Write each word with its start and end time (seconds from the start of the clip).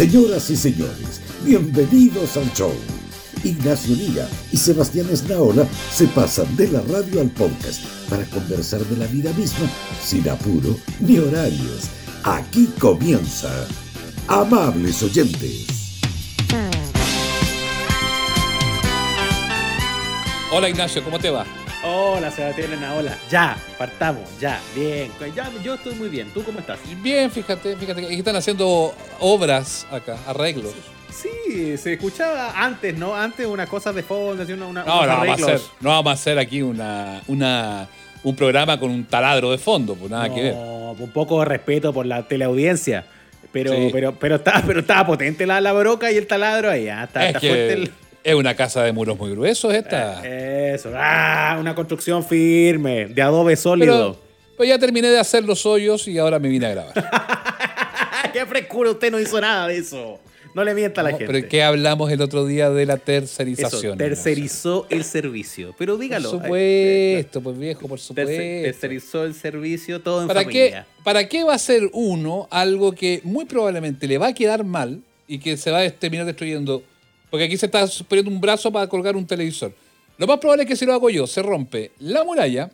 Señoras 0.00 0.48
y 0.48 0.56
señores, 0.56 1.20
bienvenidos 1.44 2.34
al 2.38 2.50
show. 2.54 2.72
Ignacio 3.44 3.94
Liga 3.94 4.26
y 4.50 4.56
Sebastián 4.56 5.06
Esnaola 5.12 5.66
se 5.92 6.06
pasan 6.06 6.56
de 6.56 6.68
la 6.68 6.80
radio 6.80 7.20
al 7.20 7.28
podcast 7.28 7.84
para 8.08 8.24
conversar 8.24 8.80
de 8.86 8.96
la 8.96 9.06
vida 9.08 9.30
misma 9.34 9.70
sin 10.02 10.26
apuro 10.30 10.74
ni 11.00 11.18
horarios. 11.18 11.90
Aquí 12.24 12.70
comienza. 12.78 13.50
Amables 14.26 15.02
oyentes. 15.02 15.66
Hola 20.50 20.70
Ignacio, 20.70 21.04
¿cómo 21.04 21.18
te 21.18 21.28
va? 21.28 21.44
Hola 21.82 22.30
Sebastián 22.30 22.84
hola. 22.94 23.16
Ya, 23.30 23.56
partamos, 23.78 24.22
ya, 24.38 24.60
bien. 24.74 25.10
Ya, 25.34 25.50
yo 25.64 25.74
estoy 25.74 25.94
muy 25.94 26.10
bien. 26.10 26.28
¿Tú 26.34 26.42
cómo 26.42 26.58
estás? 26.58 26.78
Bien, 27.02 27.30
fíjate, 27.30 27.74
fíjate 27.76 28.06
que 28.06 28.14
están 28.14 28.36
haciendo 28.36 28.94
obras 29.18 29.86
acá, 29.90 30.18
arreglos. 30.26 30.74
Sí, 31.10 31.78
se 31.78 31.94
escuchaba 31.94 32.52
antes, 32.54 32.96
¿no? 32.98 33.16
Antes 33.16 33.46
una 33.46 33.66
cosa 33.66 33.94
de 33.94 34.02
fondo, 34.02 34.42
una, 34.42 34.66
una, 34.66 34.84
no, 34.84 35.00
no 35.00 35.06
vamos, 35.06 35.28
a 35.28 35.32
hacer, 35.32 35.60
no 35.80 35.88
vamos 35.88 36.10
a 36.10 36.14
hacer 36.14 36.38
aquí 36.38 36.60
una, 36.60 37.22
una, 37.28 37.88
un 38.24 38.36
programa 38.36 38.78
con 38.78 38.90
un 38.90 39.04
taladro 39.04 39.50
de 39.50 39.58
fondo, 39.58 39.94
pues 39.94 40.10
nada 40.10 40.32
que 40.32 40.42
ver. 40.42 40.54
Un 40.54 41.10
poco 41.14 41.38
de 41.40 41.46
respeto 41.46 41.94
por 41.94 42.04
la 42.04 42.28
teleaudiencia. 42.28 43.06
Pero, 43.52 43.72
pero, 43.90 44.14
pero, 44.14 44.36
estaba, 44.36 44.62
pero 44.66 44.80
estaba 44.80 45.06
potente 45.06 45.46
la, 45.46 45.60
la 45.60 45.72
broca 45.72 46.12
y 46.12 46.16
el 46.16 46.26
taladro 46.26 46.70
ahí. 46.70 46.88
¿ah? 46.88 47.04
Está, 47.04 47.40
fuerte 47.40 47.72
el... 47.72 47.92
Es 48.22 48.34
una 48.34 48.54
casa 48.54 48.82
de 48.82 48.92
muros 48.92 49.18
muy 49.18 49.30
gruesos 49.30 49.72
esta. 49.72 50.20
Eh, 50.24 50.72
eso, 50.74 50.92
ah, 50.94 51.56
una 51.58 51.74
construcción 51.74 52.24
firme, 52.24 53.06
de 53.06 53.22
adobe 53.22 53.56
sólido. 53.56 54.18
pues 54.56 54.68
ya 54.68 54.78
terminé 54.78 55.08
de 55.08 55.18
hacer 55.18 55.44
los 55.44 55.64
hoyos 55.64 56.06
y 56.06 56.18
ahora 56.18 56.38
me 56.38 56.48
vine 56.48 56.66
a 56.66 56.70
grabar. 56.70 56.92
¡Qué 58.32 58.44
frescura! 58.46 58.90
Usted 58.90 59.10
no 59.10 59.18
hizo 59.18 59.40
nada 59.40 59.66
de 59.68 59.78
eso. 59.78 60.20
No 60.54 60.64
le 60.64 60.74
mienta 60.74 61.00
a 61.00 61.04
la 61.04 61.10
gente. 61.10 61.26
Pero 61.26 61.48
¿qué 61.48 61.62
hablamos 61.62 62.10
el 62.10 62.20
otro 62.20 62.44
día 62.44 62.70
de 62.70 62.84
la 62.84 62.96
tercerización? 62.96 63.92
Eso, 63.92 63.96
tercerizó 63.96 64.86
el 64.90 65.04
servicio. 65.04 65.74
Pero 65.78 65.96
dígalo. 65.96 66.30
Por 66.30 66.40
supuesto, 66.42 67.40
pues 67.40 67.58
viejo, 67.58 67.88
por 67.88 68.00
supuesto. 68.00 68.32
Tercerizó 68.32 69.24
el 69.24 69.34
servicio 69.34 70.00
todo 70.00 70.22
en 70.22 70.28
¿Para 70.28 70.42
familia. 70.42 70.86
Qué, 70.86 71.02
¿Para 71.04 71.28
qué 71.28 71.44
va 71.44 71.54
a 71.54 71.58
ser 71.58 71.88
uno 71.92 72.48
algo 72.50 72.92
que 72.92 73.20
muy 73.22 73.44
probablemente 73.44 74.08
le 74.08 74.18
va 74.18 74.28
a 74.28 74.34
quedar 74.34 74.64
mal 74.64 75.00
y 75.28 75.38
que 75.38 75.56
se 75.56 75.70
va 75.70 75.80
a 75.82 75.90
terminar 75.90 76.26
destruyendo 76.26 76.82
porque 77.30 77.44
aquí 77.44 77.56
se 77.56 77.66
está 77.66 77.86
poniendo 78.08 78.30
un 78.30 78.40
brazo 78.40 78.70
para 78.72 78.88
colgar 78.88 79.16
un 79.16 79.26
televisor. 79.26 79.72
Lo 80.18 80.26
más 80.26 80.38
probable 80.38 80.64
es 80.64 80.68
que 80.68 80.76
si 80.76 80.84
lo 80.84 80.92
hago 80.92 81.08
yo, 81.08 81.26
se 81.26 81.42
rompe 81.42 81.92
la 82.00 82.24
muralla, 82.24 82.70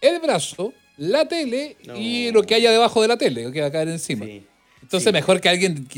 el 0.00 0.20
brazo, 0.20 0.74
la 0.98 1.26
tele 1.26 1.76
y 1.96 2.30
lo 2.30 2.42
que 2.42 2.54
haya 2.54 2.70
debajo 2.70 3.00
de 3.02 3.08
la 3.08 3.16
tele, 3.16 3.50
que 3.52 3.60
va 3.60 3.68
a 3.68 3.72
caer 3.72 3.88
encima. 3.88 4.26
Entonces, 4.82 5.12
mejor 5.12 5.40
que 5.40 5.48
alguien 5.48 5.88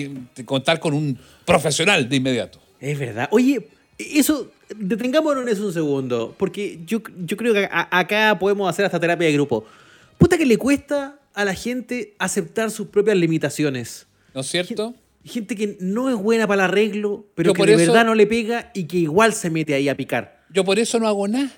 contar 0.45 0.79
con 0.79 0.95
un 0.95 1.19
profesional 1.45 2.09
de 2.09 2.17
inmediato. 2.17 2.61
Es 2.81 2.99
verdad. 2.99 3.29
Oye, 3.33 3.67
eso, 3.99 4.53
detengámonos 4.77 5.43
en 5.43 5.49
eso 5.49 5.67
un 5.67 5.73
segundo, 5.73 6.35
porque 6.39 6.79
yo, 6.87 7.03
yo 7.25 7.37
creo 7.37 7.53
que 7.53 7.69
acá 7.71 8.39
podemos 8.39 8.69
hacer 8.71 8.85
hasta 8.85 9.01
terapia 9.01 9.27
de 9.27 9.33
grupo. 9.33 9.65
Puta 10.19 10.39
que 10.39 10.47
le 10.47 10.57
cuesta 10.57 11.19
a 11.35 11.45
la 11.45 11.55
gente 11.55 12.15
aceptar 12.19 12.71
sus 12.71 12.89
propias 12.89 13.17
limitaciones. 13.17 14.07
¿No 14.35 14.41
es 14.43 14.47
cierto? 14.47 14.95
Gente 15.27 15.57
que 15.57 15.77
no 15.81 16.09
es 16.09 16.17
buena 16.17 16.47
para 16.47 16.65
el 16.65 16.71
arreglo, 16.71 17.27
pero 17.35 17.53
que 17.53 17.67
de 17.67 17.77
verdad 17.77 18.05
no 18.05 18.15
le 18.15 18.27
pega 18.27 18.71
y 18.75 18.85
que 18.85 18.99
igual 18.99 19.33
se 19.33 19.51
mete 19.51 19.75
ahí 19.75 19.89
a 19.89 19.97
picar. 19.97 20.45
Yo 20.51 20.65
por 20.65 20.79
eso 20.79 20.99
no 20.99 21.09
hago 21.09 21.27
nada. 21.29 21.51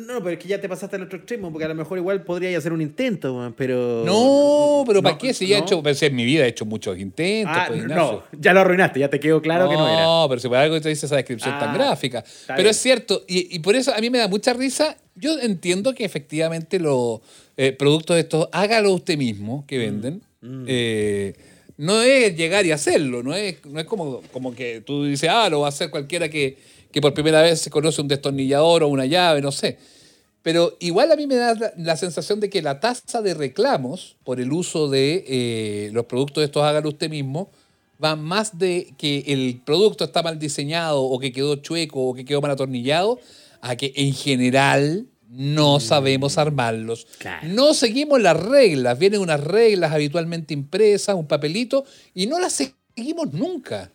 No, 0.00 0.18
pero 0.18 0.30
es 0.30 0.38
que 0.38 0.48
ya 0.48 0.60
te 0.60 0.68
pasaste 0.68 0.96
al 0.96 1.02
otro 1.02 1.18
extremo, 1.18 1.52
porque 1.52 1.66
a 1.66 1.68
lo 1.68 1.74
mejor 1.76 1.98
igual 1.98 2.24
podría 2.24 2.56
hacer 2.58 2.72
un 2.72 2.80
intento, 2.80 3.54
pero. 3.56 4.02
No, 4.04 4.82
pero 4.86 5.00
¿para 5.02 5.16
qué? 5.16 5.32
Si 5.32 5.46
ya 5.46 5.58
he 5.58 5.60
hecho, 5.60 5.80
pues, 5.82 6.02
en 6.02 6.16
mi 6.16 6.24
vida 6.24 6.44
he 6.44 6.48
hecho 6.48 6.64
muchos 6.64 6.98
intentos. 6.98 7.56
Ah, 7.56 7.66
pues, 7.68 7.84
no, 7.84 8.24
ya 8.32 8.52
lo 8.52 8.60
arruinaste, 8.60 8.98
ya 8.98 9.08
te 9.08 9.20
quedó 9.20 9.40
claro 9.40 9.68
que 9.68 9.76
no 9.76 9.88
era. 9.88 10.02
No, 10.02 10.26
pero 10.28 10.40
si 10.40 10.48
por 10.48 10.56
algo 10.56 10.80
te 10.80 10.88
dice 10.88 11.06
esa 11.06 11.14
descripción 11.14 11.56
tan 11.60 11.70
ah, 11.70 11.74
gráfica. 11.74 12.24
Pero 12.56 12.68
es 12.70 12.76
cierto, 12.76 13.22
y, 13.28 13.58
por 13.60 13.76
eso 13.76 13.94
a 13.94 14.00
mí 14.00 14.10
me 14.10 14.18
da 14.18 14.26
mucha 14.26 14.52
risa. 14.52 14.96
Yo 15.14 15.38
entiendo 15.38 15.94
que 15.94 16.04
efectivamente 16.04 16.80
los 16.80 17.20
eh, 17.56 17.70
productos 17.70 18.16
de 18.16 18.22
estos, 18.22 18.48
hágalo 18.50 18.92
usted 18.92 19.16
mismo, 19.16 19.64
que 19.68 19.78
mm, 19.78 19.80
venden. 19.80 20.22
Mm. 20.40 20.64
Eh, 20.66 21.34
no 21.76 22.02
es 22.02 22.36
llegar 22.36 22.64
y 22.66 22.72
hacerlo, 22.72 23.22
no 23.22 23.34
es, 23.34 23.64
no 23.64 23.80
es 23.80 23.86
como, 23.86 24.22
como 24.32 24.54
que 24.54 24.80
tú 24.80 25.04
dices, 25.04 25.28
ah, 25.30 25.48
lo 25.48 25.60
va 25.60 25.66
a 25.66 25.68
hacer 25.70 25.90
cualquiera 25.90 26.28
que, 26.28 26.56
por 27.00 27.12
primera 27.12 27.42
vez 27.42 27.60
se 27.60 27.70
conoce 27.70 28.00
un 28.00 28.08
destornillador 28.08 28.84
o 28.84 28.88
una 28.88 29.06
llave, 29.06 29.40
no 29.40 29.50
sé. 29.50 29.78
Pero 30.42 30.76
igual 30.78 31.10
a 31.10 31.16
mí 31.16 31.26
me 31.26 31.36
da 31.36 31.72
la, 31.76 31.96
sensación 31.96 32.38
de 32.38 32.50
que 32.50 32.62
la 32.62 32.78
tasa 32.78 33.22
de 33.22 33.34
reclamos 33.34 34.16
por 34.24 34.40
el 34.40 34.52
uso 34.52 34.88
de 34.88 35.24
eh, 35.26 35.90
los 35.92 36.04
productos 36.04 36.42
de 36.42 36.46
estos 36.46 36.62
hágalo 36.62 36.90
usted 36.90 37.08
mismo 37.08 37.50
va 38.02 38.14
más 38.14 38.58
de 38.58 38.92
que 38.98 39.24
el 39.28 39.62
producto 39.64 40.04
está 40.04 40.22
mal 40.22 40.38
diseñado 40.38 41.02
o 41.02 41.18
que 41.18 41.32
quedó 41.32 41.56
chueco 41.56 42.08
o 42.08 42.14
que 42.14 42.24
quedó 42.24 42.42
mal 42.42 42.50
atornillado 42.50 43.18
a 43.62 43.76
que 43.76 43.92
en 43.96 44.12
general 44.12 45.06
no 45.36 45.80
sabemos 45.80 46.38
armarlos. 46.38 47.06
No 47.42 47.74
seguimos 47.74 48.20
las 48.20 48.40
reglas. 48.40 48.98
Vienen 48.98 49.20
unas 49.20 49.42
reglas 49.42 49.92
habitualmente 49.92 50.54
impresas, 50.54 51.16
un 51.16 51.26
papelito, 51.26 51.84
y 52.14 52.26
no 52.26 52.38
las 52.38 52.52
seguimos 52.52 53.32
nunca. 53.32 53.90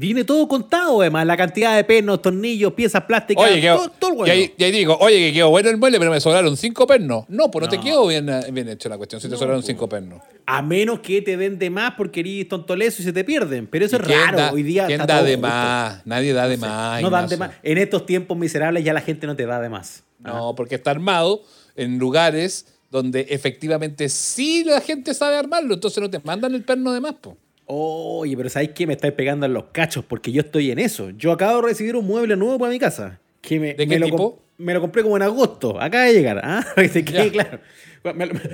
Viene 0.00 0.22
todo 0.22 0.46
contado, 0.46 1.00
además, 1.00 1.26
la 1.26 1.36
cantidad 1.36 1.74
de 1.74 1.82
pernos, 1.82 2.22
tornillos, 2.22 2.72
piezas 2.74 3.02
plásticas, 3.02 3.50
oye, 3.50 3.68
todo, 3.98 4.14
bueno. 4.14 4.32
Y 4.32 4.62
ahí, 4.62 4.70
digo, 4.70 4.96
oye, 5.00 5.18
que 5.18 5.32
quedó 5.32 5.50
bueno 5.50 5.70
el 5.70 5.76
mueble, 5.76 5.98
pero 5.98 6.12
me 6.12 6.20
sobraron 6.20 6.56
cinco 6.56 6.86
pernos. 6.86 7.24
No, 7.26 7.50
pues 7.50 7.64
no, 7.64 7.68
te 7.68 7.80
quedó 7.80 8.06
bien, 8.06 8.30
bien 8.52 8.68
hecho 8.68 8.88
la 8.88 8.96
cuestión, 8.96 9.20
si 9.20 9.28
te 9.28 9.36
sobraron 9.36 9.64
cinco 9.64 9.88
pernos. 9.88 10.22
A 10.46 10.62
menos 10.62 11.00
que 11.00 11.20
te 11.20 11.36
den 11.36 11.58
de 11.58 11.68
más 11.68 11.94
porque 11.96 12.20
eres 12.20 12.46
tontoleso 12.46 13.02
y 13.02 13.06
se 13.06 13.12
te 13.12 13.24
pierden. 13.24 13.66
Pero 13.66 13.86
eso 13.86 13.96
es 13.96 14.06
raro. 14.06 14.54
Hoy 14.54 14.62
día 14.62 14.86
¿Quién 14.86 15.04
da 15.04 15.20
de 15.20 15.36
más? 15.36 16.06
Nadie 16.06 16.32
da 16.32 16.46
de 16.46 16.58
más. 16.58 17.02
No 17.02 17.10
dan 17.10 17.28
de 17.28 17.36
más. 17.36 17.50
En 17.64 17.76
estos 17.76 18.06
tiempos 18.06 18.38
miserables 18.38 18.84
ya 18.84 18.92
la 18.92 19.00
gente 19.00 19.26
no 19.26 19.34
te 19.34 19.46
da 19.46 19.60
de 19.60 19.68
más. 19.68 20.04
No, 20.18 20.54
porque 20.54 20.74
está 20.74 20.90
armado 20.90 21.42
en 21.76 21.98
lugares 21.98 22.66
donde 22.90 23.26
efectivamente 23.30 24.08
sí 24.08 24.64
la 24.64 24.80
gente 24.80 25.14
sabe 25.14 25.36
armarlo, 25.36 25.74
entonces 25.74 26.02
no 26.02 26.10
te 26.10 26.20
mandan 26.20 26.54
el 26.54 26.64
perno 26.64 26.92
de 26.92 27.00
más, 27.00 27.14
po. 27.14 27.36
Oye, 27.66 28.34
pero 28.34 28.48
¿sabes 28.48 28.70
qué? 28.74 28.86
Me 28.86 28.94
estáis 28.94 29.12
pegando 29.12 29.44
en 29.44 29.52
los 29.52 29.64
cachos 29.72 30.02
porque 30.02 30.32
yo 30.32 30.40
estoy 30.40 30.70
en 30.70 30.78
eso. 30.78 31.10
Yo 31.10 31.32
acabo 31.32 31.60
de 31.60 31.68
recibir 31.68 31.96
un 31.96 32.06
mueble 32.06 32.34
nuevo 32.34 32.58
para 32.58 32.72
mi 32.72 32.78
casa. 32.78 33.20
Que 33.42 33.60
me, 33.60 33.74
¿De 33.74 33.86
qué 33.86 33.98
me 33.98 34.06
tipo? 34.06 34.42
Lo, 34.56 34.64
me 34.64 34.72
lo 34.72 34.80
compré 34.80 35.02
como 35.02 35.16
en 35.18 35.22
agosto. 35.22 35.78
Acaba 35.78 36.04
de 36.04 36.14
llegar. 36.14 36.40
¿ah? 36.42 36.64
claro. 37.32 37.60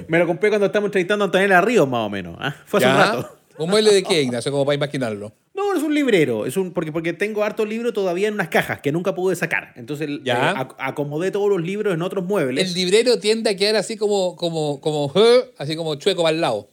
Me, 0.08 0.18
lo 0.18 0.26
compré 0.26 0.48
cuando 0.48 0.66
estamos 0.66 0.88
entrevistando 0.88 1.24
a 1.24 1.26
Antonella 1.26 1.60
Ríos, 1.60 1.88
más 1.88 2.00
o 2.00 2.10
menos. 2.10 2.36
¿ah? 2.40 2.56
Fue 2.66 2.78
hace 2.80 2.88
un 2.88 2.96
rato. 2.96 3.38
¿Un 3.58 3.70
mueble 3.70 3.92
de 3.92 4.02
qué, 4.02 4.22
Ignacio? 4.22 4.50
Como 4.50 4.64
para 4.64 4.74
imaginarlo. 4.74 5.32
No, 5.54 5.74
es 5.74 5.82
un 5.82 5.94
librero. 5.94 6.46
Es 6.46 6.56
un, 6.56 6.72
porque, 6.72 6.90
porque 6.90 7.12
tengo 7.12 7.44
harto 7.44 7.64
libro 7.64 7.92
todavía 7.92 8.28
en 8.28 8.34
unas 8.34 8.48
cajas 8.48 8.80
que 8.80 8.90
nunca 8.90 9.14
pude 9.14 9.36
sacar. 9.36 9.72
Entonces 9.76 10.08
eh, 10.08 10.32
acomodé 10.78 11.30
todos 11.30 11.48
los 11.48 11.62
libros 11.62 11.94
en 11.94 12.02
otros 12.02 12.24
muebles. 12.24 12.68
El 12.68 12.74
librero 12.74 13.18
tiende 13.18 13.50
a 13.50 13.56
quedar 13.56 13.76
así 13.76 13.96
como, 13.96 14.36
como, 14.36 14.80
como, 14.80 15.12
así 15.58 15.76
como 15.76 15.94
chueco 15.94 16.22
para 16.22 16.34
el 16.34 16.40
lado. 16.40 16.70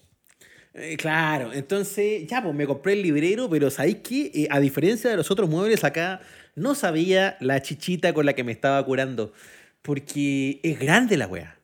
Eh, 0.73 0.95
claro, 0.97 1.51
entonces 1.53 2.25
ya, 2.27 2.41
pues 2.41 2.55
me 2.55 2.65
compré 2.65 2.93
el 2.93 3.01
librero, 3.01 3.49
pero 3.49 3.69
¿sabéis 3.69 3.97
qué? 4.03 4.31
Eh, 4.33 4.47
a 4.49 4.59
diferencia 4.59 5.09
de 5.09 5.17
los 5.17 5.29
otros 5.29 5.49
muebles 5.49 5.83
acá, 5.83 6.21
no 6.55 6.75
sabía 6.75 7.35
la 7.41 7.61
chichita 7.61 8.13
con 8.13 8.25
la 8.25 8.33
que 8.33 8.43
me 8.43 8.53
estaba 8.53 8.83
curando. 8.85 9.33
Porque 9.81 10.59
es 10.63 10.79
grande 10.79 11.17
la 11.17 11.27
wea. 11.27 11.60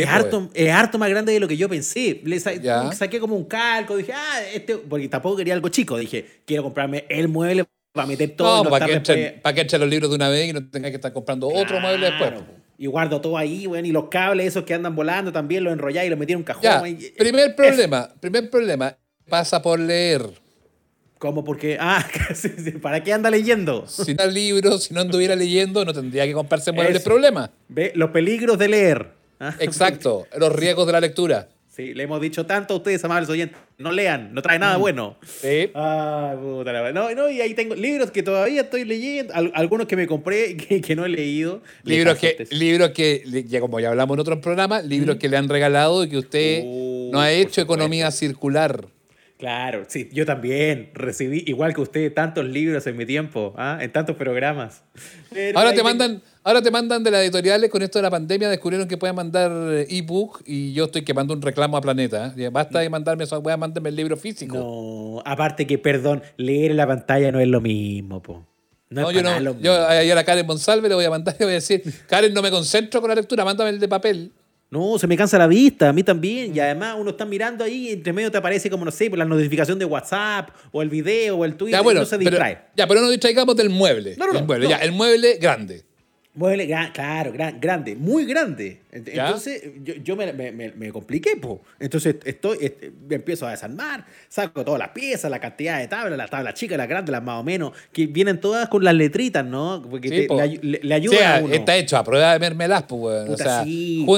Es 0.00 0.08
harto, 0.08 0.50
es 0.52 0.70
harto, 0.70 0.98
más 0.98 1.08
grande 1.08 1.32
de 1.32 1.40
lo 1.40 1.48
que 1.48 1.56
yo 1.56 1.68
pensé. 1.68 2.20
Le 2.24 2.40
saqué 2.40 3.20
como 3.20 3.36
un 3.36 3.44
calco, 3.44 3.96
dije, 3.96 4.12
ah, 4.12 4.40
este, 4.52 4.76
porque 4.76 5.08
tampoco 5.08 5.36
quería 5.36 5.54
algo 5.54 5.68
chico. 5.68 5.96
Dije, 5.96 6.42
quiero 6.44 6.64
comprarme 6.64 7.04
el 7.08 7.28
mueble 7.28 7.64
para 7.92 8.06
meter 8.06 8.30
todo. 8.30 8.64
No, 8.64 8.70
para, 8.70 8.86
que 8.86 8.94
echen, 8.94 9.40
para 9.40 9.54
que 9.54 9.60
echen 9.62 9.80
los 9.80 9.88
libros 9.88 10.10
de 10.10 10.16
una 10.16 10.28
vez 10.28 10.50
y 10.50 10.52
no 10.52 10.68
tenga 10.68 10.90
que 10.90 10.96
estar 10.96 11.12
comprando 11.12 11.48
otro 11.48 11.80
mueble 11.80 12.06
después. 12.06 12.32
Y 12.76 12.86
guardo 12.86 13.20
todo 13.20 13.38
ahí, 13.38 13.66
bueno, 13.66 13.86
y 13.86 13.92
los 13.92 14.08
cables 14.08 14.48
esos 14.48 14.64
que 14.64 14.74
andan 14.74 14.96
volando 14.96 15.30
también 15.30 15.62
los 15.62 15.72
enrolláis 15.72 16.08
y 16.08 16.10
los 16.10 16.18
metí 16.18 16.32
en 16.32 16.38
un 16.38 16.44
cajón. 16.44 16.98
primer 17.16 17.54
problema, 17.54 18.10
primer 18.20 18.50
problema, 18.50 18.96
pasa 19.28 19.62
por 19.62 19.78
leer. 19.78 20.28
¿Cómo? 21.18 21.44
Porque, 21.44 21.78
ah, 21.80 22.04
¿para 22.82 23.02
qué 23.02 23.12
anda 23.12 23.30
leyendo? 23.30 23.86
Si 23.86 24.14
no 24.14 24.26
libros, 24.26 24.84
si 24.84 24.92
no 24.92 25.00
anduviera 25.00 25.36
leyendo, 25.36 25.84
no 25.84 25.92
tendría 25.92 26.26
que 26.26 26.32
comprarse 26.32 26.72
muebles. 26.72 27.02
Problema. 27.02 27.50
Ve, 27.68 27.92
los 27.94 28.10
peligros 28.10 28.58
de 28.58 28.68
leer. 28.68 29.23
Ah, 29.40 29.54
Exacto, 29.60 30.26
los 30.38 30.52
riesgos 30.52 30.86
de 30.86 30.92
la 30.92 31.00
lectura. 31.00 31.48
Sí, 31.74 31.92
le 31.92 32.04
hemos 32.04 32.20
dicho 32.20 32.46
tanto 32.46 32.74
a 32.74 32.76
ustedes, 32.76 33.04
amables 33.04 33.28
oyentes. 33.28 33.58
No 33.78 33.90
lean, 33.90 34.32
no 34.32 34.42
trae 34.42 34.60
nada 34.60 34.78
mm. 34.78 34.80
bueno. 34.80 35.16
Sí. 35.24 35.70
Ah, 35.74 36.36
puta 36.40 36.72
la 36.72 36.92
no, 36.92 37.12
no, 37.16 37.28
y 37.28 37.40
ahí 37.40 37.52
tengo 37.54 37.74
libros 37.74 38.12
que 38.12 38.22
todavía 38.22 38.60
estoy 38.60 38.84
leyendo, 38.84 39.34
algunos 39.34 39.88
que 39.88 39.96
me 39.96 40.06
compré 40.06 40.56
que, 40.56 40.80
que 40.80 40.94
no 40.94 41.04
he 41.04 41.08
leído. 41.08 41.62
Libros 41.82 42.16
que, 42.18 42.46
libros 42.50 42.90
que, 42.90 43.44
ya 43.48 43.60
como 43.60 43.80
ya 43.80 43.88
hablamos 43.88 44.14
en 44.14 44.20
otros 44.20 44.38
programas, 44.38 44.84
libros 44.84 45.16
que 45.16 45.28
le 45.28 45.36
han 45.36 45.48
regalado 45.48 46.04
y 46.04 46.08
que 46.10 46.18
usted 46.18 46.62
uh, 46.64 47.10
no 47.12 47.20
ha 47.20 47.32
hecho 47.32 47.60
economía 47.60 48.12
circular. 48.12 48.86
Claro, 49.36 49.84
sí, 49.88 50.08
yo 50.12 50.24
también 50.24 50.90
recibí, 50.94 51.42
igual 51.46 51.74
que 51.74 51.80
usted, 51.80 52.14
tantos 52.14 52.44
libros 52.44 52.86
en 52.86 52.96
mi 52.96 53.04
tiempo, 53.04 53.52
¿ah? 53.56 53.78
en 53.80 53.90
tantos 53.90 54.14
programas. 54.14 54.84
ahora 55.56 55.74
te 55.74 55.82
mandan, 55.82 56.22
ahora 56.44 56.62
te 56.62 56.70
mandan 56.70 57.02
de 57.02 57.10
las 57.10 57.22
editoriales 57.22 57.68
con 57.68 57.82
esto 57.82 57.98
de 57.98 58.04
la 58.04 58.10
pandemia, 58.10 58.48
descubrieron 58.48 58.86
que 58.86 58.96
pueden 58.96 59.16
mandar 59.16 59.50
eh, 59.72 59.86
ebook 59.90 60.42
y 60.46 60.72
yo 60.72 60.84
estoy 60.84 61.02
quemando 61.02 61.34
un 61.34 61.42
reclamo 61.42 61.76
a 61.76 61.80
Planeta. 61.80 62.32
¿eh? 62.36 62.48
Basta 62.48 62.78
de 62.78 62.88
mandarme 62.88 63.24
eso, 63.24 63.40
voy 63.42 63.52
a 63.52 63.56
mandarme 63.56 63.88
el 63.88 63.96
libro 63.96 64.16
físico. 64.16 64.56
No, 64.56 65.22
aparte 65.28 65.66
que, 65.66 65.78
perdón, 65.78 66.22
leer 66.36 66.70
en 66.70 66.76
la 66.76 66.86
pantalla 66.86 67.32
no 67.32 67.40
es 67.40 67.48
lo 67.48 67.60
mismo, 67.60 68.22
po. 68.22 68.46
No, 68.90 69.10
yo 69.10 69.22
no. 69.22 69.60
Yo 69.60 69.74
a 69.74 70.02
la 70.02 70.24
Karen 70.24 70.46
Monsalve 70.46 70.88
le 70.88 70.94
voy 70.94 71.04
a 71.04 71.10
mandar 71.10 71.34
y 71.40 71.42
voy 71.42 71.52
a 71.52 71.54
decir, 71.54 71.82
Karen, 72.08 72.32
no 72.32 72.40
me 72.40 72.52
concentro 72.52 73.00
con 73.00 73.08
la 73.08 73.16
lectura, 73.16 73.44
mándame 73.44 73.70
el 73.70 73.80
de 73.80 73.88
papel. 73.88 74.32
No, 74.74 74.98
se 74.98 75.06
me 75.06 75.16
cansa 75.16 75.38
la 75.38 75.46
vista, 75.46 75.88
a 75.88 75.92
mí 75.92 76.02
también. 76.02 76.52
Y 76.52 76.58
además 76.58 76.96
uno 76.98 77.10
está 77.10 77.24
mirando 77.24 77.62
ahí 77.62 77.90
y 77.90 77.92
entre 77.92 78.12
medio 78.12 78.28
te 78.28 78.38
aparece 78.38 78.68
como, 78.68 78.84
no 78.84 78.90
sé, 78.90 79.08
por 79.08 79.16
la 79.16 79.24
notificación 79.24 79.78
de 79.78 79.84
WhatsApp 79.84 80.48
o 80.72 80.82
el 80.82 80.88
video 80.88 81.36
o 81.36 81.44
el 81.44 81.54
Twitter. 81.54 81.78
Ya, 81.78 81.80
bueno, 81.80 82.00
no 82.00 82.06
se 82.06 82.18
distrae. 82.18 82.58
ya, 82.74 82.88
pero 82.88 83.00
no 83.00 83.08
distraigamos 83.08 83.54
del 83.54 83.70
mueble. 83.70 84.16
No, 84.18 84.26
no, 84.26 84.36
el 84.36 84.44
mueble, 84.44 84.68
ya, 84.68 84.78
el 84.78 84.90
mueble 84.90 85.38
grande. 85.40 85.84
Mueble, 86.36 86.66
claro, 86.92 87.32
grande, 87.32 87.94
muy 87.94 88.24
grande. 88.24 88.80
Entonces 88.90 89.62
yo, 90.02 90.16
me, 90.16 90.92
compliqué, 90.92 91.36
po. 91.36 91.62
Entonces 91.78 92.16
estoy, 92.24 92.74
me 93.08 93.16
empiezo 93.16 93.46
a 93.46 93.52
desarmar, 93.52 94.04
saco 94.28 94.64
todas 94.64 94.80
las 94.80 94.88
piezas, 94.88 95.30
la 95.30 95.38
cantidad 95.38 95.78
de 95.78 95.86
tablas, 95.86 96.18
las 96.18 96.30
tablas 96.30 96.54
chicas, 96.54 96.76
las 96.76 96.88
grandes, 96.88 97.12
las 97.12 97.22
más 97.22 97.40
o 97.40 97.44
menos, 97.44 97.72
que 97.92 98.08
vienen 98.08 98.40
todas 98.40 98.68
con 98.68 98.82
las 98.82 98.94
letritas, 98.94 99.44
¿no? 99.44 99.86
Porque 99.88 100.26
le, 100.60 100.94
ayuda 100.94 101.36
a 101.36 101.40
uno. 101.40 101.54
Está 101.54 101.76
hecho 101.76 101.96
a 101.96 102.02
prueba 102.02 102.32
de 102.32 102.40
mermelás, 102.40 102.82
pues, 102.82 103.30
o 103.30 103.36
sea, 103.36 103.64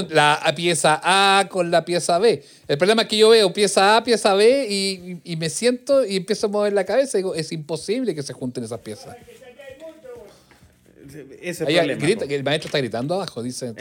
la 0.09 0.55
pieza 0.57 1.01
A 1.03 1.47
con 1.51 1.71
la 1.71 1.85
pieza 1.85 2.19
B. 2.19 2.43
El 2.67 2.79
problema 2.79 3.03
es 3.03 3.09
que 3.09 3.19
yo 3.19 3.29
veo 3.29 3.53
pieza 3.53 3.99
A, 3.99 4.05
pieza 4.05 4.33
B 4.33 4.67
y, 4.71 5.21
y 5.23 5.37
me 5.37 5.51
siento 5.51 6.03
y 6.07 6.17
empiezo 6.17 6.47
a 6.47 6.51
mover 6.51 6.73
la 6.73 6.85
cabeza 6.85 7.19
y 7.19 7.21
digo, 7.21 7.35
es 7.35 7.53
imposible 7.53 8.15
que 8.15 8.23
se 8.23 8.33
junten 8.33 8.65
esas 8.65 8.81
piezas. 8.81 9.15
Ese 11.41 11.65
problema, 11.65 11.93
el 11.93 12.45
maestro 12.45 12.69
está 12.69 12.79
gritando 12.79 13.15
abajo, 13.15 13.43
dice. 13.43 13.73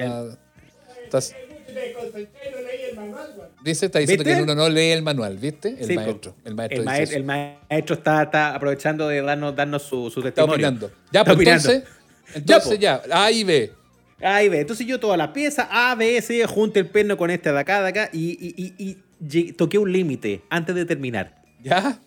dice, 3.63 3.85
está 3.87 3.99
diciendo 3.99 4.23
que 4.23 4.41
uno 4.41 4.55
no 4.55 4.69
lee 4.69 4.91
el 4.91 5.01
manual, 5.01 5.37
¿viste? 5.37 5.75
El 5.79 5.95
maestro. 5.95 6.35
El 6.43 6.55
maestro, 6.55 6.79
el, 7.17 7.23
maestro 7.23 7.95
está, 7.95 8.23
está, 8.23 8.55
aprovechando 8.55 9.07
de 9.07 9.21
darnos, 9.21 9.55
darnos 9.55 9.83
su, 9.83 10.09
su 10.09 10.21
testimonio. 10.21 10.67
Está 10.67 10.89
Ya, 11.11 11.25
pues 11.25 11.39
entonces, 11.39 11.83
entonces 12.33 12.79
ya, 12.79 13.01
A 13.11 13.31
y 13.31 13.43
B. 13.43 13.71
A 14.21 14.43
y 14.43 14.49
B. 14.49 14.59
Entonces 14.59 14.87
yo 14.87 14.99
toda 14.99 15.17
la 15.17 15.33
pieza, 15.33 15.67
A, 15.69 15.95
B, 15.95 16.21
C, 16.21 16.45
junto 16.47 16.79
el 16.79 16.87
perno 16.87 17.17
con 17.17 17.29
este 17.29 17.51
de 17.51 17.59
acá, 17.59 17.81
de 17.81 17.89
acá, 17.89 18.09
y, 18.13 18.31
y, 18.31 18.97
y, 19.29 19.51
toqué 19.53 19.77
un 19.77 19.91
límite 19.91 20.41
antes 20.49 20.75
de 20.75 20.85
terminar. 20.85 21.41
¿Ya? 21.61 21.99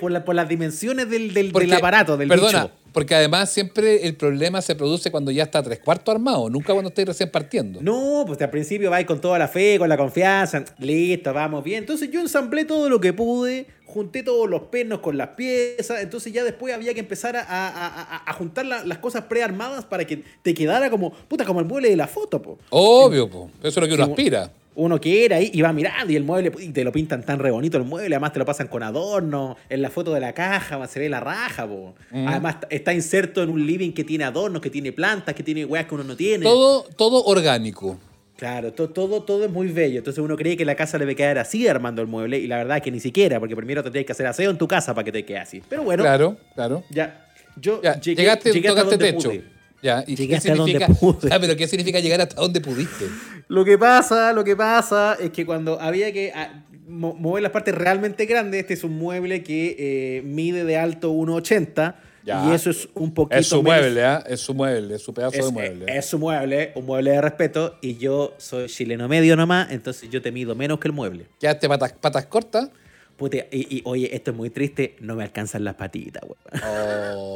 Por, 0.00 0.24
por 0.24 0.34
las 0.34 0.48
dimensiones 0.48 1.10
del, 1.10 1.34
del, 1.34 1.52
del 1.52 1.72
aparato, 1.74 2.16
del 2.16 2.28
Perdona, 2.28 2.70
porque 2.96 3.14
además 3.14 3.50
siempre 3.50 4.06
el 4.06 4.16
problema 4.16 4.62
se 4.62 4.74
produce 4.74 5.10
cuando 5.10 5.30
ya 5.30 5.42
está 5.42 5.62
tres 5.62 5.80
cuartos 5.80 6.14
armado, 6.14 6.48
nunca 6.48 6.72
cuando 6.72 6.88
estáis 6.88 7.08
recién 7.08 7.30
partiendo. 7.30 7.82
No, 7.82 8.24
pues 8.26 8.40
al 8.40 8.48
principio 8.48 8.88
vais 8.88 9.06
con 9.06 9.20
toda 9.20 9.38
la 9.38 9.48
fe, 9.48 9.78
con 9.78 9.86
la 9.86 9.98
confianza, 9.98 10.64
listo, 10.78 11.34
vamos 11.34 11.62
bien. 11.62 11.80
Entonces 11.80 12.10
yo 12.10 12.20
ensamblé 12.20 12.64
todo 12.64 12.88
lo 12.88 12.98
que 12.98 13.12
pude, 13.12 13.66
junté 13.84 14.22
todos 14.22 14.48
los 14.48 14.62
pernos 14.62 15.00
con 15.00 15.18
las 15.18 15.28
piezas, 15.28 16.00
entonces 16.00 16.32
ya 16.32 16.42
después 16.42 16.72
había 16.72 16.94
que 16.94 17.00
empezar 17.00 17.36
a, 17.36 18.34
juntar 18.38 18.64
las 18.64 18.98
cosas 18.98 19.24
prearmadas 19.24 19.84
para 19.84 20.06
que 20.06 20.24
te 20.40 20.54
quedara 20.54 20.88
como, 20.88 21.12
puta, 21.12 21.44
como 21.44 21.60
el 21.60 21.66
mueble 21.66 21.90
de 21.90 21.96
la 21.96 22.06
foto, 22.06 22.40
po. 22.40 22.58
Obvio, 22.70 23.28
po. 23.28 23.50
Eso 23.58 23.68
es 23.68 23.76
lo 23.76 23.88
que 23.88 23.94
uno 23.94 24.04
aspira 24.04 24.50
uno 24.76 25.00
quiere 25.00 25.34
ahí 25.34 25.50
y 25.52 25.62
va 25.62 25.72
mirando 25.72 26.12
y 26.12 26.16
el 26.16 26.24
mueble 26.24 26.52
y 26.60 26.68
te 26.68 26.84
lo 26.84 26.92
pintan 26.92 27.22
tan 27.22 27.38
re 27.38 27.50
bonito 27.50 27.76
el 27.78 27.84
mueble, 27.84 28.14
además 28.14 28.32
te 28.32 28.38
lo 28.38 28.44
pasan 28.44 28.68
con 28.68 28.82
adorno, 28.82 29.56
en 29.68 29.82
la 29.82 29.90
foto 29.90 30.12
de 30.14 30.20
la 30.20 30.32
caja 30.32 30.86
se 30.86 31.00
ve 31.00 31.08
la 31.08 31.20
raja, 31.20 31.66
po. 31.66 31.94
Mm. 32.10 32.28
además 32.28 32.56
está 32.70 32.92
inserto 32.92 33.42
en 33.42 33.50
un 33.50 33.66
living 33.66 33.92
que 33.92 34.04
tiene 34.04 34.24
adornos, 34.24 34.62
que 34.62 34.70
tiene 34.70 34.92
plantas, 34.92 35.34
que 35.34 35.42
tiene 35.42 35.64
weas 35.64 35.86
que 35.86 35.94
uno 35.94 36.04
no 36.04 36.16
tiene. 36.16 36.44
Todo, 36.44 36.84
todo 36.96 37.24
orgánico. 37.24 37.98
Claro, 38.36 38.72
todo, 38.74 38.90
todo, 38.90 39.22
todo 39.22 39.44
es 39.46 39.50
muy 39.50 39.68
bello. 39.68 39.98
Entonces 39.98 40.22
uno 40.22 40.36
cree 40.36 40.58
que 40.58 40.66
la 40.66 40.74
casa 40.74 40.98
debe 40.98 41.16
quedar 41.16 41.38
así 41.38 41.66
armando 41.66 42.02
el 42.02 42.08
mueble 42.08 42.38
y 42.38 42.46
la 42.46 42.58
verdad 42.58 42.76
es 42.76 42.82
que 42.82 42.90
ni 42.90 43.00
siquiera, 43.00 43.40
porque 43.40 43.56
primero 43.56 43.82
tendrías 43.82 44.04
que 44.04 44.12
hacer 44.12 44.26
aseo 44.26 44.50
en 44.50 44.58
tu 44.58 44.68
casa 44.68 44.94
para 44.94 45.04
que 45.06 45.12
te 45.12 45.24
quede 45.24 45.38
así. 45.38 45.62
Pero 45.66 45.84
bueno. 45.84 46.02
Claro, 46.02 46.36
claro. 46.54 46.84
Ya. 46.90 47.24
Yo 47.58 47.80
llegué, 47.80 48.20
llegaste, 48.20 48.52
llegué 48.52 48.68
tocaste 48.68 48.98
techo. 48.98 49.32
Ya, 49.82 50.04
¿y 50.06 50.16
qué 50.16 50.40
significa? 50.40 50.88
Ah, 51.30 51.38
pero 51.40 51.56
¿qué 51.56 51.68
significa 51.68 52.00
llegar 52.00 52.20
hasta 52.20 52.40
donde 52.40 52.60
pudiste? 52.60 53.06
Lo 53.48 53.64
que 53.64 53.78
pasa, 53.78 54.32
lo 54.32 54.42
que 54.42 54.56
pasa 54.56 55.16
es 55.20 55.30
que 55.30 55.46
cuando 55.46 55.80
había 55.80 56.12
que 56.12 56.32
ah, 56.34 56.64
mover 56.88 57.42
las 57.42 57.52
partes 57.52 57.74
realmente 57.74 58.26
grandes, 58.26 58.60
este 58.60 58.74
es 58.74 58.84
un 58.84 58.96
mueble 58.98 59.42
que 59.42 59.76
eh, 59.78 60.22
mide 60.22 60.64
de 60.64 60.76
alto 60.76 61.12
1,80 61.12 61.94
y 62.26 62.52
eso 62.52 62.70
es 62.70 62.88
un 62.94 63.14
poquito 63.14 63.38
Es 63.38 63.46
su 63.46 63.62
mueble, 63.62 64.04
¿ah? 64.04 64.24
Es 64.26 64.40
su 64.40 64.52
mueble, 64.52 64.96
es 64.96 65.02
su 65.02 65.14
pedazo 65.14 65.44
de 65.44 65.52
mueble. 65.52 65.84
Es, 65.96 66.06
su 66.06 66.18
mueble, 66.18 66.72
un 66.74 66.84
mueble 66.84 67.12
de 67.12 67.20
respeto 67.20 67.78
y 67.80 67.96
yo 67.96 68.34
soy 68.38 68.66
chileno 68.66 69.06
medio 69.06 69.36
nomás, 69.36 69.70
entonces 69.70 70.10
yo 70.10 70.20
te 70.20 70.32
mido 70.32 70.54
menos 70.54 70.80
que 70.80 70.88
el 70.88 70.92
mueble. 70.92 71.26
¿Quedaste 71.38 71.68
patas, 71.68 71.92
patas 71.92 72.26
cortas? 72.26 72.70
Y, 73.50 73.80
oye, 73.84 74.14
esto 74.14 74.30
es 74.32 74.36
muy 74.36 74.50
triste, 74.50 74.94
no 75.00 75.16
me 75.16 75.24
alcanzan 75.24 75.64
las 75.64 75.74
patitas, 75.76 76.22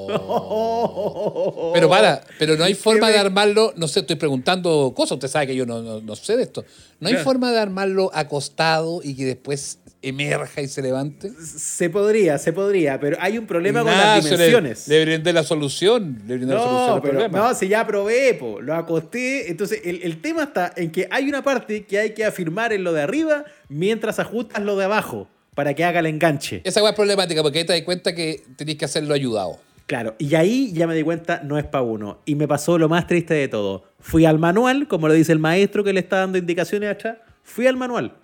oh. 0.09 1.71
pero 1.75 1.89
para, 1.89 2.23
pero 2.39 2.55
no 2.57 2.65
hay 2.65 2.75
forma 2.75 3.09
de 3.09 3.17
armarlo, 3.17 3.73
no 3.77 3.89
sé, 3.89 4.01
estoy 4.01 4.17
preguntando 4.17 4.93
cosas, 4.95 5.13
usted 5.13 5.29
sabe 5.29 5.47
que 5.47 5.57
yo 5.57 5.65
no, 5.65 6.17
sé 6.17 6.37
de 6.37 6.43
esto. 6.43 6.67
¿No 6.99 7.09
hay 7.09 7.17
forma 7.17 7.51
de 7.51 7.59
armarlo 7.59 8.11
acostado 8.13 9.01
y 9.03 9.17
que 9.17 9.25
después 9.25 9.79
emerja 10.03 10.61
y 10.61 10.69
se 10.69 10.83
levante? 10.83 11.31
Se 11.41 11.89
podría, 11.89 12.37
se 12.37 12.53
podría, 12.53 13.01
pero 13.01 13.17
hay 13.19 13.39
un 13.39 13.47
problema 13.47 13.83
con 13.83 13.91
las 13.91 14.23
dimensiones. 14.23 14.87
Le, 14.87 15.03
brindé 15.03 15.33
la 15.33 15.45
solución, 15.45 16.21
le 16.27 16.37
brindé 16.37 16.53
la 16.53 16.61
solución 16.63 17.01
pero, 17.03 17.27
No, 17.31 17.55
si 17.55 17.69
ya 17.69 17.87
probé, 17.87 18.39
lo 18.61 18.75
acosté, 18.75 19.51
entonces 19.51 19.81
el, 19.85 20.03
el 20.03 20.21
tema 20.21 20.43
está 20.43 20.75
en 20.77 20.93
que 20.93 21.09
hay 21.11 21.27
una 21.27 21.43
parte 21.43 21.87
que 21.87 21.99
hay 21.99 22.11
que 22.11 22.27
afirmar 22.27 22.75
en 22.75 22.85
lo 22.85 22.93
de 22.93 23.01
arriba 23.01 23.47
mientras 23.71 24.19
ajustas 24.19 24.63
lo 24.63 24.77
de 24.77 24.85
abajo 24.85 25.27
para 25.61 25.75
que 25.75 25.85
haga 25.85 26.01
el 26.01 26.07
enganche. 26.07 26.63
Esa 26.65 26.81
es 26.89 26.95
problemática 26.95 27.43
porque 27.43 27.59
ahí 27.59 27.67
te 27.67 27.75
das 27.75 27.83
cuenta 27.83 28.15
que 28.15 28.43
tenés 28.57 28.77
que 28.77 28.87
hacerlo 28.87 29.13
ayudado. 29.13 29.59
Claro, 29.85 30.15
y 30.19 30.35
ahí 30.35 30.73
ya 30.73 30.87
me 30.87 30.95
di 30.95 31.03
cuenta, 31.03 31.43
no 31.45 31.59
es 31.59 31.67
para 31.67 31.83
uno. 31.83 32.21
Y 32.25 32.35
me 32.35 32.49
pasó 32.49 32.79
lo 32.79 32.89
más 32.89 33.07
triste 33.07 33.35
de 33.35 33.47
todo. 33.47 33.85
Fui 33.99 34.25
al 34.25 34.39
manual, 34.39 34.89
como 34.89 35.07
lo 35.07 35.13
dice 35.13 35.33
el 35.33 35.39
maestro 35.39 35.85
que 35.85 35.93
le 35.93 36.01
está 36.01 36.21
dando 36.21 36.39
indicaciones 36.39 36.91
atrás, 36.91 37.19
fui 37.43 37.67
al 37.67 37.77
manual 37.77 38.17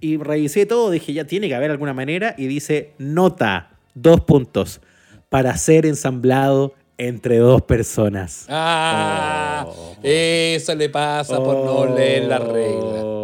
y 0.00 0.16
revisé 0.16 0.66
todo, 0.66 0.90
dije, 0.90 1.12
ya 1.12 1.24
tiene 1.28 1.46
que 1.46 1.54
haber 1.54 1.70
alguna 1.70 1.94
manera, 1.94 2.34
y 2.36 2.48
dice, 2.48 2.90
nota, 2.98 3.70
dos 3.94 4.22
puntos, 4.22 4.80
para 5.28 5.56
ser 5.56 5.86
ensamblado 5.86 6.74
entre 6.98 7.38
dos 7.38 7.62
personas. 7.62 8.46
Ah, 8.48 9.64
oh. 9.68 9.96
eso 10.02 10.74
le 10.74 10.88
pasa 10.88 11.36
por 11.36 11.54
no 11.54 11.94
leer 11.94 12.24
la 12.24 12.38
regla. 12.40 13.19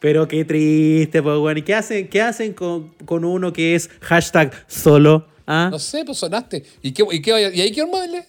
Pero 0.00 0.28
qué 0.28 0.44
triste, 0.44 1.22
pues, 1.22 1.38
bueno. 1.38 1.58
¿Y 1.58 1.62
qué 1.62 1.74
hacen, 1.74 2.08
qué 2.08 2.22
hacen 2.22 2.52
con, 2.52 2.90
con 3.04 3.24
uno 3.24 3.52
que 3.52 3.74
es 3.74 3.90
hashtag 4.00 4.52
solo? 4.66 5.26
¿Ah? 5.46 5.68
No 5.70 5.78
sé, 5.78 6.04
pues 6.04 6.18
sonaste. 6.18 6.62
¿Y, 6.82 6.92
qué, 6.92 7.04
y, 7.10 7.22
qué, 7.22 7.50
y 7.54 7.60
ahí 7.60 7.72
qué 7.72 7.84
mueble? 7.84 8.24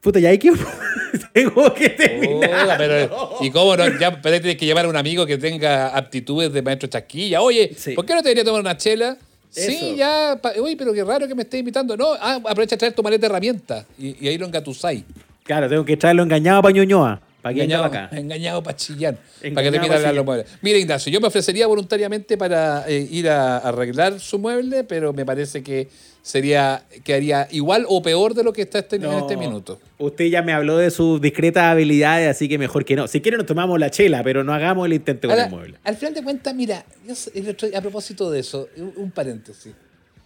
Puta, 0.00 0.18
ya 0.18 0.30
hay 0.30 0.38
que. 0.38 0.52
Tengo 1.32 1.74
que 1.74 1.90
terminar. 1.90 2.76
pero, 2.78 3.36
¿Y 3.40 3.50
cómo 3.50 3.76
no? 3.76 3.98
Ya 3.98 4.20
pero 4.22 4.40
tienes 4.40 4.56
que 4.56 4.66
llevar 4.66 4.86
a 4.86 4.88
un 4.88 4.96
amigo 4.96 5.26
que 5.26 5.36
tenga 5.36 5.88
aptitudes 5.88 6.52
de 6.52 6.62
maestro 6.62 6.88
chasquilla. 6.88 7.42
Oye, 7.42 7.74
¿por 7.94 8.06
qué 8.06 8.14
no 8.14 8.22
te 8.22 8.28
debería 8.28 8.44
tomar 8.44 8.60
una 8.60 8.76
chela? 8.76 9.16
Sí, 9.50 9.96
ya. 9.96 10.40
Uy, 10.60 10.76
pero 10.76 10.92
qué 10.92 11.02
raro 11.02 11.26
que 11.26 11.34
me 11.34 11.42
estés 11.42 11.60
invitando. 11.60 11.96
No, 11.96 12.12
ah, 12.14 12.40
aprovecha 12.46 12.76
a 12.76 12.78
traer 12.78 12.94
tu 12.94 13.02
maleta 13.02 13.22
de 13.22 13.26
herramientas 13.26 13.84
y, 13.98 14.24
y 14.24 14.28
ahí 14.28 14.38
lo 14.38 14.46
engatusáis. 14.46 15.02
Claro, 15.42 15.68
tengo 15.68 15.84
que 15.84 15.96
traerlo 15.96 16.22
engañado 16.22 16.62
para 16.62 16.72
Ñoñoa. 16.72 17.20
¿Para 17.42 17.52
engañado, 17.54 17.84
acá? 17.84 18.08
Engañado 18.12 18.62
para 18.62 18.76
chillar. 18.76 19.16
para 19.54 19.62
que 19.62 19.70
te 19.70 19.80
miren 19.80 20.14
los 20.14 20.24
muebles. 20.24 20.46
Mira, 20.60 20.78
Ignacio, 20.78 21.10
yo 21.10 21.20
me 21.20 21.28
ofrecería 21.28 21.66
voluntariamente 21.66 22.36
para 22.36 22.84
eh, 22.88 23.08
ir 23.10 23.28
a, 23.28 23.58
arreglar 23.58 24.20
su 24.20 24.38
mueble, 24.38 24.84
pero 24.84 25.12
me 25.12 25.24
parece 25.24 25.62
que 25.62 25.88
sería 26.22 26.84
quedaría 27.02 27.48
igual 27.50 27.86
o 27.88 28.02
peor 28.02 28.34
de 28.34 28.44
lo 28.44 28.52
que 28.52 28.62
está 28.62 28.80
este, 28.80 28.96
en 28.96 29.04
este 29.04 29.36
minuto. 29.36 29.80
Usted 29.98 30.26
ya 30.26 30.42
me 30.42 30.52
habló 30.52 30.76
de 30.76 30.90
sus 30.90 31.20
discretas 31.20 31.64
habilidades, 31.64 32.28
así 32.28 32.48
que 32.48 32.58
mejor 32.58 32.84
que 32.84 32.94
no. 32.94 33.08
Si 33.08 33.20
quiere 33.22 33.38
nos 33.38 33.46
tomamos 33.46 33.78
la 33.80 33.90
chela, 33.90 34.22
pero 34.22 34.44
no 34.44 34.52
hagamos 34.52 34.86
el 34.86 34.92
intento 34.92 35.28
con 35.28 35.38
el 35.38 35.50
mueble. 35.50 35.78
Al 35.84 35.96
final 35.96 36.14
de 36.14 36.22
cuentas, 36.22 36.54
mira, 36.54 36.84
a 37.74 37.80
propósito 37.80 38.30
de 38.30 38.40
eso, 38.40 38.68
un, 38.96 39.10
paréntesis. 39.10 39.72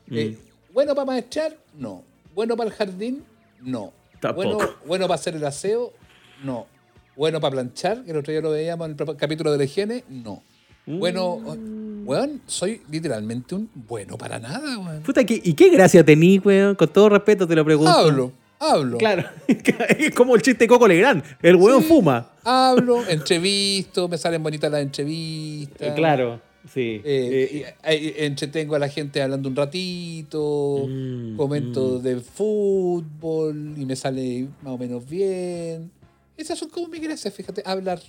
Mm. 0.09 0.19
Eh, 0.19 0.39
¿Bueno 0.73 0.95
para 0.95 1.07
maestrar? 1.07 1.57
No. 1.79 2.03
¿Bueno 2.35 2.57
para 2.57 2.71
el 2.71 2.75
jardín? 2.75 3.25
No. 3.63 3.93
Bueno, 4.35 4.59
bueno 4.87 5.07
para 5.07 5.15
hacer 5.17 5.37
el 5.37 5.45
aseo? 5.45 5.93
No. 6.43 6.67
Bueno 7.17 7.41
para 7.41 7.53
planchar, 7.53 8.05
que 8.05 8.11
el 8.11 8.17
otro 8.17 8.33
día 8.33 8.41
lo 8.41 8.51
veíamos 8.51 8.89
en 8.89 8.97
el 8.99 9.17
capítulo 9.17 9.53
de 9.53 9.59
la 9.59 9.65
higiene, 9.65 10.05
no. 10.09 10.43
Bueno, 10.87 11.39
mm. 11.39 12.07
weón, 12.07 12.43
soy 12.47 12.83
literalmente 12.91 13.55
un 13.55 13.71
bueno 13.75 14.19
para 14.19 14.39
nada, 14.39 14.79
weón. 14.79 15.03
Puta, 15.03 15.23
¿y 15.23 15.55
qué 15.55 15.71
gracia 15.71 16.05
tení, 16.05 16.39
weón? 16.39 16.75
Con 16.75 16.89
todo 16.89 17.09
respeto 17.09 17.47
te 17.47 17.55
lo 17.55 17.65
pregunto. 17.65 17.91
Hablo, 17.91 18.33
hablo. 18.59 18.99
Claro, 18.99 19.25
es 19.49 20.15
como 20.15 20.35
el 20.35 20.43
chiste 20.43 20.67
Coco 20.67 20.87
Legrand. 20.87 21.23
El 21.41 21.57
weón 21.57 21.83
fuma. 21.83 22.33
Hablo, 22.45 23.07
entrevisto, 23.09 24.09
me 24.09 24.19
salen 24.19 24.43
bonitas 24.43 24.71
las 24.71 24.83
entrevistas. 24.83 25.95
Claro. 25.95 26.41
Sí. 26.73 27.01
Eh, 27.05 27.75
entretengo 27.85 28.75
a 28.75 28.79
la 28.79 28.89
gente 28.89 29.21
hablando 29.21 29.49
un 29.49 29.57
ratito, 29.57 30.87
mm, 30.89 31.37
comento 31.37 31.99
mm. 31.99 32.03
de 32.03 32.21
fútbol 32.21 33.75
y 33.77 33.85
me 33.85 33.97
sale 33.97 34.49
más 34.63 34.73
o 34.73 34.79
menos 34.79 35.09
bien. 35.09 35.91
Esas 36.37 36.59
son 36.59 36.69
como 36.69 36.89
mi 36.89 36.99
gracias, 36.99 37.33
fíjate, 37.33 37.63
hablar. 37.65 38.01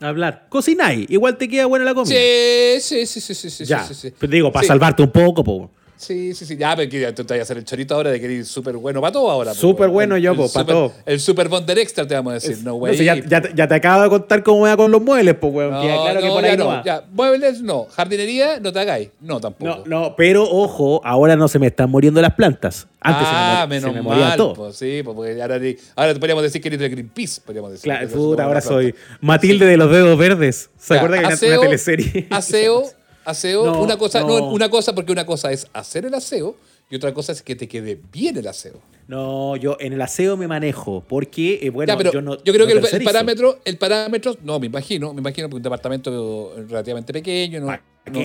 Hablar. 0.00 0.46
Cocináis, 0.48 1.08
igual 1.10 1.36
te 1.38 1.48
queda 1.48 1.66
buena 1.66 1.84
la 1.84 1.94
comida. 1.94 2.14
Sí, 2.14 2.80
sí, 2.80 3.06
sí, 3.06 3.20
sí, 3.20 3.34
sí, 3.34 3.50
sí. 3.50 3.64
Ya. 3.64 3.84
sí, 3.84 3.94
sí. 3.94 4.12
Pero 4.18 4.32
digo, 4.32 4.52
para 4.52 4.66
salvarte 4.66 5.02
un 5.02 5.10
poco, 5.10 5.44
po. 5.44 5.70
Sí, 6.02 6.34
sí, 6.34 6.44
sí. 6.44 6.56
Ya, 6.56 6.74
pero 6.74 6.90
que 6.90 7.12
tú 7.12 7.24
te 7.24 7.34
vas 7.34 7.40
a 7.40 7.42
hacer 7.44 7.58
el 7.58 7.64
chorito 7.64 7.94
ahora 7.94 8.10
de 8.10 8.18
que 8.18 8.26
eres 8.26 8.48
súper 8.48 8.76
bueno 8.76 9.00
para 9.00 9.12
todo 9.12 9.30
ahora. 9.30 9.54
Súper 9.54 9.88
bueno 9.88 10.16
yo, 10.16 10.34
pues, 10.34 10.50
para 10.50 10.66
todo. 10.66 10.92
El 11.06 11.20
super 11.20 11.48
bonder 11.48 11.78
extra 11.78 12.04
te 12.04 12.14
vamos 12.14 12.32
a 12.32 12.34
decir, 12.34 12.58
no, 12.64 12.74
güey. 12.74 12.96
ya, 12.96 13.14
ya, 13.20 13.68
te 13.68 13.74
acabo 13.74 14.02
de 14.02 14.08
contar 14.08 14.42
cómo 14.42 14.62
va 14.62 14.76
con 14.76 14.90
los 14.90 15.00
muebles, 15.00 15.36
pues, 15.36 15.52
güey. 15.52 15.70
No, 15.70 15.80
claro 15.80 16.20
que 16.20 16.28
por 16.28 16.44
ahí 16.44 16.56
no. 16.56 16.84
Ya, 16.84 17.04
muebles 17.12 17.62
no. 17.62 17.86
Jardinería 17.94 18.58
no 18.58 18.72
te 18.72 18.80
hagáis. 18.80 19.10
No, 19.20 19.40
tampoco. 19.40 19.84
No, 19.86 20.00
no, 20.00 20.16
pero 20.16 20.42
ojo, 20.42 21.00
ahora 21.04 21.36
no 21.36 21.46
se 21.46 21.60
me 21.60 21.68
están 21.68 21.88
muriendo 21.88 22.20
las 22.20 22.34
plantas. 22.34 22.88
Antes 23.00 23.26
ah, 23.28 23.60
se 23.62 23.68
me, 23.68 23.74
menos 23.76 23.92
se 23.92 24.02
me 24.02 24.08
mal, 24.08 24.36
todo. 24.36 24.54
Pues, 24.54 24.76
sí, 24.76 25.02
pues, 25.04 25.14
porque 25.14 25.40
ahora, 25.40 25.60
ahora 25.96 26.14
podríamos 26.14 26.42
decir 26.42 26.60
que 26.60 26.68
eres 26.68 26.80
de 26.80 26.88
Greenpeace, 26.88 27.40
podríamos 27.40 27.70
decir. 27.70 27.84
Claro, 27.84 28.08
puta, 28.08 28.44
ahora 28.44 28.60
soy 28.60 28.94
Matilde 29.20 29.66
de 29.66 29.76
los 29.76 29.90
dedos 29.90 30.18
verdes. 30.18 30.70
¿Se 30.78 30.96
acuerda 30.96 31.18
que 31.18 31.46
era 31.46 31.58
una 31.58 31.66
teleserie? 31.66 32.26
Aseo, 32.30 32.84
aseo, 33.24 33.80
una 33.80 33.96
cosa, 33.96 34.20
no, 34.20 34.48
una 34.48 34.68
cosa, 34.68 34.94
porque 34.94 35.12
una 35.12 35.26
cosa 35.26 35.52
es 35.52 35.66
hacer 35.72 36.04
el 36.04 36.14
aseo 36.14 36.56
y 36.92 36.96
otra 36.96 37.14
cosa 37.14 37.32
es 37.32 37.42
que 37.42 37.56
te 37.56 37.66
quede 37.66 37.98
bien 38.12 38.36
el 38.36 38.46
aseo. 38.46 38.80
No, 39.08 39.56
yo 39.56 39.76
en 39.80 39.94
el 39.94 40.02
aseo 40.02 40.36
me 40.36 40.46
manejo, 40.46 41.02
porque, 41.08 41.58
eh, 41.62 41.70
bueno, 41.70 41.98
yo 42.10 42.20
no. 42.20 42.36
Yo 42.44 42.52
creo 42.52 42.66
que 42.66 42.74
el, 42.74 43.02
parámetro, 43.02 43.60
el 43.64 43.78
parámetro, 43.78 44.36
no, 44.42 44.60
me 44.60 44.66
imagino, 44.66 45.14
me 45.14 45.20
imagino 45.20 45.48
que 45.48 45.56
un 45.56 45.62
departamento 45.62 46.54
relativamente 46.68 47.12
pequeño 47.12 47.60
no, 47.60 47.78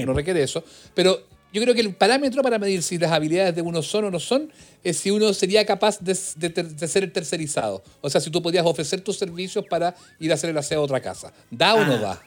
no, 0.06 0.14
requiere 0.14 0.44
eso, 0.44 0.64
pero 0.94 1.18
yo 1.54 1.62
creo 1.62 1.74
que 1.74 1.82
el 1.82 1.96
parámetro 1.96 2.44
para 2.44 2.60
medir 2.60 2.84
si 2.84 2.98
las 2.98 3.12
habilidades 3.12 3.56
de 3.56 3.62
uno 3.62 3.82
son 3.82 4.06
o 4.06 4.12
no 4.12 4.20
son 4.20 4.52
es 4.84 4.98
si 4.98 5.12
uno 5.12 5.34
sería 5.34 5.66
capaz 5.66 6.00
de, 6.02 6.14
ser 6.14 7.04
el 7.04 7.12
tercerizado. 7.12 7.82
O 8.02 8.10
sea, 8.10 8.20
si 8.20 8.30
tú 8.30 8.42
podías 8.42 8.66
ofrecer 8.66 9.02
tus 9.02 9.18
servicios 9.18 9.66
para 9.66 9.96
ir 10.20 10.32
a 10.32 10.36
hacer 10.36 10.50
el 10.50 10.58
aseo 10.58 10.82
a 10.82 10.84
otra 10.84 11.00
casa. 11.00 11.32
¿Da 11.50 11.74
o 11.76 11.86
no 11.86 11.94
ah. 11.94 11.98
da? 11.98 12.22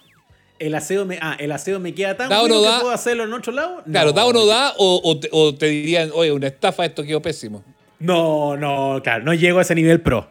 El 0.60 0.74
aseo 0.74 1.06
me, 1.06 1.18
ah, 1.20 1.36
el 1.40 1.50
aseo 1.50 1.80
me 1.80 1.94
queda 1.94 2.16
tan 2.16 2.28
bueno 2.28 2.62
que 2.62 2.68
puedo 2.80 2.90
hacerlo 2.90 3.24
en 3.24 3.32
otro 3.32 3.52
lado. 3.52 3.82
Claro, 3.90 4.12
da 4.12 4.26
o 4.26 4.32
no 4.32 4.46
da, 4.46 4.74
o, 4.76 5.54
te 5.58 5.66
dirían, 5.66 6.10
oye, 6.14 6.30
una 6.30 6.46
estafa, 6.46 6.84
esto 6.84 7.02
quedó 7.02 7.20
pésimo. 7.20 7.64
No, 7.98 8.56
no, 8.56 9.00
claro, 9.02 9.24
no 9.24 9.34
llego 9.34 9.58
a 9.58 9.62
ese 9.62 9.74
nivel 9.74 10.00
pro. 10.00 10.28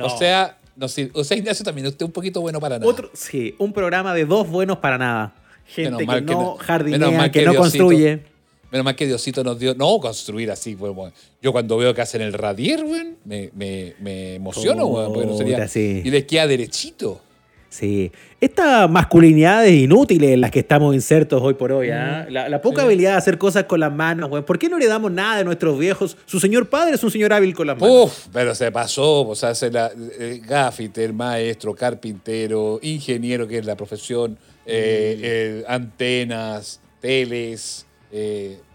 O 0.00 0.18
sea, 0.18 0.58
no, 0.74 0.88
sí, 0.88 1.10
o 1.12 1.22
sea, 1.22 1.36
Ignacio 1.36 1.64
también, 1.64 1.86
usted 1.86 2.06
un 2.06 2.12
poquito 2.12 2.40
bueno 2.40 2.60
para 2.60 2.78
nada. 2.78 2.90
Otro, 2.90 3.10
sí, 3.12 3.54
un 3.58 3.72
programa 3.72 4.14
de 4.14 4.24
dos 4.24 4.48
buenos 4.48 4.78
para 4.78 4.96
nada. 4.96 5.34
Gente 5.66 6.06
que 6.06 6.20
no 6.22 6.56
jardinea, 6.56 7.30
que, 7.30 7.42
no 7.42 7.54
construye. 7.54 8.22
Menos 8.70 8.84
mal 8.84 8.96
que 8.96 9.06
Diosito 9.06 9.44
nos 9.44 9.58
dio. 9.58 9.74
No, 9.74 9.98
construir 9.98 10.50
así, 10.50 10.74
bueno, 10.74 11.12
Yo 11.42 11.52
cuando 11.52 11.76
veo 11.76 11.94
que 11.94 12.00
hacen 12.00 12.22
el 12.22 12.32
radier, 12.32 12.84
me, 13.24 13.50
me, 13.54 13.94
me 14.00 14.34
emociono, 14.36 14.88
porque 15.12 15.26
no 15.26 15.36
sería. 15.36 15.68
Y 15.74 16.10
les 16.10 16.24
queda 16.24 16.46
derechito. 16.46 17.20
Sí. 17.68 18.10
Estas 18.40 18.88
masculinidades 18.88 19.72
inútiles 19.72 20.30
en 20.30 20.40
las 20.40 20.50
que 20.50 20.60
estamos 20.60 20.94
insertos 20.94 21.42
hoy 21.42 21.54
por 21.54 21.72
hoy, 21.72 21.90
¿ah? 21.90 22.26
la, 22.30 22.62
poca 22.62 22.82
habilidad 22.82 23.12
de 23.12 23.16
hacer 23.18 23.36
cosas 23.36 23.64
con 23.64 23.80
las 23.80 23.92
manos, 23.92 24.30
güey. 24.30 24.42
¿Por 24.42 24.58
qué 24.58 24.68
no 24.68 24.78
le 24.78 24.86
damos 24.86 25.12
nada 25.12 25.38
de 25.38 25.44
nuestros 25.44 25.78
viejos? 25.78 26.16
Su 26.24 26.40
señor 26.40 26.68
padre 26.68 26.94
es 26.94 27.04
un 27.04 27.10
señor 27.10 27.32
hábil 27.32 27.54
con 27.54 27.66
las 27.66 27.78
manos. 27.78 28.06
Uf, 28.06 28.26
pero 28.32 28.54
se 28.54 28.72
pasó, 28.72 29.28
o 29.28 29.34
sea, 29.34 29.54
se 29.54 29.70
la, 29.70 29.90
eh, 30.18 30.40
gafiter, 30.46 31.12
maestro, 31.12 31.74
carpintero, 31.74 32.78
ingeniero, 32.82 33.46
que 33.46 33.58
es 33.58 33.66
la 33.66 33.76
profesión, 33.76 34.38
eh, 34.64 35.16
mm. 35.16 35.20
eh, 35.22 35.64
antenas, 35.68 36.80
teles, 37.00 37.86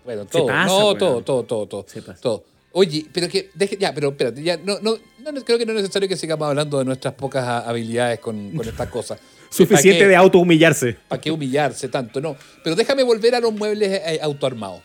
bueno, 0.06 0.26
todo. 0.26 0.52
no, 0.52 0.96
todo, 0.96 1.22
todo, 1.22 1.44
todo, 1.44 1.66
todo, 1.68 1.86
todo. 2.22 2.44
Oye, 2.76 3.06
pero 3.14 3.30
que, 3.30 3.50
deje, 3.54 3.78
ya, 3.78 3.94
pero 3.94 4.10
espérate, 4.10 4.42
ya, 4.42 4.58
no, 4.58 4.80
no, 4.82 4.98
no, 5.32 5.44
creo 5.44 5.58
que 5.58 5.65
no 5.65 5.72
es 5.74 5.82
necesario 5.82 6.08
que 6.10 6.18
sigamos 6.18 6.48
hablando 6.48 6.80
de 6.80 6.86
nuestras 6.86 7.13
pocas 7.13 7.65
habilidades 7.65 8.20
con, 8.20 8.51
con 8.51 8.68
estas 8.68 8.89
cosas. 8.89 9.20
Suficiente 9.50 10.08
de 10.08 10.15
auto-humillarse. 10.15 10.98
¿Para 11.08 11.22
qué 11.22 11.30
humillarse 11.32 11.88
tanto? 11.88 12.20
No. 12.20 12.36
Pero 12.63 12.75
déjame 12.75 13.03
volver 13.03 13.36
a 13.36 13.39
los 13.39 13.53
muebles 13.53 14.01
eh, 14.03 14.20
autoarmados. 14.22 14.82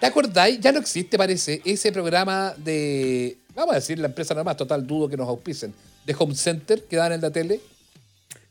¿Te 0.00 0.06
acordáis? 0.06 0.60
Ya 0.60 0.72
no 0.72 0.80
existe, 0.80 1.16
parece, 1.16 1.62
ese 1.64 1.90
programa 1.92 2.52
de. 2.56 3.38
Vamos 3.54 3.72
a 3.72 3.76
decir 3.76 3.98
la 3.98 4.08
empresa 4.08 4.34
nada 4.34 4.44
más, 4.44 4.56
total, 4.56 4.86
dudo 4.86 5.08
que 5.08 5.16
nos 5.16 5.28
auspicen. 5.28 5.72
De 6.04 6.14
Home 6.18 6.34
Center 6.34 6.84
que 6.84 6.96
dan 6.96 7.12
en 7.12 7.20
la 7.20 7.30
tele. 7.30 7.60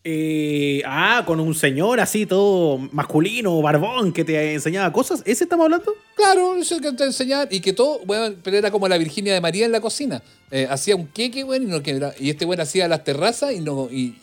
Eh, 0.03 0.81
ah, 0.85 1.23
con 1.25 1.41
un 1.41 1.53
señor 1.53 1.99
así 1.99 2.25
todo 2.25 2.77
masculino, 2.77 3.61
barbón, 3.61 4.13
que 4.13 4.23
te 4.23 4.53
enseñaba 4.53 4.93
cosas. 4.93 5.21
¿Ese 5.25 5.43
estamos 5.43 5.65
hablando? 5.65 5.93
Claro, 6.15 6.55
eso 6.55 6.79
que 6.79 6.93
te 6.93 7.03
enseñaba 7.03 7.47
y 7.49 7.59
que 7.59 7.73
todo, 7.73 7.99
bueno, 8.05 8.35
pero 8.41 8.57
era 8.57 8.71
como 8.71 8.87
la 8.87 8.97
Virginia 8.97 9.33
de 9.33 9.41
María 9.41 9.65
en 9.65 9.73
la 9.73 9.81
cocina. 9.81 10.21
Eh, 10.51 10.67
hacía 10.69 10.95
un 10.95 11.07
queque, 11.07 11.43
bueno, 11.43 11.65
y, 11.65 11.93
no, 11.93 12.11
y 12.17 12.29
este 12.29 12.45
bueno 12.45 12.63
hacía 12.63 12.87
las 12.87 13.03
terrazas 13.03 13.51
y 13.51 13.59
no, 13.59 13.89
y, 13.91 14.15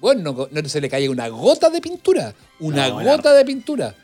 bueno, 0.00 0.48
no, 0.50 0.68
se 0.68 0.80
le 0.80 0.88
caía 0.88 1.10
una 1.10 1.28
gota 1.28 1.68
de 1.68 1.80
pintura. 1.80 2.34
Una 2.60 2.88
gota 2.90 3.32
de 3.32 3.44
pintura. 3.44 3.94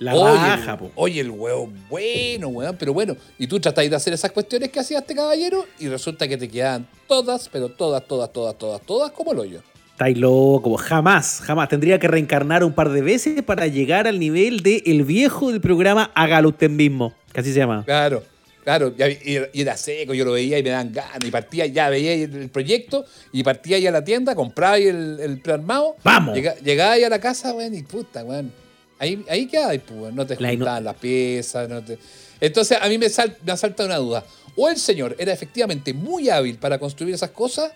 La 0.00 0.14
oye, 0.14 0.90
Oye, 0.94 1.20
el 1.20 1.30
huevo 1.30 1.70
bueno, 1.90 2.48
weón, 2.48 2.74
pero 2.78 2.94
bueno. 2.94 3.14
Y 3.38 3.46
tú 3.46 3.60
tratáis 3.60 3.90
de 3.90 3.96
hacer 3.96 4.14
esas 4.14 4.32
cuestiones 4.32 4.70
que 4.70 4.80
hacía 4.80 5.00
este 5.00 5.14
caballero 5.14 5.66
y 5.78 5.88
resulta 5.88 6.26
que 6.26 6.38
te 6.38 6.48
quedan 6.48 6.88
todas, 7.06 7.50
pero 7.50 7.68
todas, 7.68 8.08
todas, 8.08 8.32
todas, 8.32 8.56
todas, 8.56 8.80
todas 8.80 9.12
como 9.12 9.32
el 9.32 9.38
hoyo. 9.40 9.62
Estáis 10.00 10.16
loco, 10.16 10.78
jamás, 10.78 11.42
jamás. 11.44 11.68
Tendría 11.68 11.98
que 11.98 12.08
reencarnar 12.08 12.64
un 12.64 12.72
par 12.72 12.88
de 12.88 13.02
veces 13.02 13.42
para 13.42 13.66
llegar 13.66 14.06
al 14.06 14.18
nivel 14.18 14.62
de 14.62 14.82
el 14.86 15.04
viejo 15.04 15.52
del 15.52 15.60
programa 15.60 16.10
Hágalo 16.14 16.48
usted 16.48 16.70
mismo, 16.70 17.12
que 17.34 17.40
así 17.40 17.52
se 17.52 17.58
llama. 17.58 17.84
Claro, 17.84 18.24
claro. 18.64 18.94
Y 18.96 19.60
era 19.60 19.76
seco, 19.76 20.14
yo 20.14 20.24
lo 20.24 20.32
veía 20.32 20.58
y 20.58 20.62
me 20.62 20.70
dan 20.70 20.90
ganas. 20.90 21.18
Y 21.22 21.30
partía, 21.30 21.66
ya 21.66 21.90
veía 21.90 22.14
el 22.14 22.48
proyecto 22.48 23.04
y 23.30 23.42
partía 23.42 23.78
ya 23.78 23.90
a 23.90 23.92
la 23.92 24.02
tienda, 24.02 24.34
compraba 24.34 24.78
el, 24.78 25.20
el 25.20 25.52
armado. 25.52 25.96
¡Vamos! 26.02 26.34
llegaba 26.34 26.92
ahí 26.92 27.04
a 27.04 27.10
la 27.10 27.20
casa, 27.20 27.52
weón, 27.52 27.74
y 27.74 27.82
puta, 27.82 28.24
weón. 28.24 28.50
Ahí, 28.98 29.22
ahí 29.28 29.48
queda, 29.48 29.68
pues, 29.86 30.14
no 30.14 30.26
te 30.26 30.34
juntaban 30.36 30.82
las 30.82 30.96
piezas. 30.96 31.68
No 31.68 31.84
te... 31.84 31.98
Entonces, 32.40 32.78
a 32.80 32.88
mí 32.88 32.96
me, 32.96 33.10
sal, 33.10 33.36
me 33.44 33.52
asalta 33.52 33.84
una 33.84 33.96
duda. 33.96 34.24
O 34.56 34.66
el 34.70 34.78
señor 34.78 35.14
era 35.18 35.30
efectivamente 35.30 35.92
muy 35.92 36.30
hábil 36.30 36.56
para 36.56 36.78
construir 36.78 37.14
esas 37.14 37.32
cosas, 37.32 37.70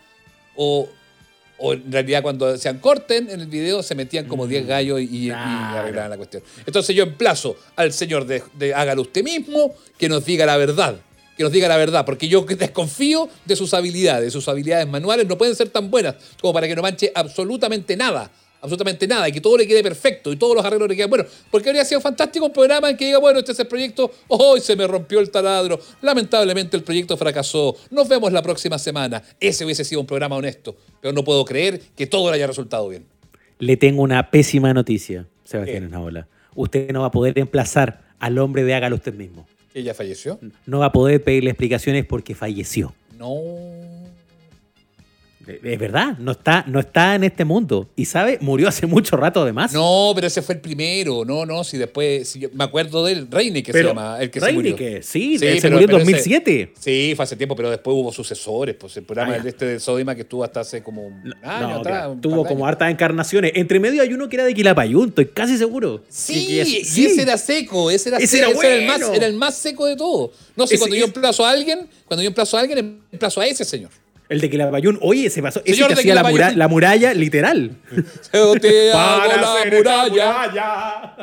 o 0.56 0.88
o 1.58 1.72
en 1.72 1.90
realidad 1.90 2.22
cuando 2.22 2.50
decían 2.50 2.78
corten 2.78 3.30
en 3.30 3.40
el 3.40 3.46
video 3.46 3.82
se 3.82 3.94
metían 3.94 4.26
como 4.26 4.46
10 4.46 4.64
mm, 4.64 4.68
gallos 4.68 5.00
y, 5.00 5.30
arreglaban 5.30 6.10
la 6.10 6.16
cuestión. 6.16 6.42
Entonces 6.66 6.94
yo 6.94 7.02
emplazo 7.04 7.56
al 7.76 7.92
señor 7.92 8.26
de, 8.26 8.74
hágalo 8.74 9.02
usted 9.02 9.22
mismo, 9.22 9.74
que 9.98 10.08
nos 10.08 10.24
diga 10.24 10.46
la 10.46 10.56
verdad. 10.56 10.96
Que 11.36 11.42
nos 11.42 11.50
diga 11.50 11.66
la 11.66 11.76
verdad, 11.76 12.04
porque 12.04 12.28
yo 12.28 12.42
desconfío 12.42 13.28
de 13.44 13.56
sus 13.56 13.74
habilidades. 13.74 14.32
Sus 14.32 14.46
habilidades 14.46 14.86
manuales 14.86 15.26
no 15.26 15.36
pueden 15.36 15.56
ser 15.56 15.68
tan 15.68 15.90
buenas 15.90 16.14
como 16.40 16.52
para 16.52 16.68
que 16.68 16.76
no 16.76 16.82
manche 16.82 17.10
absolutamente 17.12 17.96
nada 17.96 18.30
absolutamente 18.64 19.06
nada 19.06 19.28
y 19.28 19.32
que 19.32 19.42
todo 19.42 19.58
le 19.58 19.66
quede 19.66 19.82
perfecto 19.82 20.32
y 20.32 20.36
todos 20.36 20.56
los 20.56 20.64
arreglos 20.64 20.88
le 20.88 20.96
queden 20.96 21.10
bueno 21.10 21.26
Porque 21.50 21.68
habría 21.68 21.84
sido 21.84 22.00
fantástico 22.00 22.46
un 22.46 22.52
programa 22.52 22.88
en 22.88 22.96
que 22.96 23.04
diga, 23.04 23.18
bueno, 23.18 23.38
este 23.38 23.52
es 23.52 23.58
el 23.60 23.66
proyecto, 23.66 24.10
hoy 24.28 24.60
se 24.60 24.74
me 24.74 24.86
rompió 24.86 25.20
el 25.20 25.30
taladro, 25.30 25.78
lamentablemente 26.00 26.76
el 26.76 26.82
proyecto 26.82 27.16
fracasó, 27.16 27.76
nos 27.90 28.08
vemos 28.08 28.32
la 28.32 28.42
próxima 28.42 28.78
semana. 28.78 29.22
Ese 29.38 29.64
hubiese 29.66 29.84
sido 29.84 30.00
un 30.00 30.06
programa 30.06 30.36
honesto, 30.36 30.74
pero 31.00 31.12
no 31.12 31.22
puedo 31.24 31.44
creer 31.44 31.80
que 31.94 32.06
todo 32.06 32.30
le 32.30 32.36
haya 32.36 32.46
resultado 32.46 32.88
bien. 32.88 33.04
Le 33.58 33.76
tengo 33.76 34.02
una 34.02 34.30
pésima 34.30 34.72
noticia, 34.72 35.26
Sebastián 35.44 35.84
Esnaola. 35.84 36.26
Usted 36.54 36.90
no 36.90 37.02
va 37.02 37.08
a 37.08 37.10
poder 37.10 37.38
emplazar 37.38 38.02
al 38.18 38.38
hombre 38.38 38.64
de 38.64 38.74
hágalo 38.74 38.96
usted 38.96 39.12
mismo. 39.12 39.46
¿Ella 39.74 39.92
falleció? 39.92 40.38
No 40.64 40.78
va 40.78 40.86
a 40.86 40.92
poder 40.92 41.22
pedirle 41.22 41.50
explicaciones 41.50 42.06
porque 42.06 42.34
falleció. 42.34 42.94
No. 43.18 43.93
Es 45.46 45.78
verdad, 45.78 46.16
no 46.18 46.32
está, 46.32 46.64
no 46.66 46.80
está 46.80 47.14
en 47.14 47.24
este 47.24 47.44
mundo. 47.44 47.88
Y 47.96 48.04
sabe, 48.04 48.38
murió 48.40 48.68
hace 48.68 48.86
mucho 48.86 49.16
rato 49.16 49.42
además. 49.42 49.72
No, 49.72 50.12
pero 50.14 50.26
ese 50.26 50.42
fue 50.42 50.56
el 50.56 50.60
primero. 50.60 51.24
No, 51.24 51.44
no, 51.46 51.64
si 51.64 51.78
después. 51.78 52.28
Si 52.28 52.48
me 52.52 52.64
acuerdo 52.64 53.04
del 53.04 53.30
Reine 53.30 53.62
que 53.62 53.72
se 53.72 53.82
llama. 53.82 54.18
El 54.20 54.30
que 54.30 54.40
se 54.40 54.52
murió. 54.52 54.76
sí, 55.02 55.38
sí 55.38 55.60
se 55.60 55.70
murió 55.70 55.86
en 55.86 55.92
2007. 55.92 56.72
sí, 56.78 57.12
fue 57.16 57.22
hace 57.22 57.36
tiempo, 57.36 57.56
pero 57.56 57.70
después 57.70 57.94
hubo 57.94 58.12
sucesores. 58.12 58.76
Pues 58.76 58.96
el 58.96 59.04
programa 59.04 59.34
ah, 59.34 59.42
este 59.44 59.66
de 59.66 59.80
Sodima 59.80 60.14
que 60.14 60.22
estuvo 60.22 60.44
hasta 60.44 60.60
hace 60.60 60.82
como 60.82 61.06
un 61.06 61.34
año 61.42 61.76
atrás. 61.76 62.10
tuvo 62.20 62.44
como 62.44 62.66
hartas 62.66 62.90
encarnaciones. 62.90 63.52
Entre 63.54 63.80
medio 63.80 64.02
hay 64.02 64.12
uno 64.12 64.28
que 64.28 64.36
era 64.36 64.44
de 64.44 64.54
Quilapayún, 64.54 65.08
estoy 65.08 65.26
casi 65.26 65.56
seguro. 65.58 66.02
Sí, 66.08 66.46
y 66.48 66.60
ese 66.60 67.22
era 67.22 67.38
seco. 67.38 67.90
Ese 67.90 68.10
era, 68.10 68.18
ese 68.18 68.38
era, 68.38 68.48
el 68.48 68.86
más, 68.86 69.00
era 69.12 69.26
el 69.26 69.34
más 69.34 69.56
seco 69.56 69.86
de 69.86 69.96
todo. 69.96 70.32
No 70.56 70.66
sé, 70.66 70.78
cuando 70.78 70.96
yo 70.96 71.04
emplazo 71.04 71.44
a 71.44 71.50
alguien, 71.50 71.88
cuando 72.06 72.22
yo 72.22 72.28
emplazo 72.28 72.56
a 72.56 72.60
alguien, 72.60 73.02
emplazo 73.12 73.40
a 73.40 73.46
ese 73.46 73.64
señor. 73.64 73.90
El 74.28 74.40
de 74.40 74.48
Quilapayún, 74.48 74.98
oye, 75.02 75.28
se 75.28 75.42
pasó. 75.42 75.60
Ese 75.64 75.86
que 75.86 75.92
hacía 75.92 76.14
la, 76.14 76.52
la, 76.52 76.68
muralla, 76.68 77.12
literal. 77.12 77.76
te 78.60 78.90
Para 78.92 79.36
la 79.36 79.64
muralla. 79.70 81.14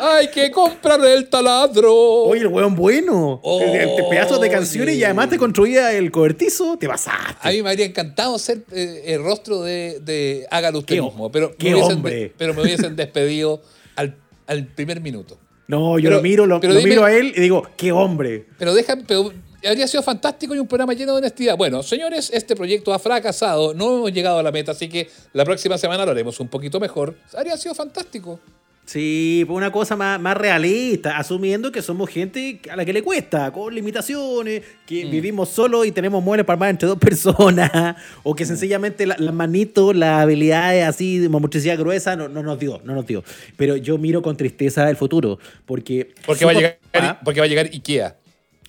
Hay 0.00 0.28
que 0.28 0.50
comprar 0.50 1.04
el 1.04 1.28
taladro. 1.28 1.94
Oye, 1.94 2.40
el 2.40 2.46
weón 2.48 2.74
bueno. 2.74 3.42
pedazos 4.08 4.40
de 4.40 4.48
canciones 4.48 4.96
y 4.96 5.04
además 5.04 5.28
te 5.28 5.38
construía 5.38 5.92
el 5.92 6.10
cobertizo. 6.10 6.78
Te 6.78 6.88
pasaste. 6.88 7.36
A 7.40 7.50
mí 7.50 7.62
me 7.62 7.70
habría 7.70 7.86
encantado 7.86 8.38
ser 8.38 8.62
eh, 8.72 9.02
el 9.08 9.22
rostro 9.22 9.62
de, 9.62 10.00
de 10.00 10.46
Hágalo 10.50 10.78
usted 10.78 11.00
mismo. 11.00 11.30
Pero 11.30 11.54
qué 11.56 11.72
me 11.72 11.82
hombre. 11.82 12.32
pero 12.38 12.54
me 12.54 12.62
hubiesen 12.62 12.96
despedido 12.96 13.60
al 13.96 14.16
al 14.46 14.66
primer 14.66 15.00
minuto. 15.00 15.38
No, 15.66 15.98
yo 15.98 16.10
lo 16.10 16.20
miro, 16.20 16.46
lo, 16.46 16.60
miro 16.60 17.04
a 17.04 17.12
él 17.12 17.32
y 17.34 17.40
digo, 17.40 17.66
qué 17.76 17.90
hombre. 17.90 18.46
Pero 18.58 18.74
deja, 18.74 18.98
pero 19.06 19.32
habría 19.66 19.86
sido 19.86 20.02
fantástico 20.02 20.54
y 20.54 20.58
un 20.58 20.66
programa 20.66 20.92
lleno 20.94 21.12
de 21.12 21.18
honestidad. 21.18 21.56
Bueno, 21.56 21.82
señores, 21.82 22.30
este 22.32 22.56
proyecto 22.56 22.92
ha 22.92 22.98
fracasado, 22.98 23.74
no 23.74 23.96
hemos 23.96 24.12
llegado 24.12 24.38
a 24.38 24.42
la 24.42 24.52
meta, 24.52 24.72
así 24.72 24.88
que 24.88 25.08
la 25.32 25.44
próxima 25.44 25.78
semana 25.78 26.04
lo 26.04 26.12
haremos 26.12 26.38
un 26.40 26.48
poquito 26.48 26.80
mejor. 26.80 27.14
Habría 27.34 27.56
sido 27.56 27.74
fantástico. 27.74 28.40
Sí, 28.86 29.46
una 29.48 29.72
cosa 29.72 29.96
más, 29.96 30.20
más, 30.20 30.36
realista, 30.36 31.16
asumiendo 31.16 31.72
que 31.72 31.80
somos 31.80 32.10
gente 32.10 32.60
a 32.70 32.76
la 32.76 32.84
que 32.84 32.92
le 32.92 33.02
cuesta, 33.02 33.50
con 33.50 33.74
limitaciones, 33.74 34.62
que 34.84 35.06
mm. 35.06 35.10
vivimos 35.10 35.48
solos 35.48 35.86
y 35.86 35.92
tenemos 35.92 36.22
muebles 36.22 36.44
para 36.44 36.54
armar 36.54 36.68
entre 36.68 36.88
dos 36.88 36.98
personas, 37.00 37.96
o 38.22 38.34
que 38.34 38.44
mm. 38.44 38.46
sencillamente 38.46 39.06
las 39.06 39.20
la 39.20 39.32
manitos, 39.32 39.96
las 39.96 40.22
habilidades 40.22 40.84
así 40.86 41.18
de 41.18 41.30
motricidad 41.30 41.78
gruesa 41.78 42.14
no, 42.14 42.28
no, 42.28 42.42
nos 42.42 42.58
dio, 42.58 42.82
no 42.84 42.94
nos 42.94 43.06
dio. 43.06 43.24
Pero 43.56 43.76
yo 43.76 43.96
miro 43.96 44.20
con 44.20 44.36
tristeza 44.36 44.88
el 44.90 44.96
futuro, 44.96 45.38
porque... 45.64 46.12
Porque, 46.26 46.44
va, 46.44 46.50
a 46.50 46.54
llegar, 46.54 47.20
porque 47.24 47.40
va 47.40 47.46
a 47.46 47.48
llegar 47.48 47.70
Ikea. 47.72 48.18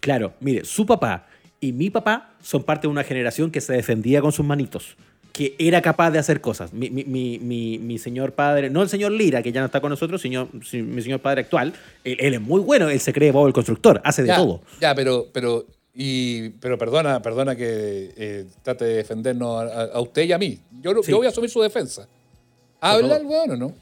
Claro, 0.05 0.33
mire, 0.39 0.63
su 0.65 0.85
papá 0.85 1.25
y 1.59 1.74
mi 1.74 1.89
papá 1.89 2.35
son 2.39 2.62
parte 2.62 2.85
de 2.85 2.91
una 2.91 3.03
generación 3.03 3.50
que 3.50 3.59
se 3.59 3.74
defendía 3.74 4.21
con 4.21 4.31
sus 4.31 4.45
manitos 4.45 4.95
que 5.31 5.55
era 5.57 5.81
capaz 5.81 6.12
de 6.12 6.19
hacer 6.19 6.41
cosas. 6.41 6.74
Mi, 6.74 6.91
mi, 6.91 7.03
mi, 7.39 7.79
mi, 7.79 7.97
señor 7.97 8.33
padre, 8.33 8.69
no 8.69 8.83
el 8.83 8.88
señor 8.88 9.13
Lira, 9.13 9.41
que 9.41 9.51
ya 9.51 9.62
no 9.62 9.65
está 9.65 9.81
con 9.81 9.89
nosotros, 9.89 10.21
sino 10.21 10.47
mi 10.51 11.01
señor 11.01 11.21
padre 11.21 11.41
actual, 11.41 11.74
él, 12.03 12.35
es 12.35 12.39
muy 12.39 12.62
bueno, 12.62 12.88
él 12.88 13.00
se 13.00 13.12
cree 13.12 13.31
Bob 13.31 13.47
el 13.47 13.51
constructor, 13.51 14.00
hace 14.05 14.21
de 14.21 14.33
todo. 14.33 14.62
Ya, 14.79 14.93
pero, 14.93 15.25
pero, 15.33 15.65
y, 15.95 16.50
pero 16.51 16.77
perdona, 16.77 17.19
perdona 17.24 17.55
que 17.55 18.13
eh, 18.15 18.45
trate 18.62 18.85
de 18.85 18.93
defendernos 18.97 19.69
a, 19.71 20.00
usted 20.00 20.21
y 20.24 20.33
a 20.33 20.38
mí. 20.38 20.59
Yo, 20.81 21.01
yo 21.01 21.17
voy 21.17 21.25
a 21.25 21.29
asumir 21.31 21.50
su 21.50 21.62
defensa. 21.63 22.07
¿Habla 22.79 23.17
el 23.17 23.25
weón 23.25 23.51
o 23.51 23.55
no? 23.57 23.74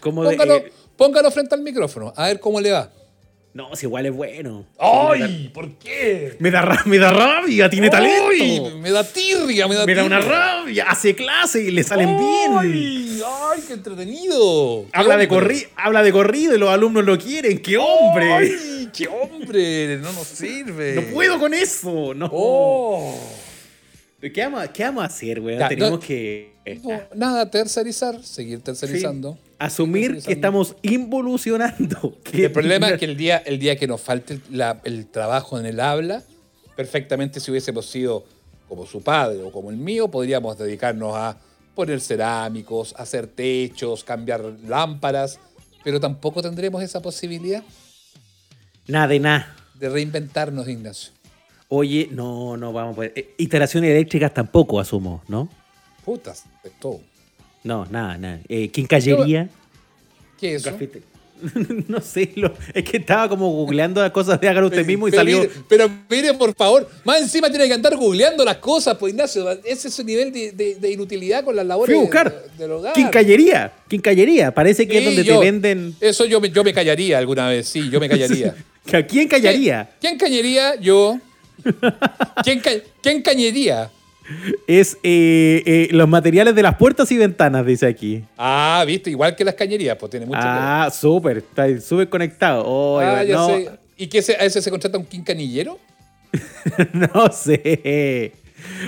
póngalo, 0.00 0.56
eh, 0.56 0.72
póngalo 0.96 1.30
frente 1.30 1.54
al 1.54 1.60
micrófono, 1.60 2.14
a 2.16 2.28
ver 2.28 2.40
cómo 2.40 2.62
le 2.62 2.72
va. 2.72 2.90
No, 3.58 3.74
si 3.74 3.86
igual 3.86 4.06
es 4.06 4.14
bueno. 4.14 4.66
¡Ay! 4.78 5.50
¿Por 5.52 5.78
qué? 5.78 6.36
Me 6.38 6.48
da, 6.48 6.80
me 6.86 6.96
da 6.96 7.10
rabia, 7.10 7.68
tiene 7.68 7.90
talento. 7.90 8.28
¡Ay! 8.30 8.72
Me 8.80 8.92
da 8.92 9.02
tirria, 9.02 9.66
me 9.66 9.74
da 9.74 9.84
Me 9.84 9.96
da 9.96 10.04
una 10.04 10.20
rabia, 10.20 10.88
hace 10.88 11.16
clase 11.16 11.64
y 11.64 11.72
le 11.72 11.82
salen 11.82 12.16
bien. 12.16 12.52
¡Ay! 12.56 13.64
¡Qué 13.66 13.72
entretenido! 13.72 14.86
Habla 14.92 15.16
de, 15.16 15.26
corri 15.26 15.66
habla 15.74 16.04
de 16.04 16.12
corrido 16.12 16.54
y 16.54 16.58
los 16.58 16.70
alumnos 16.70 17.04
lo 17.04 17.18
quieren. 17.18 17.58
¡Qué 17.58 17.76
hombre! 17.76 18.32
¡Ay! 18.32 18.90
¡Qué 18.96 19.08
hombre! 19.08 19.96
No 19.96 20.12
nos 20.12 20.28
sirve. 20.28 20.94
No 20.94 21.02
puedo 21.12 21.40
con 21.40 21.52
eso. 21.52 22.14
No. 22.14 22.30
Oh. 22.30 23.18
¿Qué, 24.20 24.30
vamos, 24.44 24.68
¿Qué 24.72 24.84
vamos 24.84 25.02
a 25.02 25.06
hacer, 25.08 25.40
güey? 25.40 25.58
Tenemos 25.66 25.98
que. 25.98 26.52
nada, 27.16 27.50
tercerizar, 27.50 28.22
seguir 28.22 28.60
tercerizando 28.62 29.36
asumir 29.58 30.22
que 30.22 30.32
estamos 30.32 30.76
involucionando. 30.82 32.16
el 32.32 32.52
problema 32.52 32.90
es 32.90 32.98
que 32.98 33.04
el 33.04 33.16
día, 33.16 33.38
el 33.38 33.58
día 33.58 33.76
que 33.76 33.86
nos 33.86 34.00
falte 34.00 34.40
el 34.84 35.06
trabajo 35.06 35.58
en 35.58 35.66
el 35.66 35.80
habla, 35.80 36.22
perfectamente 36.76 37.40
si 37.40 37.50
hubiésemos 37.50 37.86
sido 37.86 38.24
como 38.68 38.86
su 38.86 39.02
padre 39.02 39.42
o 39.42 39.50
como 39.50 39.70
el 39.70 39.76
mío, 39.76 40.08
podríamos 40.08 40.58
dedicarnos 40.58 41.14
a 41.16 41.38
poner 41.74 42.00
cerámicos, 42.00 42.94
hacer 42.98 43.26
techos, 43.26 44.04
cambiar 44.04 44.44
lámparas, 44.66 45.38
pero 45.84 46.00
tampoco 46.00 46.42
tendremos 46.42 46.82
esa 46.82 47.00
posibilidad. 47.00 47.62
Nada 48.86 49.08
de 49.08 49.20
nada. 49.20 49.56
De 49.74 49.88
reinventarnos, 49.88 50.68
Ignacio. 50.68 51.12
Oye, 51.68 52.08
no, 52.10 52.56
no 52.56 52.72
vamos 52.72 52.94
a 52.94 52.96
poder. 52.96 53.12
Eh, 53.14 53.34
iteraciones 53.38 53.90
eléctricas 53.90 54.32
tampoco 54.32 54.80
asumo, 54.80 55.22
¿no? 55.28 55.48
Putas, 56.04 56.44
de 56.64 56.70
todo. 56.70 57.00
No, 57.64 57.86
nada, 57.86 58.16
nada. 58.18 58.40
Eh, 58.48 58.68
quincallería. 58.68 59.48
¿Qué 60.38 60.54
es 60.54 60.66
eso? 60.66 60.76
no 61.88 62.00
sé, 62.00 62.32
es 62.74 62.84
que 62.84 62.96
estaba 62.96 63.28
como 63.28 63.50
googleando 63.50 64.02
las 64.02 64.10
cosas 64.10 64.40
de 64.40 64.48
hágalo 64.48 64.66
usted 64.66 64.84
mismo 64.84 65.08
y 65.08 65.12
salió. 65.12 65.48
pero 65.68 65.88
mire, 66.08 66.34
por 66.34 66.54
favor, 66.54 66.88
más 67.04 67.20
encima 67.20 67.48
tiene 67.48 67.66
que 67.68 67.74
andar 67.74 67.96
googleando 67.96 68.44
las 68.44 68.56
cosas, 68.56 68.96
pues 68.98 69.12
Ignacio, 69.12 69.48
ese 69.64 69.88
es 69.88 69.98
el 69.98 70.06
nivel 70.06 70.32
de, 70.32 70.90
inutilidad 70.90 71.44
con 71.44 71.54
las 71.54 71.66
labores 71.66 71.94
Fui 71.94 72.00
a 72.00 72.02
buscar. 72.02 72.44
del 72.58 72.72
hogar. 72.72 72.94
Quincallería, 72.94 73.72
quincallería, 73.88 74.52
parece 74.52 74.88
que 74.88 74.98
es 74.98 75.04
donde 75.04 75.24
te 75.24 75.38
venden. 75.38 75.94
Eso 76.00 76.24
yo 76.24 76.40
me, 76.40 76.50
yo 76.50 76.64
me 76.64 76.72
callaría 76.72 77.18
alguna 77.18 77.48
vez, 77.48 77.68
sí, 77.68 77.88
yo 77.90 78.00
me 78.00 78.08
callaría. 78.08 78.54
quién 79.08 79.28
callaría? 79.28 79.90
¿Quién, 80.00 80.18
callaría? 80.18 80.74
Yo. 80.76 81.20
¿Quién, 82.42 82.62
¿Quién 83.02 83.22
cañería? 83.22 83.90
es 84.66 84.96
eh, 85.02 85.62
eh, 85.64 85.88
los 85.92 86.08
materiales 86.08 86.54
de 86.54 86.62
las 86.62 86.76
puertas 86.76 87.10
y 87.12 87.16
ventanas, 87.16 87.64
dice 87.64 87.86
aquí. 87.86 88.24
Ah, 88.36 88.84
viste, 88.86 89.10
igual 89.10 89.34
que 89.34 89.44
las 89.44 89.54
cañerías, 89.54 89.96
pues 89.98 90.10
tiene 90.10 90.26
mucho 90.26 90.40
Ah, 90.42 90.90
súper, 90.92 91.38
está 91.38 91.80
súper 91.80 92.08
conectado. 92.08 93.00
ah, 93.00 93.22
ya 93.24 93.46
sé. 93.46 93.70
¿Y 93.96 94.06
qué 94.06 94.18
a 94.18 94.44
ese 94.44 94.62
se 94.62 94.70
contrata 94.70 94.98
un 94.98 95.06
quincanillero? 95.06 95.78
no 96.92 97.32
sé. 97.32 98.32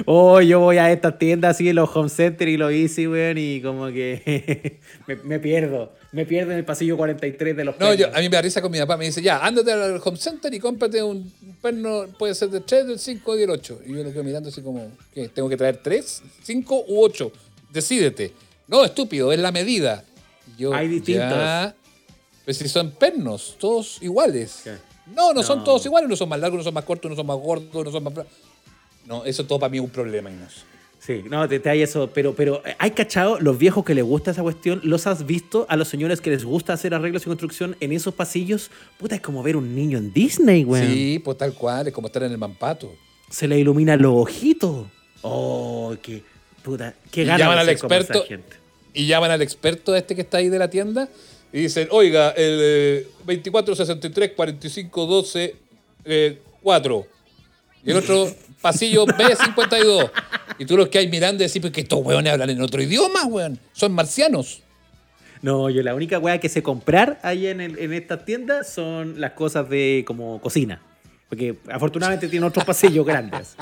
Oh, 0.06 0.40
yo 0.40 0.60
voy 0.60 0.78
a 0.78 0.90
estas 0.90 1.18
tiendas 1.18 1.56
así, 1.56 1.72
los 1.72 1.94
home 1.94 2.08
center 2.08 2.48
y 2.48 2.56
los 2.56 2.72
easy, 2.72 3.06
weón, 3.06 3.38
y 3.38 3.60
como 3.60 3.88
que 3.88 4.78
me, 5.24 5.38
pierdo. 5.38 5.92
Me 6.12 6.26
pierdo 6.26 6.52
en 6.52 6.58
el 6.58 6.64
pasillo 6.64 6.96
43 6.96 7.56
de 7.56 7.64
los 7.64 7.78
No, 7.78 7.94
yo, 7.94 8.08
a 8.08 8.18
mí 8.18 8.28
me 8.28 8.36
da 8.36 8.42
risa 8.42 8.60
con 8.60 8.70
mi 8.70 8.78
papá. 8.78 8.96
Me 8.96 9.06
dice, 9.06 9.22
ya, 9.22 9.38
ándate 9.44 9.72
al 9.72 10.00
home 10.02 10.16
center 10.16 10.52
y 10.52 10.58
cómprate 10.58 11.02
un 11.02 11.32
perno, 11.60 12.06
puede 12.18 12.34
ser 12.34 12.50
de 12.50 12.60
3, 12.60 12.86
del 12.86 12.98
5 12.98 13.36
y 13.36 13.40
del 13.40 13.50
8. 13.50 13.80
Y 13.86 13.94
yo 13.94 14.02
lo 14.02 14.12
quedo 14.12 14.24
mirando 14.24 14.48
así 14.48 14.62
como, 14.62 14.90
¿qué? 15.14 15.28
¿Tengo 15.28 15.48
que 15.48 15.56
traer 15.56 15.78
3, 15.78 16.22
5 16.42 16.84
u 16.88 17.04
8? 17.04 17.32
Decídete. 17.72 18.32
No, 18.66 18.84
estúpido, 18.84 19.32
es 19.32 19.38
la 19.40 19.52
medida. 19.52 20.04
Yo, 20.58 20.74
Hay 20.74 20.88
distintos. 20.88 21.74
pues 22.44 22.56
si 22.56 22.68
son 22.68 22.90
pernos, 22.92 23.56
todos 23.58 24.02
iguales. 24.02 24.64
No, 25.14 25.32
no, 25.32 25.42
son 25.42 25.64
todos 25.64 25.84
iguales, 25.86 26.08
no 26.08 26.16
son 26.16 26.28
más 26.28 26.38
largos, 26.38 26.58
no 26.58 26.64
son 26.64 26.74
más 26.74 26.84
cortos, 26.84 27.10
no 27.10 27.16
son 27.16 27.26
más 27.26 27.38
gordos, 27.38 27.84
no 27.84 27.90
son 27.90 28.04
más... 28.04 28.14
No, 29.10 29.24
eso 29.24 29.44
todo 29.44 29.58
para 29.58 29.70
mí 29.70 29.78
es 29.78 29.82
un 29.82 29.90
problema, 29.90 30.30
Ignacio. 30.30 30.62
Sí, 31.00 31.24
no, 31.28 31.48
te, 31.48 31.68
hay 31.68 31.82
eso, 31.82 32.10
pero, 32.14 32.32
pero 32.32 32.62
eh, 32.64 32.76
hay 32.78 32.92
cachado, 32.92 33.40
los 33.40 33.58
viejos 33.58 33.84
que 33.84 33.92
les 33.92 34.04
gusta 34.04 34.30
esa 34.30 34.42
cuestión, 34.42 34.80
¿los 34.84 35.08
has 35.08 35.26
visto 35.26 35.66
a 35.68 35.74
los 35.74 35.88
señores 35.88 36.20
que 36.20 36.30
les 36.30 36.44
gusta 36.44 36.74
hacer 36.74 36.94
arreglos 36.94 37.22
y 37.22 37.24
construcción 37.24 37.74
en 37.80 37.90
esos 37.90 38.14
pasillos? 38.14 38.70
Puta, 38.98 39.16
es 39.16 39.20
como 39.20 39.42
ver 39.42 39.56
un 39.56 39.74
niño 39.74 39.98
en 39.98 40.12
Disney, 40.12 40.62
güey. 40.62 40.86
Sí, 40.86 41.18
pues 41.18 41.38
tal 41.38 41.54
cual, 41.54 41.88
es 41.88 41.92
como 41.92 42.06
estar 42.06 42.22
en 42.22 42.30
el 42.30 42.38
mampato. 42.38 42.94
Se 43.28 43.48
le 43.48 43.58
ilumina 43.58 43.96
los 43.96 44.12
ojitos. 44.14 44.86
Oh, 45.22 45.96
qué 46.00 46.22
puta, 46.62 46.94
qué 47.10 47.24
ganas 47.24 47.40
llaman 47.40 47.58
al 47.58 47.68
experto 47.68 48.24
Y 48.94 49.06
llaman 49.06 49.32
al 49.32 49.42
experto 49.42 49.96
este 49.96 50.14
que 50.14 50.20
está 50.20 50.38
ahí 50.38 50.48
de 50.48 50.58
la 50.58 50.70
tienda 50.70 51.08
y 51.52 51.62
dicen, 51.62 51.88
oiga, 51.90 52.30
el 52.36 53.08
2463 53.26 54.32
45 54.36 55.06
12 55.06 55.56
4. 56.62 57.06
Y 57.84 57.90
el 57.90 57.96
otro 57.96 58.30
pasillo 58.60 59.06
B52. 59.06 60.10
Y 60.58 60.64
tú 60.66 60.76
los 60.76 60.88
que 60.88 60.98
hay 60.98 61.08
mirando 61.08 61.42
y 61.42 61.46
decís, 61.46 61.60
pues 61.60 61.72
que 61.72 61.80
estos 61.80 62.00
weones 62.00 62.32
hablan 62.32 62.50
en 62.50 62.60
otro 62.60 62.82
idioma, 62.82 63.24
weón. 63.26 63.58
Son 63.72 63.92
marcianos. 63.92 64.62
No, 65.42 65.70
yo 65.70 65.82
la 65.82 65.94
única 65.94 66.18
weá 66.18 66.38
que 66.38 66.48
sé 66.48 66.62
comprar 66.62 67.18
ahí 67.22 67.46
en, 67.46 67.60
en 67.60 67.92
estas 67.92 68.24
tiendas 68.26 68.70
son 68.70 69.20
las 69.20 69.32
cosas 69.32 69.68
de 69.70 70.04
como 70.06 70.40
cocina. 70.40 70.82
Porque 71.30 71.56
afortunadamente 71.70 72.28
tiene 72.28 72.44
otros 72.44 72.64
pasillos 72.64 73.06
grandes. 73.06 73.54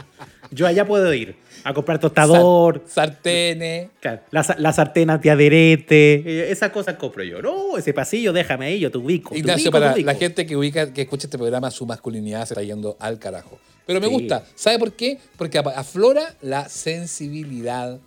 Yo 0.50 0.66
allá 0.66 0.86
puedo 0.86 1.12
ir 1.12 1.36
a 1.62 1.74
comprar 1.74 2.00
tostador. 2.00 2.82
sartenes. 2.86 3.90
Las, 4.30 4.58
las 4.58 4.76
sartenas 4.76 5.20
de 5.20 5.30
aderete. 5.30 6.14
Eh, 6.24 6.50
esas 6.50 6.70
cosas 6.70 6.96
compro 6.96 7.22
yo. 7.22 7.42
No, 7.42 7.76
ese 7.76 7.92
pasillo 7.92 8.32
déjame 8.32 8.66
ahí, 8.66 8.80
yo 8.80 8.90
te 8.90 8.96
ubico. 8.96 9.36
Ignacio, 9.36 9.70
para 9.70 9.94
la 9.94 10.14
gente 10.14 10.46
que 10.46 10.56
ubica, 10.56 10.94
que 10.94 11.02
escucha 11.02 11.26
este 11.26 11.36
programa, 11.36 11.70
su 11.70 11.84
masculinidad 11.84 12.46
se 12.46 12.54
está 12.54 12.62
yendo 12.62 12.96
al 12.98 13.18
carajo. 13.18 13.58
Pero 13.88 14.02
me 14.02 14.06
gusta. 14.06 14.44
¿Sabe 14.54 14.78
por 14.78 14.92
qué? 14.92 15.16
Porque 15.38 15.56
aflora 15.56 16.36
la 16.42 16.68
sensibilidad 16.68 17.98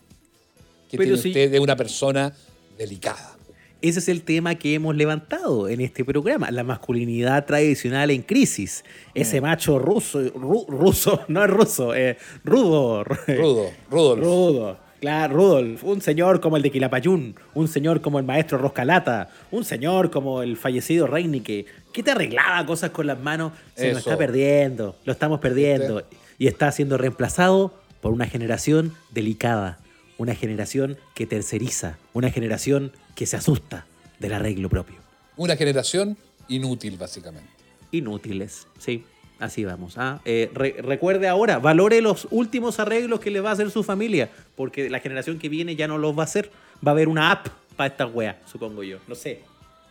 que 0.87 0.95
tiene 0.95 1.13
usted 1.13 1.49
de 1.49 1.59
una 1.59 1.75
persona 1.75 2.31
delicada. 2.77 3.35
Ese 3.81 3.97
es 3.97 4.07
el 4.07 4.21
tema 4.21 4.53
que 4.53 4.75
hemos 4.75 4.95
levantado 4.95 5.67
en 5.67 5.81
este 5.81 6.05
programa, 6.05 6.51
la 6.51 6.63
masculinidad 6.63 7.47
tradicional 7.47 8.11
en 8.11 8.21
crisis. 8.21 8.83
Ese 9.15 9.41
mm. 9.41 9.43
macho 9.43 9.79
ruso, 9.79 10.21
ruso, 10.29 11.21
no 11.27 11.43
es 11.43 11.49
ruso, 11.49 11.95
eh, 11.95 12.15
rudo. 12.43 13.03
Rudo, 13.03 13.71
Rudolf. 13.89 14.21
Rudo, 14.21 14.79
claro, 15.01 15.35
Rudolf. 15.35 15.83
Un 15.83 15.99
señor 15.99 16.39
como 16.39 16.55
el 16.55 16.63
de 16.63 16.71
Quilapayún, 16.71 17.35
un 17.53 17.67
señor 17.67 17.99
como 17.99 18.19
el 18.19 18.25
maestro 18.25 18.57
Roscalata, 18.57 19.29
un 19.51 19.65
señor 19.65 20.09
como 20.11 20.43
el 20.43 20.55
fallecido 20.55 21.07
Reinique, 21.07 21.65
que 21.91 22.03
te 22.03 22.11
arreglaba 22.11 22.65
cosas 22.65 22.91
con 22.91 23.07
las 23.07 23.19
manos. 23.19 23.51
Se 23.75 23.89
nos 23.89 23.99
está 23.99 24.17
perdiendo, 24.17 24.95
lo 25.03 25.11
estamos 25.11 25.41
perdiendo. 25.41 26.03
Y 26.37 26.47
está 26.47 26.71
siendo 26.71 26.97
reemplazado 26.97 27.73
por 27.99 28.13
una 28.13 28.27
generación 28.27 28.93
delicada, 29.11 29.79
una 30.17 30.35
generación 30.35 30.97
que 31.13 31.27
terceriza, 31.27 31.97
una 32.13 32.31
generación 32.31 32.93
que 33.15 33.25
se 33.25 33.35
asusta 33.35 33.85
del 34.19 34.33
arreglo 34.33 34.69
propio. 34.69 34.95
Una 35.35 35.55
generación 35.55 36.17
inútil, 36.47 36.97
básicamente. 36.97 37.49
Inútiles, 37.91 38.67
sí. 38.79 39.03
Así 39.41 39.65
vamos. 39.65 39.97
¿ah? 39.97 40.21
Eh, 40.23 40.51
recuerde 40.53 41.27
ahora, 41.27 41.57
valore 41.57 41.99
los 41.99 42.27
últimos 42.29 42.79
arreglos 42.79 43.19
que 43.19 43.31
le 43.31 43.41
va 43.41 43.49
a 43.49 43.53
hacer 43.53 43.71
su 43.71 43.81
familia, 43.81 44.29
porque 44.55 44.87
la 44.87 44.99
generación 44.99 45.39
que 45.39 45.49
viene 45.49 45.75
ya 45.75 45.87
no 45.87 45.97
los 45.97 46.15
va 46.15 46.21
a 46.21 46.25
hacer. 46.25 46.51
Va 46.85 46.91
a 46.91 46.93
haber 46.93 47.07
una 47.07 47.31
app 47.31 47.47
para 47.75 47.87
esta 47.87 48.05
wea, 48.05 48.39
supongo 48.45 48.83
yo. 48.83 48.99
No 49.07 49.15
sé. 49.15 49.41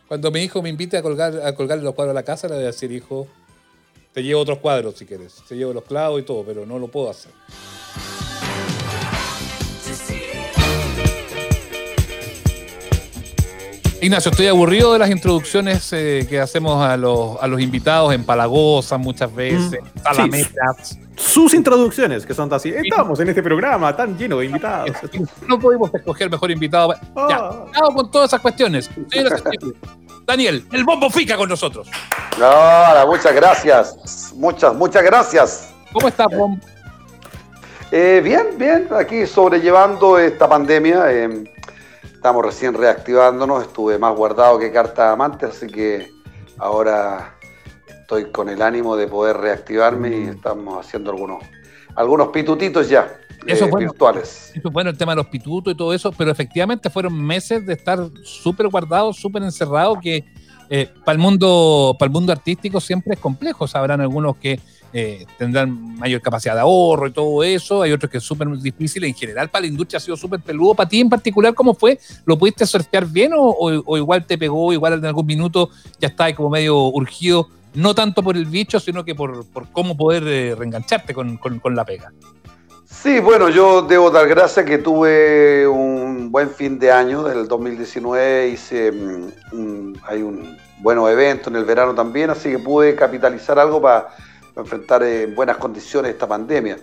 Cuando 0.06 0.30
mi 0.30 0.42
hijo 0.42 0.62
me 0.62 0.68
invite 0.68 0.96
a 0.96 1.02
colgar, 1.02 1.36
a 1.44 1.52
colgar 1.56 1.78
los 1.80 1.94
cuadros 1.94 2.12
a 2.12 2.14
la 2.14 2.22
casa, 2.22 2.46
le 2.46 2.54
voy 2.54 2.62
a 2.62 2.66
decir, 2.68 2.92
hijo, 2.92 3.26
te 4.12 4.22
llevo 4.22 4.40
otros 4.40 4.58
cuadros 4.58 4.96
si 4.96 5.04
quieres. 5.04 5.42
Te 5.48 5.56
llevo 5.56 5.72
los 5.72 5.82
clavos 5.82 6.20
y 6.20 6.24
todo, 6.24 6.44
pero 6.44 6.64
no 6.64 6.78
lo 6.78 6.86
puedo 6.86 7.10
hacer. 7.10 7.32
Ignacio, 14.02 14.30
estoy 14.30 14.46
aburrido 14.46 14.94
de 14.94 14.98
las 14.98 15.10
introducciones 15.10 15.92
eh, 15.92 16.26
que 16.28 16.40
hacemos 16.40 16.82
a 16.82 16.96
los, 16.96 17.36
a 17.40 17.46
los 17.46 17.60
invitados 17.60 18.14
en 18.14 18.24
Palagosa 18.24 18.96
muchas 18.96 19.34
veces, 19.34 19.78
mm, 19.82 21.16
Sus 21.16 21.52
introducciones, 21.52 22.24
que 22.24 22.32
son 22.32 22.52
así. 22.54 22.70
Estamos 22.70 23.20
en 23.20 23.28
este 23.28 23.42
programa 23.42 23.94
tan 23.94 24.16
lleno 24.16 24.38
de 24.38 24.46
invitados. 24.46 24.96
No 25.46 25.58
pudimos 25.58 25.92
escoger 25.94 26.30
mejor 26.30 26.50
invitado. 26.50 26.94
Ya, 27.28 27.36
ah. 27.36 27.88
con 27.94 28.10
todas 28.10 28.30
esas 28.30 28.40
cuestiones. 28.40 28.90
Daniel, 30.26 30.64
el 30.72 30.84
bombo 30.84 31.10
fica 31.10 31.36
con 31.36 31.50
nosotros. 31.50 31.86
No, 32.38 33.06
muchas 33.06 33.34
gracias. 33.34 34.32
Muchas, 34.34 34.74
muchas 34.74 35.02
gracias. 35.02 35.74
¿Cómo 35.92 36.08
estás, 36.08 36.28
Bombo? 36.34 36.64
Eh, 37.92 38.20
bien, 38.22 38.46
bien. 38.56 38.88
Aquí 38.96 39.26
sobrellevando 39.26 40.18
esta 40.18 40.48
pandemia. 40.48 41.12
Eh, 41.12 41.44
estamos 42.20 42.44
recién 42.44 42.74
reactivándonos, 42.74 43.62
estuve 43.62 43.98
más 43.98 44.14
guardado 44.14 44.58
que 44.58 44.70
carta 44.70 45.10
amante, 45.10 45.46
así 45.46 45.66
que 45.66 46.12
ahora 46.58 47.34
estoy 47.88 48.30
con 48.30 48.50
el 48.50 48.60
ánimo 48.60 48.94
de 48.94 49.06
poder 49.06 49.38
reactivarme 49.38 50.08
y 50.08 50.20
mm. 50.26 50.28
estamos 50.28 50.86
haciendo 50.86 51.12
algunos, 51.12 51.42
algunos 51.96 52.28
pitutitos 52.28 52.90
ya. 52.90 53.10
Eso 53.46 53.64
eh, 53.64 53.70
virtuales. 53.74 54.52
Eso 54.54 54.70
bueno 54.70 54.90
el 54.90 54.98
tema 54.98 55.12
de 55.12 55.16
los 55.16 55.28
pitutos 55.28 55.72
y 55.72 55.76
todo 55.78 55.94
eso, 55.94 56.12
pero 56.12 56.30
efectivamente 56.30 56.90
fueron 56.90 57.14
meses 57.14 57.64
de 57.64 57.72
estar 57.72 57.98
súper 58.22 58.68
guardados, 58.68 59.16
súper 59.16 59.42
encerrados, 59.42 59.96
que 60.02 60.22
eh, 60.68 60.90
para 61.02 61.14
el 61.14 61.20
mundo, 61.20 61.96
para 61.98 62.08
el 62.08 62.12
mundo 62.12 62.32
artístico 62.32 62.82
siempre 62.82 63.14
es 63.14 63.18
complejo. 63.18 63.66
Sabrán 63.66 64.02
algunos 64.02 64.36
que 64.36 64.60
eh, 64.92 65.24
tendrán 65.38 65.98
mayor 65.98 66.20
capacidad 66.20 66.54
de 66.54 66.60
ahorro 66.60 67.06
y 67.06 67.12
todo 67.12 67.42
eso. 67.44 67.82
Hay 67.82 67.92
otros 67.92 68.10
que 68.10 68.18
es 68.18 68.24
súper 68.24 68.48
difícil. 68.58 69.04
En 69.04 69.14
general, 69.14 69.48
para 69.48 69.62
la 69.62 69.68
industria 69.68 69.98
ha 69.98 70.00
sido 70.00 70.16
súper 70.16 70.40
peludo. 70.40 70.74
Para 70.74 70.88
ti 70.88 71.00
en 71.00 71.08
particular, 71.08 71.54
¿cómo 71.54 71.74
fue? 71.74 71.98
¿Lo 72.24 72.38
pudiste 72.38 72.66
surfear 72.66 73.06
bien 73.06 73.32
o, 73.34 73.96
igual 73.96 74.26
te 74.26 74.36
pegó, 74.36 74.72
igual 74.72 74.94
en 74.94 75.06
algún 75.06 75.26
minuto 75.26 75.70
ya 76.00 76.08
estaba 76.08 76.32
como 76.34 76.50
medio 76.50 76.76
urgido? 76.76 77.48
No 77.74 77.94
tanto 77.94 78.22
por 78.22 78.36
el 78.36 78.46
bicho, 78.46 78.80
sino 78.80 79.04
que 79.04 79.14
por, 79.14 79.46
cómo 79.72 79.96
poder 79.96 80.24
eh, 80.26 80.54
reengancharte 80.56 81.14
con, 81.14 81.38
la 81.72 81.84
pega. 81.84 82.12
Sí, 82.84 83.20
bueno, 83.20 83.48
yo 83.48 83.82
debo 83.82 84.10
dar 84.10 84.26
gracias 84.26 84.66
que 84.66 84.78
tuve 84.78 85.68
un 85.68 86.32
buen 86.32 86.50
fin 86.50 86.80
de 86.80 86.90
año 86.90 87.22
del 87.22 87.46
2019. 87.46 88.48
Hice, 88.48 88.90
mm, 88.90 89.92
hay 90.02 90.22
un 90.22 90.56
buenos 90.80 91.08
evento 91.10 91.48
en 91.50 91.56
el 91.56 91.64
verano 91.64 91.94
también, 91.94 92.30
así 92.30 92.50
que 92.50 92.58
pude 92.58 92.96
capitalizar 92.96 93.58
algo 93.58 93.80
para 93.80 94.08
enfrentar 94.60 95.02
en 95.02 95.34
buenas 95.34 95.56
condiciones 95.56 96.12
esta 96.12 96.28
pandemia. 96.28 96.78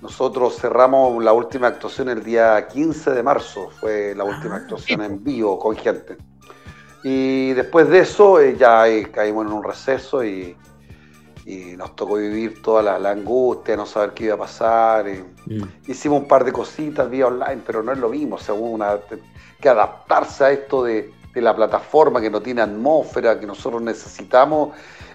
Nosotros 0.00 0.56
cerramos 0.56 1.22
la 1.24 1.32
última 1.32 1.68
actuación 1.68 2.10
el 2.10 2.22
día 2.22 2.68
15 2.68 3.12
de 3.12 3.22
marzo, 3.22 3.70
fue 3.80 4.14
la 4.14 4.24
última 4.24 4.56
ah, 4.56 4.58
actuación 4.58 5.02
en 5.02 5.24
vivo 5.24 5.58
con 5.58 5.76
gente. 5.76 6.18
Y 7.02 7.52
después 7.52 7.88
de 7.88 8.00
eso 8.00 8.40
eh, 8.40 8.56
ya 8.58 8.84
caímos 9.10 9.46
en 9.46 9.52
un 9.52 9.64
receso 9.64 10.24
y, 10.24 10.56
nos 11.76 11.94
tocó 11.94 12.16
vivir 12.16 12.62
toda 12.62 12.98
la, 12.98 13.10
angustia, 13.10 13.76
no 13.76 13.84
saber 13.84 14.12
qué 14.12 14.24
iba 14.24 14.34
a 14.34 14.38
pasar. 14.38 15.06
Mm. 15.44 15.62
Hicimos 15.86 16.22
un 16.22 16.28
par 16.28 16.42
de 16.42 16.52
cositas 16.52 17.10
vía 17.10 17.26
online, 17.26 17.60
pero 17.66 17.82
no 17.82 17.92
es 17.92 17.98
lo 17.98 18.08
mismo, 18.08 18.38
según 18.38 18.72
una, 18.72 18.98
que 19.60 19.68
adaptarse 19.68 20.44
a 20.44 20.50
esto 20.52 20.84
de, 20.84 21.12
de 21.34 21.40
la 21.42 21.54
plataforma 21.54 22.20
que 22.20 22.30
no 22.30 22.40
tiene 22.40 22.62
atmósfera, 22.62 23.38
que 23.38 23.46
nosotros 23.46 23.82
necesitamos 23.82 24.70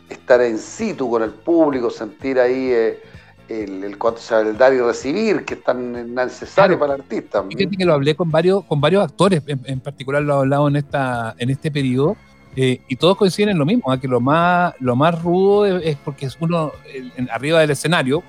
estar 0.09 0.41
en 0.41 0.57
situ 0.57 1.09
con 1.09 1.23
el 1.23 1.31
público, 1.31 1.89
sentir 1.89 2.39
ahí 2.39 2.71
eh, 2.71 2.99
el, 3.47 3.83
el, 3.83 4.57
dar 4.57 4.73
y 4.73 4.79
recibir, 4.79 5.45
que 5.45 5.55
es 5.55 5.63
tan 5.63 6.13
necesario 6.13 6.77
para 6.77 6.95
el 6.95 7.01
artista. 7.01 7.43
Fíjate 7.43 7.77
que 7.77 7.85
lo 7.85 7.93
hablé 7.93 8.15
con 8.15 8.29
varios, 8.29 8.63
con 8.65 8.79
varios 8.79 9.03
actores, 9.03 9.41
en, 9.47 9.79
particular 9.79 10.21
lo 10.21 10.33
he 10.33 10.37
hablado 10.37 10.67
en, 10.67 10.75
esta, 10.75 11.35
en 11.37 11.49
este 11.49 11.71
periodo, 11.71 12.15
eh, 12.55 12.81
y 12.87 12.95
todos 12.95 13.17
coinciden 13.17 13.49
en 13.49 13.57
lo 13.57 13.65
mismo, 13.65 13.91
¿ah? 13.91 13.99
que 13.99 14.07
lo 14.07 14.19
más, 14.19 14.73
lo 14.79 14.95
más 14.95 15.21
rudo 15.21 15.65
es, 15.65 15.95
porque 15.97 16.25
es 16.25 16.37
uno 16.39 16.71
arriba 17.31 17.59
del 17.61 17.71
escenario, 17.71 18.23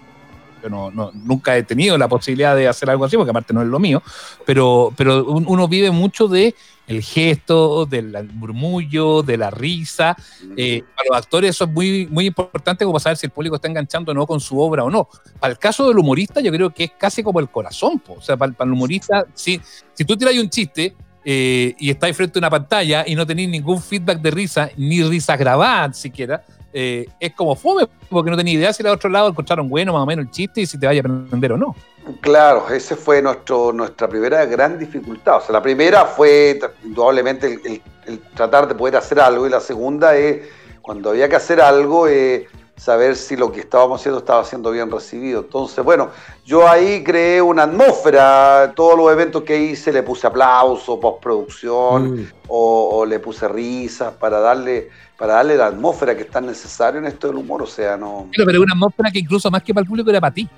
yo 0.62 0.68
no, 0.68 0.90
nunca 1.12 1.56
he 1.56 1.62
tenido 1.62 1.96
la 1.98 2.08
posibilidad 2.08 2.56
de 2.56 2.68
hacer 2.68 2.90
algo 2.90 3.04
así, 3.04 3.16
porque 3.16 3.30
aparte 3.30 3.54
no 3.54 3.62
es 3.62 3.68
lo 3.68 3.78
mío, 3.78 4.02
pero, 4.44 4.92
pero 4.96 5.24
uno 5.24 5.68
vive 5.68 5.90
mucho 5.90 6.28
de 6.28 6.54
el 6.90 7.02
gesto, 7.02 7.86
del 7.86 8.28
murmullo, 8.34 9.22
de 9.22 9.36
la 9.36 9.48
risa. 9.50 10.16
Eh, 10.56 10.82
para 10.96 11.08
los 11.08 11.18
actores 11.18 11.50
eso 11.50 11.64
es 11.64 11.70
muy, 11.70 12.08
muy 12.08 12.26
importante 12.26 12.84
como 12.84 12.98
saber 12.98 13.16
si 13.16 13.26
el 13.26 13.32
público 13.32 13.54
está 13.54 13.68
enganchando 13.68 14.10
o 14.10 14.14
no 14.14 14.26
con 14.26 14.40
su 14.40 14.58
obra 14.58 14.82
o 14.82 14.90
no. 14.90 15.08
Para 15.38 15.52
el 15.52 15.58
caso 15.58 15.86
del 15.86 15.98
humorista 15.98 16.40
yo 16.40 16.50
creo 16.50 16.70
que 16.70 16.84
es 16.84 16.92
casi 16.98 17.22
como 17.22 17.38
el 17.38 17.48
corazón. 17.48 18.02
O 18.08 18.20
sea, 18.20 18.36
para, 18.36 18.52
el 18.58 18.72
humorista, 18.72 19.24
si, 19.34 19.60
si 19.94 20.04
tú 20.04 20.16
tiras 20.16 20.34
un 20.36 20.50
chiste 20.50 20.96
eh, 21.24 21.76
y 21.78 21.90
estás 21.90 22.16
frente 22.16 22.38
a 22.38 22.40
una 22.40 22.50
pantalla 22.50 23.04
y 23.06 23.14
no 23.14 23.24
tenés 23.24 23.48
ningún 23.48 23.80
feedback 23.80 24.20
de 24.20 24.30
risa, 24.32 24.70
ni 24.76 25.00
risa 25.04 25.36
grabada 25.36 25.92
siquiera, 25.92 26.42
eh, 26.72 27.06
es 27.18 27.34
como 27.34 27.56
fome, 27.56 27.88
porque 28.08 28.30
no 28.30 28.36
tenés 28.36 28.54
idea 28.54 28.72
si 28.72 28.82
al 28.82 28.92
otro 28.92 29.10
lado 29.10 29.28
encontraron 29.28 29.68
bueno 29.68 29.92
más 29.92 30.02
o 30.02 30.06
menos 30.06 30.26
el 30.26 30.30
chiste 30.30 30.60
y 30.60 30.66
si 30.66 30.78
te 30.78 30.86
vaya 30.86 31.02
a 31.04 31.24
aprender 31.24 31.52
o 31.52 31.56
no. 31.56 31.74
Claro, 32.20 32.68
ese 32.70 32.96
fue 32.96 33.20
nuestro, 33.20 33.72
nuestra 33.72 34.08
primera 34.08 34.44
gran 34.46 34.78
dificultad. 34.78 35.38
O 35.38 35.40
sea, 35.40 35.52
la 35.52 35.62
primera 35.62 36.06
fue 36.06 36.58
indudablemente 36.84 37.58
el, 38.06 38.20
tratar 38.34 38.66
de 38.66 38.74
poder 38.74 38.96
hacer 38.96 39.20
algo 39.20 39.46
y 39.46 39.50
la 39.50 39.60
segunda 39.60 40.16
es 40.16 40.48
cuando 40.80 41.10
había 41.10 41.28
que 41.28 41.36
hacer 41.36 41.60
algo, 41.60 42.08
eh, 42.08 42.48
saber 42.80 43.14
si 43.14 43.36
lo 43.36 43.52
que 43.52 43.60
estábamos 43.60 44.00
haciendo 44.00 44.20
estaba 44.20 44.42
siendo 44.42 44.70
bien 44.70 44.90
recibido. 44.90 45.40
Entonces, 45.40 45.84
bueno, 45.84 46.08
yo 46.46 46.66
ahí 46.66 47.04
creé 47.04 47.42
una 47.42 47.64
atmósfera, 47.64 48.72
todos 48.74 48.96
los 48.96 49.12
eventos 49.12 49.42
que 49.42 49.54
hice 49.60 49.92
le 49.92 50.02
puse 50.02 50.26
aplauso, 50.26 50.98
postproducción 50.98 52.22
mm. 52.22 52.28
o, 52.48 53.04
le 53.04 53.18
puse 53.18 53.46
risas 53.48 54.14
para 54.14 54.40
darle 54.40 54.88
para 55.18 55.34
darle 55.34 55.58
la 55.58 55.66
atmósfera 55.66 56.16
que 56.16 56.22
es 56.22 56.30
tan 56.30 56.46
necesario 56.46 56.98
en 56.98 57.04
esto 57.04 57.26
del 57.26 57.36
humor, 57.36 57.60
o 57.60 57.66
sea, 57.66 57.98
no... 57.98 58.28
Pero, 58.34 58.46
pero 58.46 58.62
una 58.62 58.72
atmósfera 58.72 59.10
que 59.10 59.18
incluso 59.18 59.50
más 59.50 59.62
que 59.62 59.74
para 59.74 59.82
el 59.82 59.86
público 59.86 60.08
era 60.08 60.18
para 60.18 60.32
ti. 60.32 60.48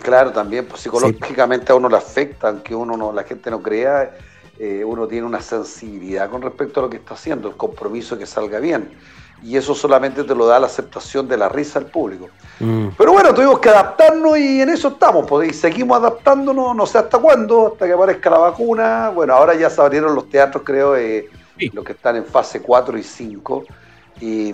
Claro, 0.00 0.32
también 0.32 0.64
pues, 0.64 0.80
psicológicamente 0.80 1.72
a 1.72 1.74
uno 1.74 1.90
le 1.90 1.98
afecta, 1.98 2.48
aunque 2.48 2.74
uno 2.74 2.96
no, 2.96 3.12
la 3.12 3.24
gente 3.24 3.50
no 3.50 3.60
crea, 3.60 4.16
eh, 4.58 4.82
uno 4.82 5.06
tiene 5.06 5.26
una 5.26 5.42
sensibilidad 5.42 6.30
con 6.30 6.40
respecto 6.40 6.80
a 6.80 6.84
lo 6.84 6.88
que 6.88 6.96
está 6.96 7.12
haciendo, 7.12 7.48
el 7.48 7.56
compromiso 7.56 8.16
que 8.16 8.24
salga 8.24 8.58
bien. 8.60 8.88
Y 9.42 9.56
eso 9.56 9.74
solamente 9.74 10.24
te 10.24 10.34
lo 10.34 10.46
da 10.46 10.58
la 10.58 10.66
aceptación 10.66 11.28
de 11.28 11.36
la 11.36 11.48
risa 11.48 11.78
al 11.78 11.86
público. 11.86 12.28
Mm. 12.60 12.88
Pero 12.96 13.12
bueno, 13.12 13.32
tuvimos 13.32 13.60
que 13.60 13.68
adaptarnos 13.68 14.36
y 14.38 14.60
en 14.60 14.68
eso 14.68 14.88
estamos, 14.88 15.26
pues, 15.28 15.50
y 15.50 15.54
seguimos 15.54 15.98
adaptándonos, 15.98 16.74
no 16.74 16.86
sé 16.86 16.98
hasta 16.98 17.18
cuándo, 17.18 17.68
hasta 17.72 17.86
que 17.86 17.92
aparezca 17.92 18.30
la 18.30 18.38
vacuna. 18.38 19.10
Bueno, 19.10 19.34
ahora 19.34 19.54
ya 19.54 19.70
se 19.70 19.80
abrieron 19.80 20.14
los 20.14 20.28
teatros, 20.28 20.62
creo, 20.64 20.96
eh, 20.96 21.28
los 21.72 21.84
que 21.84 21.92
están 21.92 22.16
en 22.16 22.24
fase 22.24 22.60
4 22.60 22.98
y 22.98 23.02
5. 23.02 23.64
Y, 24.20 24.52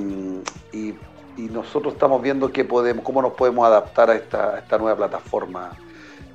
y 0.72 0.94
y 1.36 1.42
nosotros 1.42 1.94
estamos 1.94 2.22
viendo 2.22 2.52
qué 2.52 2.64
podemos, 2.64 3.04
cómo 3.04 3.20
nos 3.20 3.32
podemos 3.32 3.66
adaptar 3.66 4.10
a 4.10 4.14
esta, 4.14 4.78
nueva 4.78 4.96
plataforma 4.96 5.72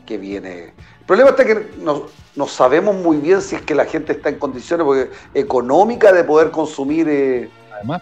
que 0.05 0.17
viene. 0.17 0.73
El 0.99 1.05
problema 1.05 1.29
está 1.31 1.45
que 1.45 1.69
no, 1.79 2.47
sabemos 2.47 2.95
muy 2.95 3.17
bien 3.17 3.41
si 3.41 3.55
es 3.55 3.61
que 3.61 3.75
la 3.75 3.85
gente 3.85 4.13
está 4.13 4.29
en 4.29 4.39
condiciones 4.39 5.07
económicas 5.33 6.13
de 6.13 6.23
poder 6.23 6.51
consumir 6.51 7.07
eh, 7.09 7.49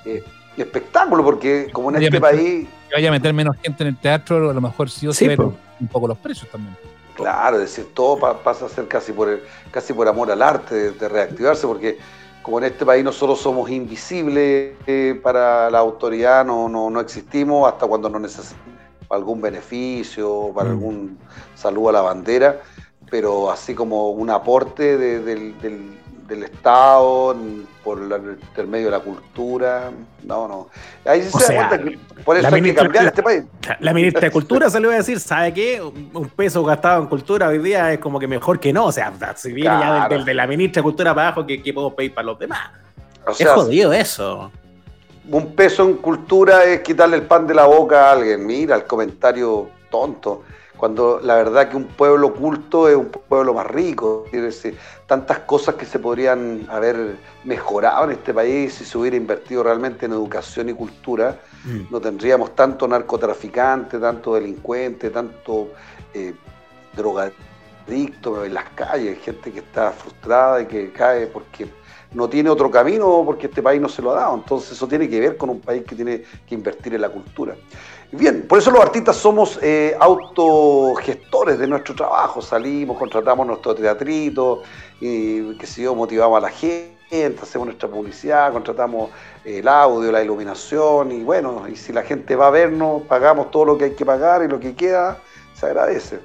eh, 0.05 0.23
espectáculo, 0.61 1.23
porque 1.23 1.69
como 1.71 1.89
en 1.89 2.03
este 2.03 2.19
país... 2.19 2.67
Que 2.89 2.95
vaya 2.95 3.09
a 3.09 3.11
meter 3.11 3.33
menos 3.33 3.55
gente 3.57 3.83
en 3.83 3.89
el 3.89 3.97
teatro, 3.97 4.49
a 4.49 4.53
lo 4.53 4.61
mejor 4.61 4.89
sí 4.89 5.07
o 5.07 5.13
sí, 5.13 5.27
pero 5.27 5.53
un 5.79 5.87
poco 5.87 6.07
los 6.07 6.17
precios 6.17 6.49
también. 6.49 6.75
Claro, 7.15 7.57
es 7.57 7.63
decir, 7.63 7.93
todo 7.93 8.19
pasa 8.43 8.67
a 8.67 8.69
ser 8.69 8.87
casi 8.87 9.11
por, 9.11 9.41
casi 9.71 9.91
por 9.91 10.07
amor 10.07 10.31
al 10.31 10.41
arte, 10.41 10.91
de 10.91 11.09
reactivarse, 11.09 11.65
porque 11.65 11.97
como 12.43 12.59
en 12.59 12.65
este 12.65 12.85
país 12.85 13.03
nosotros 13.03 13.41
somos 13.41 13.69
invisibles 13.69 14.75
eh, 14.85 15.19
para 15.21 15.69
la 15.69 15.79
autoridad, 15.79 16.45
no, 16.45 16.69
no, 16.69 16.99
existimos 16.99 17.67
hasta 17.67 17.87
cuando 17.87 18.09
nos 18.09 18.21
necesitamos 18.21 18.77
algún 19.09 19.41
beneficio, 19.41 20.51
para 20.55 20.69
mm. 20.69 20.71
algún 20.71 21.17
saludo 21.55 21.89
a 21.89 21.93
la 21.93 22.01
bandera, 22.01 22.61
pero 23.09 23.51
así 23.51 23.73
como 23.73 24.11
un 24.11 24.29
aporte 24.29 24.97
del, 24.97 25.59
del 25.59 25.97
Estado, 26.29 27.35
por 27.83 27.99
el 28.57 28.67
medio 28.67 28.85
de 28.85 28.91
la 28.91 28.99
cultura. 28.99 29.91
No, 30.23 30.47
no. 30.47 30.69
Ahí 31.05 31.23
se 31.23 31.53
da 31.53 31.69
cuenta 31.69 31.83
que 31.83 31.99
por 32.23 32.37
eso 32.37 32.53
hay 32.53 32.61
que 32.61 32.75
cambiar 32.75 33.05
este 33.05 33.23
país. 33.23 33.43
La 33.79 33.93
ministra 33.93 34.21
de 34.21 34.31
Cultura 34.31 34.69
se 34.69 34.79
le 34.79 34.87
va 34.87 34.93
a 34.95 34.97
decir, 34.97 35.19
¿sabe 35.19 35.53
qué? 35.53 35.81
Un 35.81 36.29
peso 36.29 36.63
gastado 36.63 37.01
en 37.01 37.07
cultura 37.07 37.47
hoy 37.47 37.59
día 37.59 37.93
es 37.93 37.99
como 37.99 38.19
que 38.19 38.27
mejor 38.27 38.59
que 38.59 38.73
no. 38.73 38.85
O 38.85 38.91
sea, 38.91 39.13
si 39.35 39.53
viene 39.53 39.79
ya 39.79 40.09
del, 40.09 40.25
de 40.25 40.33
la 40.33 40.47
ministra 40.47 40.81
de 40.81 40.83
Cultura 40.83 41.15
para 41.15 41.29
abajo, 41.29 41.45
¿qué, 41.45 41.59
podemos 41.73 41.93
pedir 41.93 42.13
para 42.13 42.25
los 42.25 42.39
demás? 42.39 42.69
es 43.39 43.47
jodido 43.47 43.93
eso. 43.93 44.51
Un 45.29 45.53
peso 45.55 45.83
en 45.83 45.95
cultura 45.95 46.63
es 46.63 46.81
quitarle 46.81 47.17
el 47.17 47.23
pan 47.23 47.45
de 47.45 47.53
la 47.53 47.65
boca 47.65 48.07
a 48.07 48.11
alguien. 48.13 48.45
Mira 48.45 48.75
el 48.75 48.85
comentario 48.85 49.69
tonto. 49.89 50.43
Cuando 50.77 51.19
la 51.21 51.35
verdad 51.35 51.69
que 51.69 51.75
un 51.75 51.85
pueblo 51.85 52.33
culto 52.33 52.87
es 52.87 52.95
un 52.95 53.09
pueblo 53.09 53.53
más 53.53 53.65
rico. 53.65 54.25
Decir, 54.31 54.77
tantas 55.07 55.39
cosas 55.39 55.75
que 55.75 55.85
se 55.85 55.97
podrían 55.99 56.67
haber 56.69 57.17
mejorado 57.43 58.05
en 58.05 58.11
este 58.11 58.33
país 58.33 58.75
si 58.75 58.85
se 58.85 58.97
hubiera 58.97 59.17
invertido 59.17 59.63
realmente 59.63 60.05
en 60.05 60.11
educación 60.11 60.69
y 60.69 60.73
cultura. 60.73 61.39
Mm. 61.65 61.91
No 61.91 61.99
tendríamos 61.99 62.55
tanto 62.55 62.87
narcotraficante, 62.87 63.97
tanto 63.97 64.35
delincuente, 64.35 65.09
tanto 65.09 65.69
eh, 66.13 66.35
drogadicto 66.95 68.45
en 68.45 68.53
las 68.53 68.69
calles, 68.69 69.19
gente 69.19 69.51
que 69.51 69.59
está 69.59 69.91
frustrada 69.91 70.61
y 70.61 70.67
que 70.67 70.91
cae 70.91 71.25
porque 71.27 71.67
no 72.13 72.29
tiene 72.29 72.49
otro 72.49 72.71
camino 72.71 73.23
porque 73.25 73.47
este 73.47 73.61
país 73.61 73.81
no 73.81 73.89
se 73.89 74.01
lo 74.01 74.11
ha 74.11 74.21
dado. 74.21 74.35
Entonces 74.35 74.71
eso 74.71 74.87
tiene 74.87 75.09
que 75.09 75.19
ver 75.19 75.37
con 75.37 75.49
un 75.49 75.59
país 75.59 75.83
que 75.83 75.95
tiene 75.95 76.23
que 76.47 76.55
invertir 76.55 76.93
en 76.93 77.01
la 77.01 77.09
cultura. 77.09 77.55
Bien, 78.11 78.47
por 78.47 78.57
eso 78.57 78.71
los 78.71 78.81
artistas 78.81 79.17
somos 79.17 79.59
eh, 79.61 79.93
autogestores 79.99 81.59
de 81.59 81.67
nuestro 81.67 81.93
trabajo. 81.93 82.41
Salimos, 82.41 82.97
contratamos 82.97 83.45
nuestro 83.45 83.75
teatrito, 83.75 84.63
y 85.01 85.57
que 85.57 85.67
si 85.67 85.81
yo 85.81 85.93
motivamos 85.93 86.37
a 86.37 86.41
la 86.41 86.49
gente, 86.49 87.35
hacemos 87.41 87.67
nuestra 87.67 87.89
publicidad, 87.89 88.53
contratamos 88.53 89.09
el 89.43 89.67
audio, 89.67 90.11
la 90.11 90.23
iluminación 90.23 91.11
y 91.11 91.23
bueno, 91.23 91.67
y 91.67 91.75
si 91.75 91.91
la 91.91 92.03
gente 92.03 92.35
va 92.35 92.47
a 92.47 92.51
vernos, 92.51 93.03
pagamos 93.03 93.51
todo 93.51 93.65
lo 93.65 93.77
que 93.77 93.85
hay 93.85 93.91
que 93.91 94.05
pagar 94.05 94.41
y 94.43 94.47
lo 94.47 94.59
que 94.59 94.73
queda, 94.73 95.17
se 95.53 95.65
agradece. 95.65 96.19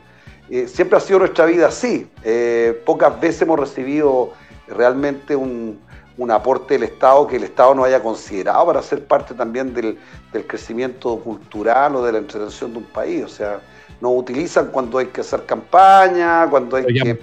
Eh, 0.50 0.68
siempre 0.68 0.98
ha 0.98 1.00
sido 1.00 1.20
nuestra 1.20 1.46
vida 1.46 1.66
así. 1.68 2.08
Eh, 2.22 2.80
pocas 2.86 3.20
veces 3.20 3.42
hemos 3.42 3.58
recibido 3.58 4.32
realmente 4.68 5.34
un, 5.34 5.80
un 6.18 6.30
aporte 6.30 6.74
del 6.74 6.84
Estado 6.84 7.26
que 7.26 7.36
el 7.36 7.44
Estado 7.44 7.74
no 7.74 7.84
haya 7.84 8.02
considerado 8.02 8.66
para 8.66 8.82
ser 8.82 9.04
parte 9.04 9.34
también 9.34 9.72
del, 9.72 9.98
crecimiento 10.46 11.18
cultural 11.18 11.96
o 11.96 12.04
de 12.04 12.12
la 12.12 12.18
entretención 12.18 12.72
de 12.72 12.78
un 12.78 12.84
país. 12.84 13.24
O 13.24 13.28
sea, 13.28 13.60
nos 14.00 14.12
utilizan 14.16 14.66
cuando 14.68 14.98
hay 14.98 15.06
que 15.06 15.20
hacer 15.20 15.44
campaña, 15.46 16.48
cuando 16.48 16.76
hay 16.76 16.86
que 16.86 17.18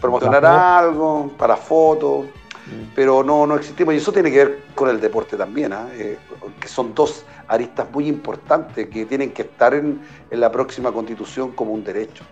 promocionar 0.00 0.44
algo, 0.44 1.30
para 1.38 1.56
fotos, 1.56 2.24
mm. 2.24 2.92
pero 2.94 3.22
no, 3.22 3.46
no 3.46 3.56
existimos. 3.56 3.94
Y 3.94 3.98
eso 3.98 4.12
tiene 4.12 4.30
que 4.30 4.38
ver 4.38 4.62
con 4.74 4.88
el 4.88 5.00
deporte 5.00 5.36
también, 5.36 5.72
¿ah? 5.72 5.88
eh, 5.92 6.18
que 6.60 6.68
son 6.68 6.94
dos 6.94 7.24
aristas 7.48 7.86
muy 7.92 8.08
importantes 8.08 8.88
que 8.88 9.06
tienen 9.06 9.32
que 9.32 9.42
estar 9.42 9.74
en, 9.74 10.00
la 10.30 10.50
próxima 10.50 10.92
constitución 10.92 11.52
como 11.52 11.72
un 11.72 11.84
derecho. 11.84 12.24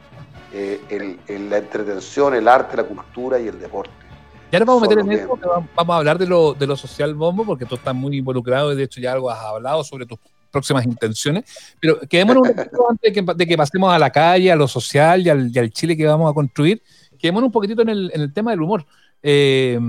Eh, 0.54 1.18
la 1.48 1.56
entretención, 1.56 2.34
el 2.34 2.46
arte, 2.46 2.76
la 2.76 2.84
cultura 2.84 3.38
y 3.38 3.48
el 3.48 3.58
deporte. 3.58 3.92
Ya 4.52 4.58
nos 4.58 4.68
vamos 4.68 4.82
a 4.82 4.86
meter 4.86 4.98
en 4.98 5.12
eso, 5.12 5.38
vamos 5.74 5.94
a 5.94 5.96
hablar 5.96 6.18
de 6.18 6.26
lo, 6.26 6.52
de 6.52 6.66
lo 6.66 6.76
social 6.76 7.14
bombo, 7.14 7.42
porque 7.42 7.64
tú 7.64 7.76
estás 7.76 7.94
muy 7.94 8.18
involucrado 8.18 8.70
y 8.70 8.76
de 8.76 8.82
hecho 8.82 9.00
ya 9.00 9.12
algo 9.12 9.30
has 9.30 9.38
hablado 9.38 9.82
sobre 9.82 10.04
tus 10.04 10.18
próximas 10.50 10.84
intenciones. 10.84 11.44
Pero 11.80 11.98
quedémonos 12.00 12.46
un 12.46 12.54
poquito 12.54 12.90
antes 12.90 13.14
de 13.38 13.46
que, 13.46 13.56
pasemos 13.56 13.94
a 13.94 13.98
la 13.98 14.10
calle, 14.10 14.52
a 14.52 14.56
lo 14.56 14.68
social 14.68 15.26
y 15.26 15.30
al, 15.58 15.70
Chile 15.70 15.96
que 15.96 16.04
vamos 16.04 16.30
a 16.30 16.34
construir. 16.34 16.82
Quedémonos 17.18 17.48
un 17.48 17.52
poquitito 17.52 17.80
en 17.80 17.88
el, 17.88 18.10
en 18.12 18.20
el 18.20 18.32
tema 18.34 18.50
del 18.50 18.60
humor. 18.60 18.84
Eh, 19.22 19.80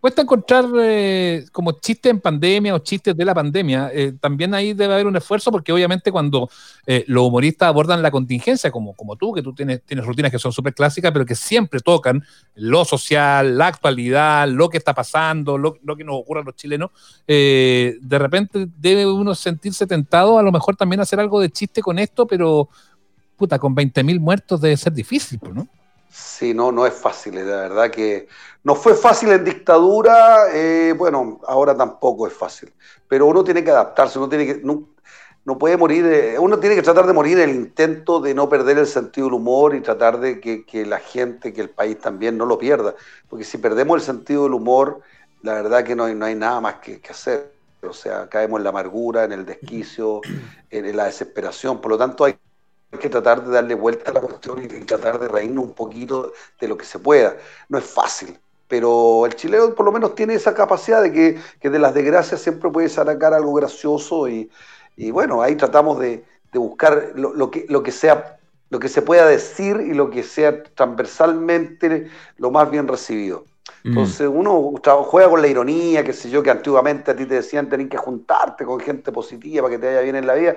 cuesta 0.00 0.22
encontrar 0.22 0.64
eh, 0.80 1.44
como 1.52 1.72
chistes 1.72 2.10
en 2.10 2.20
pandemia 2.20 2.74
o 2.74 2.78
chistes 2.78 3.16
de 3.16 3.24
la 3.24 3.34
pandemia. 3.34 3.90
Eh, 3.92 4.14
también 4.18 4.54
ahí 4.54 4.72
debe 4.72 4.94
haber 4.94 5.06
un 5.06 5.16
esfuerzo 5.16 5.52
porque 5.52 5.72
obviamente 5.72 6.10
cuando 6.10 6.48
eh, 6.86 7.04
los 7.06 7.24
humoristas 7.24 7.68
abordan 7.68 8.02
la 8.02 8.10
contingencia, 8.10 8.70
como, 8.70 8.94
como 8.94 9.16
tú, 9.16 9.32
que 9.32 9.42
tú 9.42 9.52
tienes, 9.52 9.82
tienes 9.84 10.06
rutinas 10.06 10.30
que 10.30 10.38
son 10.38 10.52
súper 10.52 10.74
clásicas, 10.74 11.12
pero 11.12 11.26
que 11.26 11.34
siempre 11.34 11.80
tocan 11.80 12.24
lo 12.54 12.84
social, 12.84 13.56
la 13.56 13.66
actualidad, 13.66 14.48
lo 14.48 14.68
que 14.68 14.78
está 14.78 14.94
pasando, 14.94 15.58
lo, 15.58 15.74
que 15.74 16.04
nos 16.04 16.16
ocurre 16.16 16.40
a 16.40 16.44
los 16.44 16.56
chilenos, 16.56 16.90
de 17.26 18.18
repente 18.18 18.66
debe 18.78 19.06
uno 19.06 19.34
sentirse 19.34 19.86
tentado 19.86 20.38
a 20.38 20.42
lo 20.42 20.52
mejor 20.52 20.76
también 20.76 21.00
hacer 21.00 21.20
algo 21.20 21.40
de 21.40 21.50
chiste 21.50 21.82
con 21.82 21.98
esto, 21.98 22.26
pero 22.26 22.68
puta, 23.36 23.58
con 23.58 23.74
20.000 23.74 24.20
muertos 24.20 24.60
debe 24.60 24.76
ser 24.76 24.92
difícil, 24.92 25.40
¿no? 25.54 25.66
Sí, 26.12 26.54
no, 26.54 26.72
no 26.72 26.86
es 26.86 26.94
fácil, 26.94 27.36
de 27.36 27.44
verdad 27.44 27.88
que 27.88 28.26
no 28.64 28.74
fue 28.74 28.94
fácil 28.96 29.30
en 29.30 29.44
dictadura, 29.44 30.52
eh, 30.52 30.92
bueno, 30.98 31.40
ahora 31.46 31.76
tampoco 31.76 32.26
es 32.26 32.32
fácil, 32.32 32.72
pero 33.06 33.26
uno 33.26 33.44
tiene 33.44 33.62
que 33.62 33.70
adaptarse, 33.70 34.18
uno 34.18 34.28
tiene 34.28 34.44
que, 34.44 34.60
no, 34.64 34.88
puede 35.56 35.76
morir, 35.76 36.04
eh, 36.06 36.36
uno 36.36 36.58
tiene 36.58 36.74
que 36.74 36.82
tratar 36.82 37.06
de 37.06 37.12
morir 37.12 37.38
en 37.38 37.50
el 37.50 37.54
intento 37.54 38.20
de 38.20 38.34
no 38.34 38.48
perder 38.48 38.78
el 38.78 38.88
sentido 38.88 39.28
del 39.28 39.34
humor 39.34 39.76
y 39.76 39.82
tratar 39.82 40.18
de 40.18 40.40
que, 40.40 40.84
la 40.84 40.98
gente, 40.98 41.52
que 41.52 41.60
el 41.60 41.70
país 41.70 42.00
también 42.00 42.36
no 42.36 42.44
lo 42.44 42.58
pierda, 42.58 42.96
porque 43.28 43.44
si 43.44 43.58
perdemos 43.58 43.94
el 43.96 44.02
sentido 44.02 44.44
del 44.44 44.54
humor, 44.54 45.02
la 45.42 45.54
verdad 45.54 45.84
que 45.84 45.94
no 45.94 46.04
hay, 46.04 46.16
no 46.16 46.26
hay 46.26 46.34
nada 46.34 46.60
más 46.60 46.74
que, 46.76 47.00
hacer, 47.08 47.52
o 47.88 47.92
sea, 47.92 48.28
caemos 48.28 48.58
en 48.58 48.64
la 48.64 48.70
amargura, 48.70 49.22
en 49.22 49.32
el 49.32 49.46
desquicio, 49.46 50.22
en 50.70 50.96
la 50.96 51.04
desesperación, 51.04 51.80
por 51.80 51.92
lo 51.92 51.98
tanto 51.98 52.24
hay 52.24 52.36
que 52.98 53.08
tratar 53.08 53.44
de 53.44 53.52
darle 53.52 53.74
vuelta 53.74 54.10
a 54.10 54.14
la 54.14 54.20
cuestión 54.20 54.62
y 54.62 54.66
tratar 54.84 55.18
de 55.18 55.28
reírnos 55.28 55.64
un 55.64 55.74
poquito 55.74 56.32
de 56.60 56.68
lo 56.68 56.76
que 56.76 56.84
se 56.84 56.98
pueda. 56.98 57.36
No 57.68 57.78
es 57.78 57.84
fácil, 57.84 58.38
pero 58.66 59.26
el 59.26 59.34
chileno 59.34 59.74
por 59.74 59.86
lo 59.86 59.92
menos 59.92 60.14
tiene 60.14 60.34
esa 60.34 60.54
capacidad 60.54 61.02
de 61.02 61.12
que, 61.12 61.70
de 61.70 61.78
las 61.78 61.94
desgracias 61.94 62.40
siempre 62.40 62.70
puede 62.70 62.88
sacar 62.88 63.32
algo 63.32 63.54
gracioso 63.54 64.28
y, 64.28 64.50
bueno, 65.12 65.42
ahí 65.42 65.56
tratamos 65.56 66.00
de, 66.00 66.24
buscar 66.52 67.12
lo, 67.14 67.50
que, 67.50 67.66
lo 67.68 67.82
que 67.82 67.92
sea 67.92 68.38
lo 68.70 68.78
que 68.78 68.88
se 68.88 69.02
pueda 69.02 69.26
decir 69.26 69.80
y 69.80 69.94
lo 69.94 70.10
que 70.10 70.22
sea 70.22 70.62
transversalmente 70.62 72.08
lo 72.36 72.50
más 72.52 72.70
bien 72.70 72.86
recibido. 72.86 73.44
Mm. 73.82 73.88
Entonces 73.88 74.28
uno 74.32 74.74
juega 75.04 75.28
con 75.28 75.42
la 75.42 75.48
ironía, 75.48 76.04
que 76.04 76.12
sé 76.12 76.30
yo, 76.30 76.42
que 76.42 76.50
antiguamente 76.50 77.10
a 77.10 77.16
ti 77.16 77.26
te 77.26 77.34
decían 77.34 77.68
tener 77.68 77.88
que 77.88 77.96
juntarte 77.96 78.64
con 78.64 78.78
gente 78.80 79.10
positiva 79.10 79.64
para 79.64 79.74
que 79.74 79.80
te 79.80 79.86
vaya 79.86 80.00
bien 80.02 80.16
en 80.16 80.26
la 80.26 80.34
vida 80.34 80.56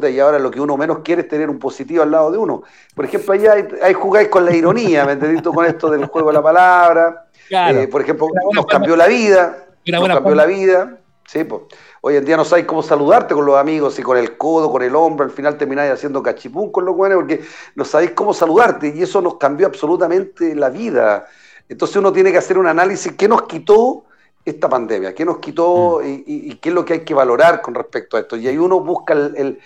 y 0.00 0.18
ahora 0.18 0.38
lo 0.38 0.50
que 0.50 0.60
uno 0.60 0.76
menos 0.76 1.00
quiere 1.00 1.22
es 1.22 1.28
tener 1.28 1.50
un 1.50 1.58
positivo 1.58 2.02
al 2.02 2.10
lado 2.10 2.30
de 2.30 2.38
uno. 2.38 2.62
Por 2.94 3.04
ejemplo, 3.04 3.34
allá 3.34 3.54
hay, 3.82 3.92
jugáis 3.92 4.28
con 4.28 4.44
la 4.44 4.54
ironía, 4.54 5.04
¿me 5.04 5.12
entendés? 5.12 5.42
con 5.42 5.64
esto 5.66 5.90
del 5.90 6.06
juego 6.06 6.28
de 6.28 6.34
la 6.34 6.42
palabra. 6.42 7.26
Eh, 7.50 7.88
por 7.88 8.00
ejemplo, 8.00 8.28
nos 8.52 8.66
cambió 8.66 8.96
la 8.96 9.06
vida. 9.06 9.66
Nos 9.86 10.08
cambió 10.08 10.34
la 10.34 10.46
vida. 10.46 10.98
Sí, 11.26 11.44
pues. 11.44 11.62
Hoy 12.04 12.16
en 12.16 12.24
día 12.24 12.36
no 12.36 12.44
sabéis 12.44 12.66
cómo 12.66 12.82
saludarte 12.82 13.32
con 13.32 13.46
los 13.46 13.56
amigos, 13.56 13.94
si 13.94 14.02
con 14.02 14.18
el 14.18 14.36
codo, 14.36 14.72
con 14.72 14.82
el 14.82 14.96
hombro, 14.96 15.24
al 15.24 15.30
final 15.30 15.56
termináis 15.56 15.92
haciendo 15.92 16.20
cachipún 16.20 16.72
con 16.72 16.84
los 16.84 16.96
buenos, 16.96 17.18
porque 17.18 17.44
no 17.76 17.84
sabéis 17.84 18.10
cómo 18.10 18.34
saludarte 18.34 18.92
y 18.92 19.02
eso 19.02 19.20
nos 19.20 19.36
cambió 19.36 19.68
absolutamente 19.68 20.56
la 20.56 20.68
vida. 20.68 21.26
Entonces 21.68 21.96
uno 21.98 22.12
tiene 22.12 22.32
que 22.32 22.38
hacer 22.38 22.58
un 22.58 22.66
análisis, 22.66 23.12
¿qué 23.12 23.28
nos 23.28 23.42
quitó 23.42 24.04
esta 24.44 24.68
pandemia? 24.68 25.14
¿Qué 25.14 25.24
nos 25.24 25.38
quitó 25.38 26.00
mm. 26.02 26.22
y, 26.26 26.54
qué 26.56 26.70
es 26.70 26.74
lo 26.74 26.84
que 26.84 26.94
hay 26.94 27.00
que 27.00 27.14
valorar 27.14 27.62
con 27.62 27.74
respecto 27.74 28.16
a 28.16 28.20
esto? 28.20 28.36
Y 28.36 28.48
ahí 28.48 28.58
uno 28.58 28.80
busca 28.80 29.12
el, 29.14 29.58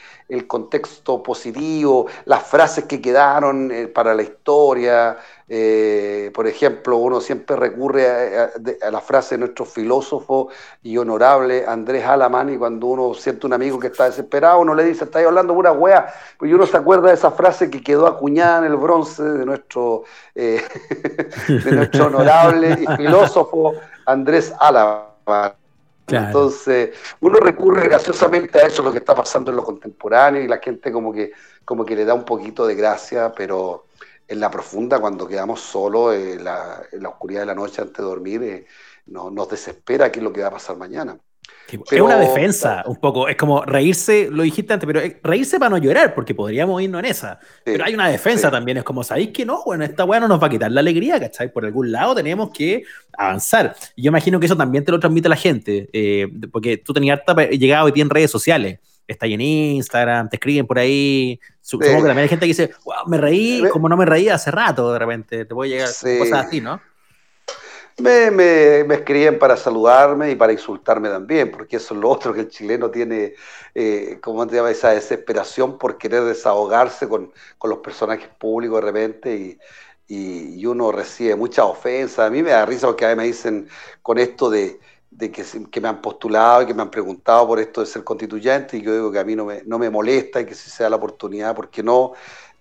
contexto 0.46 1.22
positivo, 1.22 2.06
las 2.24 2.42
frases 2.42 2.84
que 2.84 3.00
quedaron 3.00 3.70
eh, 3.70 3.86
para 3.86 4.12
la 4.12 4.22
historia. 4.22 5.16
Eh, 5.48 6.32
por 6.34 6.48
ejemplo, 6.48 6.96
uno 6.96 7.20
siempre 7.20 7.54
recurre 7.54 8.08
a, 8.08 8.90
la 8.90 9.00
frase 9.00 9.36
de 9.36 9.40
nuestro 9.40 9.64
filósofo 9.64 10.48
y 10.82 10.98
honorable 10.98 11.64
Andrés 11.66 12.04
Alamán, 12.04 12.52
y 12.52 12.58
cuando 12.58 12.88
uno 12.88 13.14
siente 13.14 13.46
un 13.46 13.52
amigo 13.52 13.78
que 13.78 13.86
está 13.86 14.06
desesperado, 14.06 14.58
uno 14.58 14.74
le 14.74 14.82
dice, 14.82 15.04
estáis 15.04 15.26
hablando 15.26 15.54
pura 15.54 15.70
wea, 15.70 16.12
pues 16.36 16.52
uno 16.52 16.66
se 16.66 16.76
acuerda 16.76 17.08
de 17.08 17.14
esa 17.14 17.30
frase 17.30 17.70
que 17.70 17.80
quedó 17.80 18.08
acuñada 18.08 18.58
en 18.58 18.72
el 18.72 18.76
bronce 18.76 19.22
de 19.22 19.46
nuestro, 19.46 20.02
eh, 20.34 20.60
de 21.48 21.72
nuestro 21.72 22.06
honorable 22.06 22.76
y 22.82 22.96
filósofo 22.96 23.74
Andrés 24.06 24.54
Álava. 24.58 25.56
Entonces, 26.08 26.96
uno 27.20 27.38
recurre 27.40 27.88
graciosamente 27.88 28.60
a 28.60 28.66
eso, 28.66 28.82
lo 28.82 28.92
que 28.92 28.98
está 28.98 29.14
pasando 29.14 29.50
en 29.50 29.56
lo 29.56 29.64
contemporáneo, 29.64 30.40
y 30.40 30.48
la 30.48 30.58
gente 30.58 30.92
como 30.92 31.12
que, 31.12 31.32
como 31.64 31.84
que 31.84 31.96
le 31.96 32.04
da 32.04 32.14
un 32.14 32.24
poquito 32.24 32.66
de 32.66 32.76
gracia, 32.76 33.32
pero 33.36 33.86
en 34.28 34.40
la 34.40 34.50
profunda, 34.50 35.00
cuando 35.00 35.26
quedamos 35.26 35.60
solos 35.60 36.14
en 36.14 36.44
la, 36.44 36.86
oscuridad 37.08 37.40
de 37.40 37.46
la 37.46 37.54
noche 37.54 37.82
antes 37.82 37.98
de 37.98 38.04
dormir, 38.04 38.42
eh, 38.44 38.66
nos 39.06 39.48
desespera 39.48 40.10
qué 40.10 40.20
es 40.20 40.24
lo 40.24 40.32
que 40.32 40.42
va 40.42 40.48
a 40.48 40.52
pasar 40.52 40.76
mañana 40.76 41.18
es 41.68 42.00
una 42.00 42.16
defensa, 42.16 42.84
un 42.86 42.96
poco. 42.96 43.28
Es 43.28 43.36
como 43.36 43.64
reírse, 43.64 44.28
lo 44.30 44.42
dijiste 44.42 44.72
antes, 44.72 44.86
pero 44.86 45.00
reírse 45.22 45.58
para 45.58 45.70
no 45.70 45.78
llorar, 45.78 46.14
porque 46.14 46.34
podríamos 46.34 46.80
irnos 46.80 47.00
en 47.00 47.06
esa. 47.06 47.40
pero 47.64 47.84
hay 47.84 47.94
una 47.94 48.08
defensa 48.08 48.50
también. 48.50 48.78
Es 48.78 48.84
como, 48.84 49.02
¿sabéis 49.02 49.30
que 49.30 49.44
no? 49.44 49.62
Bueno, 49.64 49.84
esta 49.84 50.04
weá 50.04 50.20
no 50.20 50.28
nos 50.28 50.40
va 50.40 50.46
a 50.46 50.50
quitar 50.50 50.70
la 50.70 50.80
alegría, 50.80 51.18
¿cachai? 51.18 51.52
Por 51.52 51.64
algún 51.64 51.90
lado 51.90 52.14
tenemos 52.14 52.50
que 52.50 52.84
avanzar. 53.16 53.74
Y 53.96 54.02
yo 54.02 54.08
imagino 54.08 54.38
que 54.38 54.46
eso 54.46 54.56
también 54.56 54.84
te 54.84 54.92
lo 54.92 55.00
transmite 55.00 55.28
la 55.28 55.36
gente, 55.36 55.88
eh, 55.92 56.28
porque 56.52 56.76
tú 56.76 56.92
tenías 56.92 57.20
llegado 57.50 57.88
y 57.88 57.92
tienes 57.92 58.12
redes 58.12 58.30
sociales. 58.30 58.78
Está 59.08 59.26
ahí 59.26 59.34
en 59.34 59.40
Instagram, 59.40 60.28
te 60.28 60.36
escriben 60.36 60.66
por 60.66 60.78
ahí. 60.78 61.38
Supongo 61.60 62.02
que 62.02 62.08
también 62.08 62.18
hay 62.18 62.28
gente 62.28 62.44
que 62.44 62.48
dice, 62.48 62.70
wow, 62.84 63.06
me 63.06 63.18
reí 63.18 63.62
como 63.70 63.88
no 63.88 63.96
me 63.96 64.04
reí 64.04 64.28
hace 64.28 64.50
rato, 64.50 64.92
de 64.92 64.98
repente. 64.98 65.44
Te 65.44 65.54
puede 65.54 65.70
llegar 65.70 65.88
cosas 65.88 66.46
así, 66.46 66.60
¿no? 66.60 66.80
Me, 67.98 68.30
me, 68.30 68.84
me, 68.84 68.96
escriben 68.96 69.38
para 69.38 69.56
saludarme 69.56 70.30
y 70.30 70.34
para 70.34 70.52
insultarme 70.52 71.08
también, 71.08 71.50
porque 71.50 71.76
eso 71.76 71.94
es 71.94 72.00
lo 72.00 72.10
otro 72.10 72.34
que 72.34 72.40
el 72.40 72.48
chileno 72.50 72.90
tiene, 72.90 73.32
eh, 73.74 74.18
como 74.22 74.46
te 74.46 74.56
llama, 74.56 74.70
esa 74.70 74.90
desesperación 74.90 75.78
por 75.78 75.96
querer 75.96 76.24
desahogarse 76.24 77.08
con, 77.08 77.32
con 77.56 77.70
los 77.70 77.78
personajes 77.78 78.28
públicos 78.38 78.82
de 78.82 78.86
repente 78.86 79.34
y, 79.34 79.58
y, 80.60 80.66
uno 80.66 80.92
recibe 80.92 81.36
mucha 81.36 81.64
ofensa. 81.64 82.26
A 82.26 82.30
mí 82.30 82.42
me 82.42 82.50
da 82.50 82.66
risa 82.66 82.86
porque 82.86 83.06
a 83.06 83.10
mí 83.10 83.16
me 83.16 83.24
dicen 83.24 83.66
con 84.02 84.18
esto 84.18 84.50
de, 84.50 84.78
de 85.10 85.30
que, 85.32 85.42
que, 85.70 85.80
me 85.80 85.88
han 85.88 86.02
postulado 86.02 86.62
y 86.62 86.66
que 86.66 86.74
me 86.74 86.82
han 86.82 86.90
preguntado 86.90 87.46
por 87.46 87.58
esto 87.58 87.80
de 87.80 87.86
ser 87.86 88.04
constituyente 88.04 88.76
y 88.76 88.82
yo 88.82 88.92
digo 88.92 89.10
que 89.10 89.18
a 89.18 89.24
mí 89.24 89.34
no 89.34 89.46
me, 89.46 89.62
no 89.64 89.78
me 89.78 89.88
molesta 89.88 90.40
y 90.42 90.44
que 90.44 90.54
si 90.54 90.68
sea 90.68 90.90
la 90.90 90.96
oportunidad, 90.96 91.54
porque 91.56 91.82
no? 91.82 92.12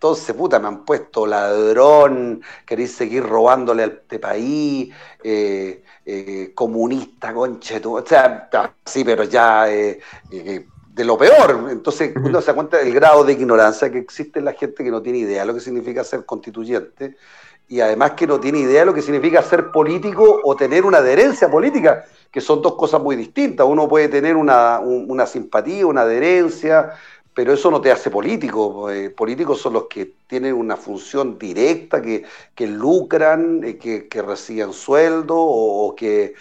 Entonces, 0.05 0.35
puta, 0.35 0.59
me 0.59 0.67
han 0.67 0.85
puesto 0.85 1.25
ladrón, 1.25 2.39
queréis 2.63 2.93
seguir 2.93 3.23
robándole 3.23 3.81
a 3.81 3.85
este 3.87 4.19
país, 4.19 4.93
eh, 5.23 5.83
eh, 6.05 6.51
comunista, 6.53 7.33
conche, 7.33 7.81
o 7.83 8.05
sea, 8.05 8.47
sí, 8.85 9.03
pero 9.03 9.23
ya 9.23 9.67
eh, 9.67 9.99
de 10.29 11.03
lo 11.03 11.17
peor. 11.17 11.69
Entonces, 11.71 12.13
uno 12.23 12.39
se 12.39 12.47
da 12.47 12.53
cuenta 12.53 12.77
del 12.77 12.93
grado 12.93 13.23
de 13.23 13.33
ignorancia 13.33 13.91
que 13.91 13.97
existe 13.97 14.37
en 14.37 14.45
la 14.45 14.53
gente 14.53 14.83
que 14.83 14.91
no 14.91 15.01
tiene 15.01 15.17
idea 15.17 15.41
de 15.41 15.47
lo 15.47 15.55
que 15.55 15.59
significa 15.59 16.03
ser 16.03 16.23
constituyente 16.23 17.15
y 17.67 17.79
además 17.79 18.11
que 18.11 18.27
no 18.27 18.39
tiene 18.39 18.59
idea 18.59 18.81
de 18.81 18.85
lo 18.85 18.93
que 18.93 19.01
significa 19.01 19.41
ser 19.41 19.71
político 19.71 20.39
o 20.43 20.55
tener 20.55 20.85
una 20.85 20.99
adherencia 20.99 21.49
política, 21.49 22.05
que 22.31 22.39
son 22.39 22.61
dos 22.61 22.75
cosas 22.75 23.01
muy 23.01 23.15
distintas. 23.15 23.65
Uno 23.65 23.87
puede 23.87 24.07
tener 24.07 24.35
una, 24.35 24.79
una 24.79 25.25
simpatía, 25.25 25.87
una 25.87 26.01
adherencia, 26.01 26.91
pero 27.35 27.51
eso 27.53 27.69
no 27.69 27.81
te 27.81 27.91
hace 27.91 28.09
político. 28.09 28.89
Eh, 28.89 29.09
políticos 29.09 29.59
son 29.59 29.73
los 29.73 29.83
que 29.87 30.13
tienen 30.25 30.53
una 30.53 30.77
función 30.77 31.37
directa, 31.37 32.01
que, 32.01 32.23
lucran, 32.65 33.61
eh, 33.63 33.77
que, 33.77 34.07
que, 34.07 34.21
reciben 34.21 34.71
sueldo 34.71 35.35
o, 35.37 35.93
que, 35.93 36.33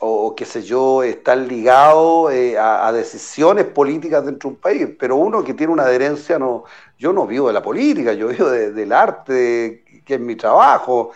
o 0.00 0.34
qué 0.34 0.44
sé 0.44 0.64
yo, 0.64 1.04
están 1.04 1.46
ligados 1.46 2.32
eh, 2.32 2.58
a, 2.58 2.90
decisiones 2.90 3.66
políticas 3.66 4.26
dentro 4.26 4.50
de 4.50 4.56
un 4.56 4.60
país. 4.60 4.88
Pero 4.98 5.14
uno 5.14 5.44
que 5.44 5.54
tiene 5.54 5.72
una 5.72 5.84
adherencia, 5.84 6.40
no, 6.40 6.64
yo 6.98 7.12
no 7.12 7.24
vivo 7.24 7.46
de 7.46 7.52
la 7.52 7.62
política, 7.62 8.12
yo 8.12 8.26
vivo 8.26 8.50
del 8.50 8.92
arte, 8.92 10.02
que 10.04 10.14
es 10.14 10.20
mi 10.20 10.34
trabajo. 10.34 11.12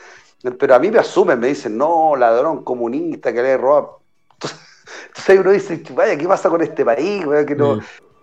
Pero 0.56 0.76
a 0.76 0.78
mí 0.78 0.88
me 0.88 1.00
asumen, 1.00 1.40
me 1.40 1.48
dicen, 1.48 1.76
no, 1.76 2.14
ladrón 2.14 2.62
comunista 2.62 3.32
que 3.32 3.42
le 3.42 3.56
roba. 3.56 3.90
Entonces 5.08 5.40
uno 5.40 5.50
dice, 5.50 5.82
vaya, 5.96 6.16
¿qué 6.16 6.28
pasa 6.28 6.48
con 6.48 6.62
este 6.62 6.84
país? 6.84 7.24
Que 7.44 7.56
no, 7.56 7.80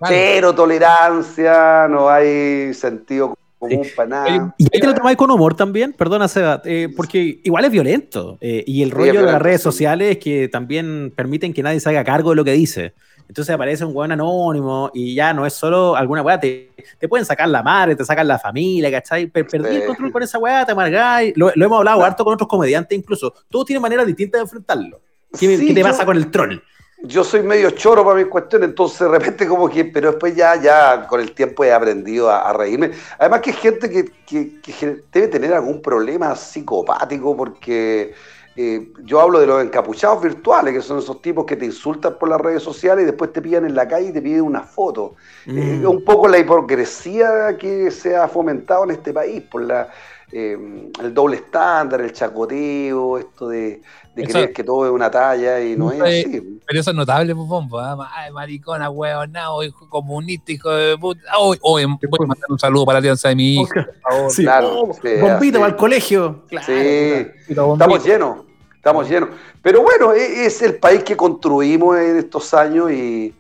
Cero 0.08 0.54
tolerancia, 0.54 1.88
no 1.88 2.10
hay 2.10 2.74
sentido 2.74 3.36
común 3.60 3.88
para 3.96 4.10
nada. 4.10 4.56
¿Y 4.58 4.64
ahí 4.66 4.80
te 4.80 4.88
lo 4.88 4.94
tomáis 4.94 5.18
con 5.18 5.32
humor 5.32 5.56
también? 5.56 5.94
Perdona, 5.94 6.28
Seba, 6.28 6.62
eh, 6.66 6.90
porque 6.96 7.40
igual 7.44 7.66
es 7.66 7.72
violento. 7.72 8.38
Eh, 8.42 8.64
y 8.68 8.84
el 8.84 8.92
rollo 8.92 9.22
de 9.26 9.32
las 9.32 9.42
redes 9.42 9.62
sociales 9.62 10.12
es 10.12 10.18
que 10.18 10.48
también 10.48 11.14
permiten 11.16 11.54
que 11.54 11.64
nadie 11.64 11.80
se 11.80 11.90
haga 11.90 12.04
cargo 12.04 12.32
de 12.32 12.36
lo 12.36 12.44
que 12.44 12.54
dice. 12.54 12.94
Entonces 13.28 13.56
aparece 13.56 13.86
un 13.86 13.94
buen 13.94 14.12
anónimo 14.12 14.92
y 14.94 15.16
ya 15.16 15.34
no 15.34 15.46
es 15.46 15.54
solo 15.54 15.96
alguna 15.96 16.22
weá, 16.22 16.40
te, 16.40 16.70
pueden 17.08 17.26
sacar 17.26 17.48
la 17.48 17.64
madre, 17.64 17.96
te 17.96 18.04
sacan 18.04 18.28
la 18.28 18.38
familia, 18.38 18.92
¿cachai? 18.92 19.28
perdí 19.28 19.78
el 19.78 19.86
control 19.86 20.12
con 20.12 20.24
esa 20.24 20.38
weá, 20.38 20.66
te 20.66 20.74
amargáis. 20.74 21.34
Lo, 21.36 21.52
hemos 21.56 21.78
hablado 21.80 22.04
harto 22.04 22.24
con 22.24 22.34
otros 22.34 22.48
comediantes 22.48 22.98
incluso. 22.98 23.34
Todos 23.50 23.66
tienen 23.66 23.82
maneras 23.82 24.06
distintas 24.06 24.40
de 24.40 24.44
enfrentarlo. 24.44 25.02
¿Qué, 25.40 25.74
te 25.74 25.82
pasa 25.82 26.06
con 26.06 26.18
el 26.18 26.30
troll? 26.30 26.60
Yo 27.06 27.24
soy 27.24 27.44
medio 27.44 27.70
choro 27.72 28.06
para 28.06 28.16
mis 28.16 28.28
cuestiones, 28.28 28.70
entonces 28.70 29.00
de 29.02 29.10
repente 29.10 29.46
como 29.46 29.70
que, 29.70 29.84
pero 29.84 30.12
después 30.12 30.36
ya, 30.36 30.56
ya 30.56 31.06
con 31.06 31.20
el 31.20 31.34
tiempo 31.34 31.64
he 31.66 31.74
aprendido 31.74 32.32
a, 32.32 32.54
reírme. 32.54 32.92
Además 33.20 33.42
que 33.42 33.50
hay 33.52 33.58
gente 33.58 33.90
que, 33.90 35.02
debe 35.12 35.28
tener 35.28 35.54
algún 35.54 35.82
problema 35.82 36.34
psicopático 36.34 37.36
porque 37.36 38.14
eh, 38.56 38.94
yo 39.04 39.20
hablo 39.20 39.40
de 39.40 39.48
los 39.48 39.62
encapuchados 39.62 40.24
virtuales, 40.24 40.74
que 40.74 40.82
son 40.82 41.00
esos 41.00 41.22
tipos 41.22 41.46
que 41.46 41.58
te 41.58 41.66
insultan 41.66 42.18
por 42.18 42.30
las 42.30 42.40
redes 42.40 42.64
sociales 42.64 43.04
y 43.04 43.08
después 43.08 43.34
te 43.34 43.42
pillan 43.42 43.66
en 43.66 43.76
la 43.76 43.86
calle 43.86 44.08
y 44.08 44.14
te 44.14 44.22
piden 44.22 44.42
una 44.42 44.62
foto. 44.62 45.16
Eh, 45.46 45.82
mm. 45.82 45.86
un 45.86 46.06
poco 46.06 46.30
la 46.30 46.40
hipocresía 46.40 47.58
que 47.58 47.92
se 47.92 48.16
ha 48.16 48.30
fomentado 48.30 48.86
en 48.86 48.92
este 48.92 49.12
país 49.12 49.44
por 49.44 49.64
la 49.64 49.90
eh, 50.36 50.58
el 51.00 51.14
doble 51.14 51.36
estándar, 51.36 52.02
el 52.02 52.12
chacoteo, 52.12 53.20
esto 53.20 53.50
de, 53.50 53.84
creer 54.14 54.54
que 54.54 54.64
todo 54.64 54.86
es 54.86 54.92
una 54.92 55.10
talla 55.10 55.62
y 55.62 55.76
no 55.76 55.92
es 55.92 56.02
así. 56.02 56.60
Pero 56.66 56.80
eso 56.80 56.92
es 56.92 56.96
notable, 56.96 57.36
pues, 57.36 57.48
Pompo, 57.48 57.82
¿eh? 57.82 57.86
Ay, 58.12 58.32
maricona, 58.32 58.90
huevonao, 58.90 59.64
hijo 59.64 59.90
comunista, 59.90 60.52
hijo 60.52 60.70
de 60.70 60.98
puta. 60.98 61.22
voy 61.62 61.84
a 61.84 61.88
mandar 61.88 62.50
un 62.50 62.60
saludo 62.60 62.86
para 62.86 62.96
la 62.96 63.00
alianza 63.00 63.30
de 63.30 63.36
mi 63.36 63.56
hijo, 63.56 63.74
por 63.74 63.96
favor. 64.02 64.32
Sí. 64.32 64.44
Claro, 64.44 64.86
bombito 65.22 65.60
para 65.60 65.72
el 65.72 65.76
colegio. 65.76 66.44
Claro, 66.48 66.66
sí, 66.66 67.28
estamos 67.48 68.06
llenos, 68.06 68.38
estamos 68.76 69.10
llenos. 69.10 69.30
Pero 69.62 69.82
bueno, 69.82 70.14
e, 70.14 70.46
es 70.46 70.62
el 70.62 70.76
país 70.76 71.04
que 71.04 71.18
construimos 71.18 71.98
en 71.98 72.18
estos 72.18 72.54
años 72.54 72.92
y 72.92 73.34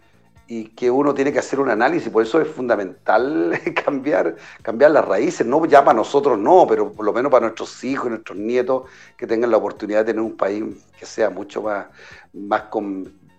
y 0.54 0.66
que 0.66 0.92
uno 0.92 1.16
tiene 1.16 1.34
que 1.34 1.40
hacer 1.40 1.60
un 1.60 1.70
análisis, 1.72 2.10
por 2.10 2.22
eso 2.22 2.40
es 2.40 2.48
fundamental 2.48 3.60
cambiar, 3.86 4.36
cambiar 4.62 4.92
las 4.92 5.04
raíces, 5.04 5.48
no 5.48 5.66
ya 5.66 5.84
para 5.84 5.98
nosotros 5.98 6.38
no, 6.38 6.68
pero 6.68 6.92
por 6.92 7.06
lo 7.06 7.12
menos 7.12 7.32
para 7.32 7.48
nuestros 7.48 7.84
hijos, 7.84 8.12
nuestros 8.12 8.38
nietos, 8.38 8.84
que 9.18 9.26
tengan 9.26 9.50
la 9.50 9.58
oportunidad 9.58 10.00
de 10.00 10.14
tener 10.14 10.22
un 10.22 10.38
país 10.38 10.64
que 11.00 11.08
sea 11.08 11.32
mucho 11.32 11.64
más, 11.64 11.88
más 12.34 12.66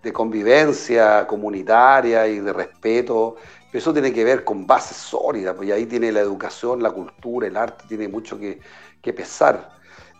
de 0.03 0.13
convivencia 0.13 1.25
comunitaria 1.29 2.27
y 2.27 2.41
de 2.41 2.53
respeto. 2.53 3.37
Eso 3.73 3.93
tiene 3.93 4.13
que 4.13 4.25
ver 4.25 4.43
con 4.43 4.67
bases 4.67 4.97
sólidas, 4.97 5.55
pues 5.55 5.71
ahí 5.71 5.87
tiene 5.87 6.11
la 6.11 6.21
educación, 6.21 6.83
la 6.83 6.91
cultura, 6.91 7.47
el 7.47 7.57
arte, 7.57 7.85
tiene 7.87 8.09
mucho 8.09 8.39
que, 8.39 8.61
pesar. 9.13 9.71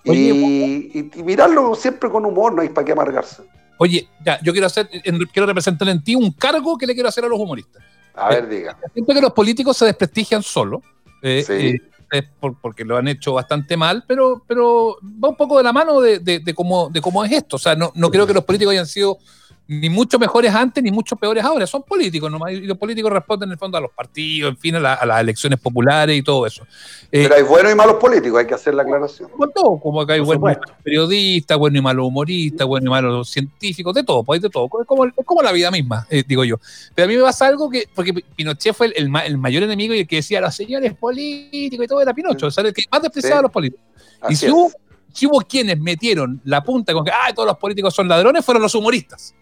y, 0.05 1.11
y 1.13 1.23
mirarlo 1.25 1.75
siempre 1.75 2.09
con 2.09 2.25
humor, 2.25 2.53
no 2.55 2.63
hay 2.63 2.69
para 2.69 2.85
qué 2.85 2.93
amargarse. 2.93 3.43
Oye, 3.79 4.09
ya, 4.25 4.41
yo 4.43 4.53
quiero 4.53 4.67
hacer, 4.67 4.89
quiero 5.33 5.47
representar 5.47 5.89
en 5.89 6.03
ti 6.03 6.15
un 6.15 6.33
cargo 6.33 6.79
que 6.79 6.87
le 6.87 6.95
quiero 6.95 7.09
hacer 7.09 7.25
a 7.25 7.29
los 7.29 7.39
humoristas. 7.39 7.83
A 8.15 8.29
ver, 8.29 8.49
diga. 8.49 8.79
Siento 8.93 9.13
que 9.13 9.21
los 9.21 9.33
políticos 9.33 9.77
se 9.77 9.87
desprestigian 9.87 10.43
solo. 10.43 10.83
Eh, 11.23 11.43
sí. 11.47 11.81
Eh, 12.13 12.29
porque 12.61 12.85
lo 12.85 12.97
han 12.97 13.09
hecho 13.09 13.33
bastante 13.33 13.77
mal, 13.77 14.05
pero, 14.07 14.45
pero 14.47 14.99
va 15.03 15.31
un 15.31 15.37
poco 15.37 15.59
de 15.59 15.65
la 15.65 15.73
mano 15.73 16.01
de, 16.01 16.21
de, 16.21 16.55
cómo, 16.55 16.89
de 16.91 17.01
cómo 17.01 17.25
es 17.25 17.33
esto. 17.33 17.57
O 17.57 17.59
sea, 17.59 17.75
no, 17.75 17.91
no 17.97 18.11
creo 18.11 18.27
que 18.27 18.35
los 18.35 18.45
políticos 18.45 18.73
hayan 18.73 18.87
sido 18.87 19.19
ni 19.67 19.89
mucho 19.89 20.19
mejores 20.19 20.55
antes 20.55 20.85
ni 20.85 20.91
mucho 20.91 21.17
peores 21.17 21.43
ahora, 21.43 21.67
son 21.67 21.83
políticos 21.83 22.31
nomás, 22.31 22.53
y 22.53 22.61
los 22.61 22.77
políticos 22.77 23.11
responden 23.11 23.49
en 23.49 23.53
el 23.53 23.59
fondo 23.59 23.79
a 23.79 23.81
los 23.81 23.91
partidos, 23.93 24.51
en 24.51 24.59
fin, 24.59 24.77
a, 24.77 24.81
las 24.81 25.21
elecciones 25.21 25.59
populares 25.59 26.17
y 26.19 26.23
todo 26.23 26.47
eso. 26.47 26.65
Eh, 27.11 27.23
Pero 27.23 27.35
hay 27.37 27.43
buenos 27.43 27.73
y 27.73 27.75
malos 27.75 27.97
políticos, 27.97 28.41
hay 28.41 28.47
que 28.47 28.55
hacer 28.55 28.75
la 28.75 28.83
aclaración. 28.83 29.31
Como 29.31 29.49
todo, 29.49 29.81
como 29.81 30.07
que 30.07 30.13
hay 30.13 30.21
buenos 30.21 30.59
periodistas, 30.83 31.57
buenos 31.57 31.79
y 31.79 31.83
malos 31.83 32.07
humoristas, 32.07 32.67
buenos 32.67 32.89
y 32.89 32.91
malos 32.91 33.31
científicos, 33.31 33.95
de 33.95 34.05
todo, 34.05 34.23
pues 34.23 34.39
hay 34.39 34.43
de 34.43 34.51
todo, 34.51 34.69
es 34.81 34.87
como, 34.87 35.07
es 35.07 35.13
como 35.25 35.43
la 35.43 35.53
vida 35.53 35.71
misma, 35.71 36.07
eh, 36.11 36.23
digo 36.27 36.45
yo. 36.45 36.57
Pero 36.95 37.07
a 37.07 37.09
mí 37.09 37.17
me 37.17 37.23
pasa 37.23 37.47
algo 37.47 37.71
que, 37.71 37.89
porque 37.95 38.13
Pinochet 38.13 38.75
fue 38.75 38.93
el, 38.95 39.11
el, 39.25 39.39
mayor 39.39 39.63
enemigo 39.63 39.95
y 39.95 40.01
el 40.01 40.07
que 40.07 40.17
decía, 40.17 40.43
los 40.43 40.55
señores 40.55 40.93
políticos 40.95 41.85
y 41.85 41.89
todo 41.89 42.03
era 42.03 42.13
Pinocho, 42.13 42.49
o 42.49 42.51
sea, 42.51 42.65
el 42.65 42.75
que 42.75 42.83
más 42.93 43.01
despreciaba 43.01 43.39
a 43.39 43.43
los 43.43 43.51
políticos. 43.51 43.83
y 44.29 44.37
si 44.37 44.51
hubo, 44.51 44.71
si 45.11 45.27
hubo 45.27 45.41
quienes 45.41 45.81
metieron 45.81 46.43
la 46.45 46.63
punta 46.63 46.93
con 46.93 47.03
que, 47.03 47.11
ah, 47.11 47.33
todos 47.35 47.47
los 47.47 47.57
políticos 47.57 47.95
son 47.95 48.09
ladrones, 48.09 48.45
fueron 48.45 48.63
los 48.63 48.75
humoristas. 48.75 49.35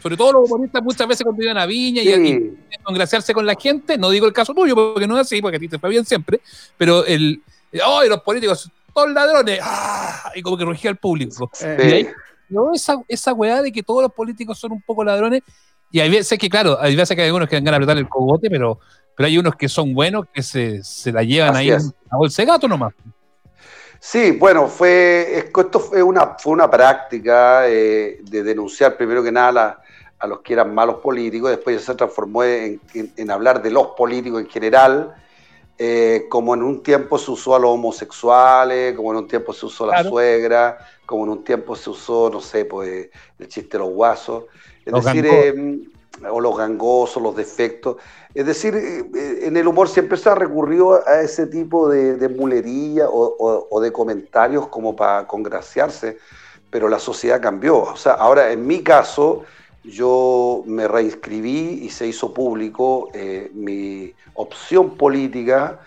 Sobre 0.00 0.16
todo 0.16 0.32
los 0.32 0.50
humoristas 0.50 0.82
muchas 0.82 1.08
veces 1.08 1.24
cuando 1.24 1.42
iban 1.42 1.58
a 1.58 1.66
Viña 1.66 2.02
y, 2.02 2.56
congraciarse 2.82 3.34
con 3.34 3.44
la 3.44 3.54
gente, 3.54 3.98
no 3.98 4.10
digo 4.10 4.26
el 4.26 4.32
caso 4.32 4.54
tuyo 4.54 4.74
porque 4.74 5.06
no 5.06 5.16
es 5.18 5.26
así, 5.26 5.42
porque 5.42 5.56
a 5.56 5.60
ti 5.60 5.68
te 5.68 5.78
fue 5.78 5.90
bien 5.90 6.04
siempre, 6.04 6.40
pero 6.76 7.04
el, 7.04 7.42
oh, 7.84 8.02
los 8.04 8.20
políticos, 8.22 8.70
todos 8.94 9.10
ladrones, 9.12 9.60
¡ah! 9.62 10.32
y 10.34 10.42
como 10.42 10.56
que 10.56 10.64
rugía 10.64 10.90
al 10.90 10.96
público. 10.96 11.50
no, 12.48 12.72
esa, 12.72 13.02
esa 13.08 13.32
weá 13.32 13.60
de 13.60 13.72
que 13.72 13.82
todos 13.82 14.02
los 14.02 14.12
políticos 14.12 14.58
son 14.58 14.72
un 14.72 14.82
poco 14.82 15.04
ladrones, 15.04 15.42
y 15.90 16.00
hay 16.00 16.10
veces 16.10 16.38
que, 16.38 16.48
claro, 16.48 16.78
hay 16.80 16.94
veces 16.94 17.14
que 17.14 17.22
hay 17.22 17.28
algunos 17.28 17.48
que 17.48 17.56
dan 17.56 17.64
ganas 17.64 17.78
de 17.78 17.84
apretar 17.84 17.98
el 17.98 18.08
cogote, 18.08 18.50
pero, 18.50 18.78
pero 19.16 19.26
hay 19.26 19.38
unos 19.38 19.56
que 19.56 19.68
son 19.68 19.94
buenos 19.94 20.26
que 20.32 20.42
se, 20.42 20.82
se 20.84 21.12
la 21.12 21.22
llevan 21.22 21.56
ahí 21.56 21.70
a 21.70 21.80
bolsa 22.16 22.42
de 22.42 22.46
gato 22.46 22.68
nomás. 22.68 22.94
Sí, 24.00 24.30
bueno, 24.32 24.68
fue, 24.68 25.38
esto 25.38 25.80
fue 25.80 26.02
una, 26.02 26.36
fue 26.38 26.52
una 26.52 26.70
práctica 26.70 27.68
eh, 27.68 28.18
de 28.22 28.42
denunciar 28.44 28.96
primero 28.96 29.24
que 29.24 29.32
nada 29.32 29.52
la, 29.52 29.82
a 30.18 30.26
los 30.26 30.40
que 30.40 30.52
eran 30.52 30.74
malos 30.74 30.96
políticos, 30.96 31.50
después 31.50 31.82
se 31.82 31.94
transformó 31.94 32.44
en, 32.44 32.80
hablar 33.30 33.62
de 33.62 33.70
los 33.70 33.88
políticos 33.88 34.40
en 34.40 34.48
general, 34.48 35.14
eh, 35.78 36.26
como 36.28 36.54
en 36.54 36.62
un 36.62 36.82
tiempo 36.82 37.18
se 37.18 37.30
usó 37.30 37.54
a 37.54 37.58
los 37.58 37.70
homosexuales, 37.70 38.96
como 38.96 39.12
en 39.12 39.18
un 39.18 39.28
tiempo 39.28 39.52
se 39.52 39.66
usó 39.66 39.84
a 39.84 40.02
la 40.02 40.04
suegra, 40.04 40.78
como 41.06 41.24
en 41.24 41.30
un 41.30 41.44
tiempo 41.44 41.76
se 41.76 41.90
usó, 41.90 42.30
no 42.30 42.40
sé, 42.40 42.64
pues 42.64 43.10
el 43.38 43.48
chiste 43.48 43.78
de 43.78 43.84
los 43.84 43.90
guasos, 43.90 44.44
es 44.84 44.92
decir, 44.92 45.26
eh, 45.26 45.88
o 46.28 46.40
los 46.40 46.56
gangosos, 46.56 47.22
los 47.22 47.36
defectos. 47.36 47.96
Es 48.34 48.46
decir, 48.46 48.74
eh, 48.74 49.46
en 49.46 49.56
el 49.56 49.66
humor 49.66 49.88
siempre 49.88 50.18
se 50.18 50.28
ha 50.28 50.34
recurrido 50.34 51.06
a 51.06 51.20
ese 51.20 51.46
tipo 51.46 51.88
de, 51.88 52.28
mulería 52.28 53.06
o, 53.08 53.80
de 53.80 53.92
comentarios 53.92 54.68
como 54.68 54.96
para 54.96 55.26
congraciarse, 55.26 56.18
pero 56.70 56.88
la 56.88 56.98
sociedad 56.98 57.40
cambió. 57.40 57.78
O 57.78 57.96
sea, 57.96 58.14
ahora 58.14 58.50
en 58.50 58.66
mi 58.66 58.82
caso, 58.82 59.44
yo 59.88 60.62
me 60.66 60.86
reinscribí 60.86 61.80
y 61.82 61.90
se 61.90 62.06
hizo 62.06 62.32
público 62.32 63.10
eh, 63.14 63.50
mi 63.54 64.12
opción 64.34 64.96
política 64.96 65.80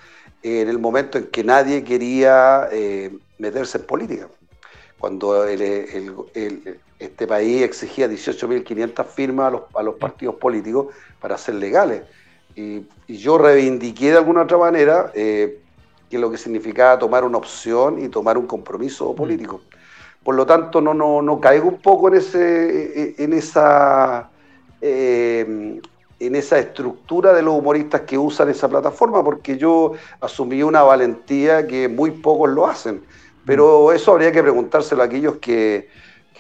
en 0.44 0.70
el 0.70 0.80
momento 0.80 1.18
en 1.18 1.28
que 1.28 1.44
nadie 1.44 1.84
quería 1.84 2.68
eh, 2.72 3.12
meterse 3.38 3.78
en 3.78 3.86
política. 3.86 4.28
Cuando 4.98 5.46
este 5.48 7.28
país 7.28 7.63
exigía 7.63 8.08
18.500 8.08 9.06
firmas 9.06 9.48
a 9.48 9.52
los, 9.52 9.62
a 9.75 9.84
los, 9.84 9.96
partidos 9.96 10.36
políticos 10.36 10.88
para 11.19 11.38
ser 11.38 11.56
legales. 11.56 12.04
Y, 12.56 12.86
yo 13.08 13.38
reivindiqué 13.38 14.12
de 14.12 14.17
alguna 14.17 14.44
otra 14.44 14.58
manera 14.58 15.12
eh, 15.15 15.60
que 16.10 16.17
lo 16.17 16.32
que 16.32 16.38
significaba 16.38 16.98
tomar 17.00 17.23
una 17.23 17.38
opción 17.38 18.02
y 18.04 18.10
tomar 18.10 18.38
un 18.38 18.48
compromiso 18.48 19.13
político. 19.15 19.62
Por 20.24 20.36
lo 20.36 20.46
tanto, 20.46 20.82
no, 20.82 20.94
no, 20.94 21.22
no 21.22 21.40
caigo 21.40 21.67
un 21.67 21.82
poco 21.82 22.08
en, 22.10 22.15
ese, 22.15 23.15
en 23.24 23.34
esa... 23.34 24.30
Eh, 24.82 25.80
en 26.22 26.36
esa 26.36 26.60
estructura 26.60 27.34
de 27.34 27.42
los 27.42 27.56
humoristas 27.56 28.02
que 28.02 28.15
usan 28.15 28.48
esa 28.50 28.69
plataforma, 28.69 29.24
porque 29.24 29.58
yo 29.58 29.94
asumí 30.22 30.62
una 30.62 30.84
valentía 30.84 31.65
que 31.65 31.90
muy 31.90 32.12
pocos 32.12 32.52
lo 32.52 32.67
hacen. 32.67 33.02
Pero 33.44 33.88
mm. 33.88 33.96
eso 33.96 34.12
habría 34.12 34.32
que 34.32 34.44
preguntárselo 34.44 35.02
a 35.02 35.06
aquellos 35.06 35.38
que, 35.38 35.90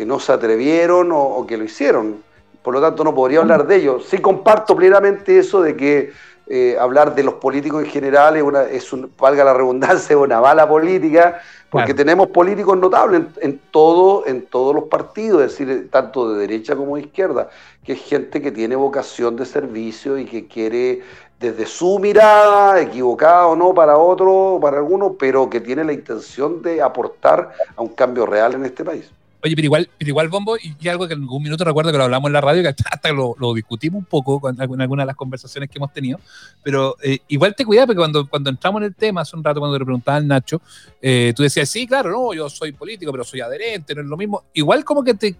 no 0.05 0.19
se 0.19 0.31
atrevieron 0.31 1.11
o, 1.13 1.45
que 1.45 1.57
lo 1.57 1.63
hicieron. 1.63 2.23
Por 2.63 2.73
lo 2.73 2.81
tanto, 2.81 3.03
no 3.03 3.13
podría 3.13 3.39
hablar 3.39 3.67
de 3.67 3.75
ellos. 3.75 4.05
Sí 4.05 4.17
comparto 4.17 4.75
plenamente 4.75 5.37
eso 5.37 5.61
de 5.61 5.75
que 5.75 6.11
eh, 6.47 6.75
hablar 6.79 7.13
de 7.13 7.23
los 7.23 7.35
políticos 7.35 7.83
en 7.83 7.89
general 7.89 8.35
es, 8.35 8.41
una, 8.41 8.63
es 8.63 8.93
un, 8.93 9.11
valga 9.19 9.43
la 9.43 9.53
redundancia, 9.53 10.17
una 10.17 10.39
bala 10.39 10.67
política, 10.67 11.39
porque 11.71 11.93
tenemos 11.93 12.27
políticos 12.27 12.77
notables 12.77 13.23
en, 13.39 13.57
todo, 13.71 14.27
en 14.27 14.45
todos 14.45 14.75
los 14.75 14.83
partidos, 14.83 15.41
es 15.41 15.57
decir, 15.57 15.89
tanto 15.89 16.33
de 16.33 16.41
derecha 16.41 16.75
como 16.75 16.97
de 16.97 17.03
izquierda, 17.03 17.49
que 17.85 17.93
es 17.93 18.01
gente 18.01 18.41
que 18.41 18.51
tiene 18.51 18.75
vocación 18.75 19.37
de 19.37 19.45
servicio 19.45 20.17
y 20.17 20.25
que 20.25 20.47
quiere, 20.47 21.01
desde 21.39 21.65
su 21.65 21.97
mirada, 21.97 22.81
equivocada 22.81 23.47
o 23.47 23.55
no 23.55 23.73
para 23.73 23.97
otro, 23.97 24.59
para 24.61 24.79
algunos, 24.79 25.13
pero 25.17 25.49
que 25.49 25.61
tiene 25.61 25.85
la 25.85 25.93
intención 25.93 26.61
de 26.61 26.81
aportar 26.81 27.53
a 27.73 27.81
un 27.81 27.89
cambio 27.89 28.25
real 28.25 28.53
en 28.53 28.65
este 28.65 28.83
país. 28.83 29.09
Oye, 29.43 29.55
pero 29.55 29.65
igual, 29.65 29.89
pero 29.97 30.09
igual 30.09 30.29
Bombo, 30.29 30.55
y 30.57 30.87
algo 30.87 31.07
que 31.07 31.15
en 31.15 31.21
algún 31.21 31.41
minuto 31.41 31.63
recuerdo 31.63 31.91
que 31.91 31.97
lo 31.97 32.03
hablamos 32.03 32.29
en 32.29 32.33
la 32.33 32.41
radio, 32.41 32.61
que 32.61 32.69
hasta 32.69 33.11
lo, 33.11 33.35
discutimos 33.55 33.99
un 33.99 34.05
poco 34.05 34.49
en 34.49 34.61
algunas 34.61 35.03
de 35.03 35.05
las 35.07 35.15
conversaciones 35.15 35.69
que 35.69 35.79
hemos 35.79 35.91
tenido, 35.91 36.19
pero 36.63 36.95
eh, 37.01 37.19
igual 37.27 37.55
te 37.55 37.65
cuidaba 37.65 37.87
porque 37.87 37.99
cuando, 37.99 38.29
cuando 38.29 38.49
entramos 38.51 38.81
en 38.81 38.87
el 38.87 38.95
tema 38.95 39.21
hace 39.21 39.35
un 39.35 39.43
rato, 39.43 39.59
cuando 39.59 39.79
le 39.79 39.85
preguntaba 39.85 40.17
al 40.17 40.27
Nacho, 40.27 40.61
eh, 41.01 41.33
tú 41.35 41.41
decías, 41.43 41.67
sí, 41.69 41.87
claro, 41.87 42.11
no, 42.11 42.33
yo 42.33 42.49
soy 42.49 42.71
político, 42.71 43.11
pero 43.11 43.23
soy 43.23 43.41
adherente, 43.41 43.95
no 43.95 44.01
es 44.01 44.07
lo 44.07 44.17
mismo. 44.17 44.43
Igual 44.53 44.85
como 44.85 45.03
que 45.03 45.15
te 45.15 45.35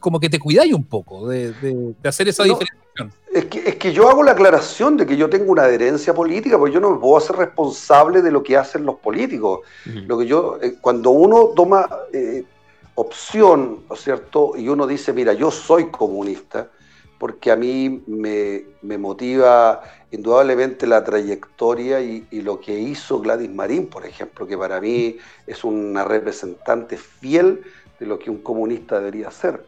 como 0.00 0.18
que 0.18 0.28
te 0.28 0.40
cuidáis 0.40 0.74
un 0.74 0.84
poco 0.84 1.28
de, 1.28 1.54
hacer 2.04 2.28
esa 2.28 2.42
diferenciación. 2.42 3.12
Es 3.32 3.46
que, 3.46 3.60
es 3.60 3.76
que 3.76 3.92
yo 3.92 4.10
hago 4.10 4.22
la 4.22 4.32
aclaración 4.32 4.98
de 4.98 5.06
que 5.06 5.16
yo 5.16 5.30
tengo 5.30 5.52
una 5.52 5.62
adherencia 5.62 6.12
política, 6.12 6.58
porque 6.58 6.74
yo 6.74 6.80
no 6.80 6.90
me 6.90 6.98
puedo 6.98 7.16
hacer 7.16 7.36
responsable 7.36 8.20
de 8.20 8.30
lo 8.30 8.42
que 8.42 8.56
hacen 8.56 8.84
los 8.84 8.96
políticos. 8.96 9.60
Lo 9.86 10.18
que 10.18 10.26
yo, 10.26 10.58
eh, 10.60 10.74
cuando 10.80 11.10
uno 11.10 11.50
toma 11.56 11.88
opción, 12.94 13.84
¿no 13.88 13.94
es 13.94 14.02
cierto? 14.02 14.52
Y 14.56 14.68
uno 14.68 14.86
dice, 14.86 15.12
mira, 15.12 15.32
yo 15.32 15.50
soy 15.50 15.90
comunista, 15.90 16.70
porque 17.18 17.52
a 17.52 17.56
mí 17.56 18.02
me, 18.06 18.64
motiva 18.98 19.80
indudablemente 20.10 20.86
la 20.86 21.04
trayectoria 21.04 22.00
y, 22.00 22.26
lo 22.42 22.60
que 22.60 22.78
hizo 22.78 23.20
Gladys 23.20 23.50
Marín, 23.50 23.86
por 23.86 24.04
ejemplo, 24.04 24.46
que 24.46 24.58
para 24.58 24.80
mí 24.80 25.16
es 25.46 25.62
una 25.62 26.04
representante 26.04 26.96
fiel 26.96 27.62
de 28.00 28.06
lo 28.06 28.18
que 28.18 28.28
un 28.28 28.38
comunista 28.38 28.98
debería 28.98 29.30
ser. 29.30 29.64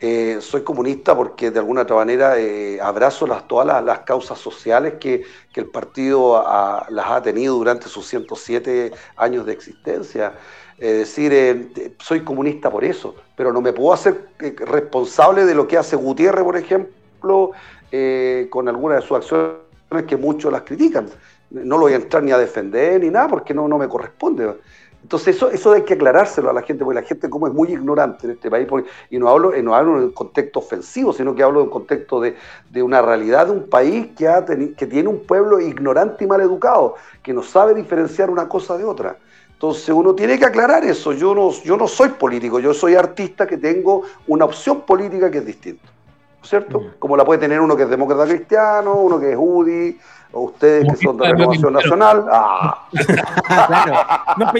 Eh, 0.00 0.38
soy 0.40 0.62
comunista 0.62 1.16
porque 1.16 1.50
de 1.50 1.58
alguna 1.58 1.82
otra 1.82 1.96
manera 1.96 2.38
eh, 2.38 2.80
abrazo 2.80 3.26
las, 3.26 3.46
todas 3.46 3.84
las, 3.84 3.98
causas 4.00 4.38
sociales 4.38 4.94
que, 4.98 5.24
el 5.54 5.66
partido 5.66 6.42
las 6.88 7.06
ha 7.10 7.22
tenido 7.22 7.54
durante 7.54 7.88
sus 7.88 8.06
107 8.08 8.92
años 9.16 9.46
de 9.46 9.52
existencia. 9.52 10.32
Es 10.78 10.98
decir, 10.98 11.32
eh, 11.32 11.94
soy 11.98 12.24
comunista 12.24 12.70
por 12.70 12.84
eso, 12.84 13.14
pero 13.36 13.52
no 13.52 13.60
me 13.60 13.72
puedo 13.72 13.92
hacer 13.92 14.28
eh, 14.40 14.54
responsable 14.58 15.44
de 15.44 15.54
lo 15.54 15.68
que 15.68 15.78
hace 15.78 15.94
Gutiérrez, 15.94 16.42
por 16.42 16.56
ejemplo, 16.56 17.52
eh, 17.92 18.48
con 18.50 18.68
algunas 18.68 19.00
de 19.00 19.06
sus 19.06 19.16
acciones 19.16 20.06
que 20.08 20.16
muchos 20.16 20.50
las 20.50 20.62
critican. 20.62 21.06
No 21.50 21.76
lo 21.76 21.82
voy 21.82 21.92
a 21.92 21.96
entrar 21.96 22.22
ni 22.22 22.32
a 22.32 22.38
defender 22.38 23.00
ni 23.00 23.10
nada 23.10 23.28
porque 23.28 23.54
no, 23.54 23.68
no 23.68 23.78
me 23.78 23.88
corresponde. 23.88 24.52
Entonces 25.04 25.36
eso, 25.36 25.50
eso 25.50 25.72
hay 25.72 25.82
que 25.82 25.94
aclarárselo 25.94 26.48
a 26.48 26.52
la 26.54 26.62
gente, 26.62 26.82
porque 26.82 27.00
la 27.00 27.06
gente 27.06 27.28
como 27.28 27.46
es 27.46 27.52
muy 27.52 27.68
ignorante 27.68 28.26
en 28.26 28.32
este 28.32 28.50
país, 28.50 28.66
y 29.10 29.18
no 29.18 29.28
hablo, 29.28 29.52
no 29.62 29.74
hablo 29.74 29.98
en 29.98 30.04
un 30.04 30.12
contexto 30.12 30.60
ofensivo, 30.60 31.12
sino 31.12 31.34
que 31.34 31.42
hablo 31.42 31.60
en 31.60 31.66
un 31.66 31.70
contexto 31.70 32.20
de, 32.20 32.34
una 32.82 33.02
realidad 33.02 33.46
de 33.46 33.52
un 33.52 33.68
país 33.68 34.08
que, 34.16 34.26
ha 34.26 34.44
que 34.44 34.86
tiene 34.86 35.10
un 35.10 35.20
pueblo 35.20 35.60
ignorante 35.60 36.24
y 36.24 36.26
mal 36.26 36.40
educado, 36.40 36.94
que 37.22 37.34
no 37.34 37.42
sabe 37.42 37.74
diferenciar 37.74 38.30
una 38.30 38.48
cosa 38.48 38.78
de 38.78 38.84
otra. 38.84 39.18
Entonces 39.64 39.88
uno 39.88 40.14
tiene 40.14 40.38
que 40.38 40.44
aclarar 40.44 40.84
eso. 40.84 41.14
Yo 41.14 41.34
no, 41.34 41.50
yo 41.62 41.78
no 41.78 41.88
soy 41.88 42.10
político, 42.10 42.60
yo 42.60 42.74
soy 42.74 42.96
artista 42.96 43.46
que 43.46 43.56
tengo 43.56 44.02
una 44.26 44.44
opción 44.44 44.82
política 44.82 45.30
que 45.30 45.38
es 45.38 45.46
distinta. 45.46 45.88
¿Cierto? 46.42 46.90
Como 46.98 47.16
la 47.16 47.24
puede 47.24 47.40
tener 47.40 47.58
uno 47.60 47.74
que 47.74 47.84
es 47.84 47.88
demócrata 47.88 48.26
cristiano, 48.26 48.92
uno 48.96 49.18
que 49.18 49.32
es 49.32 49.38
UDI, 49.40 49.98
o 50.32 50.40
ustedes 50.42 50.86
que 50.90 50.96
son 50.96 51.16
de 51.16 51.32
Renovación 51.32 51.72
Nacional. 51.72 52.26
¡Ah! 52.30 52.88
claro. 53.66 54.52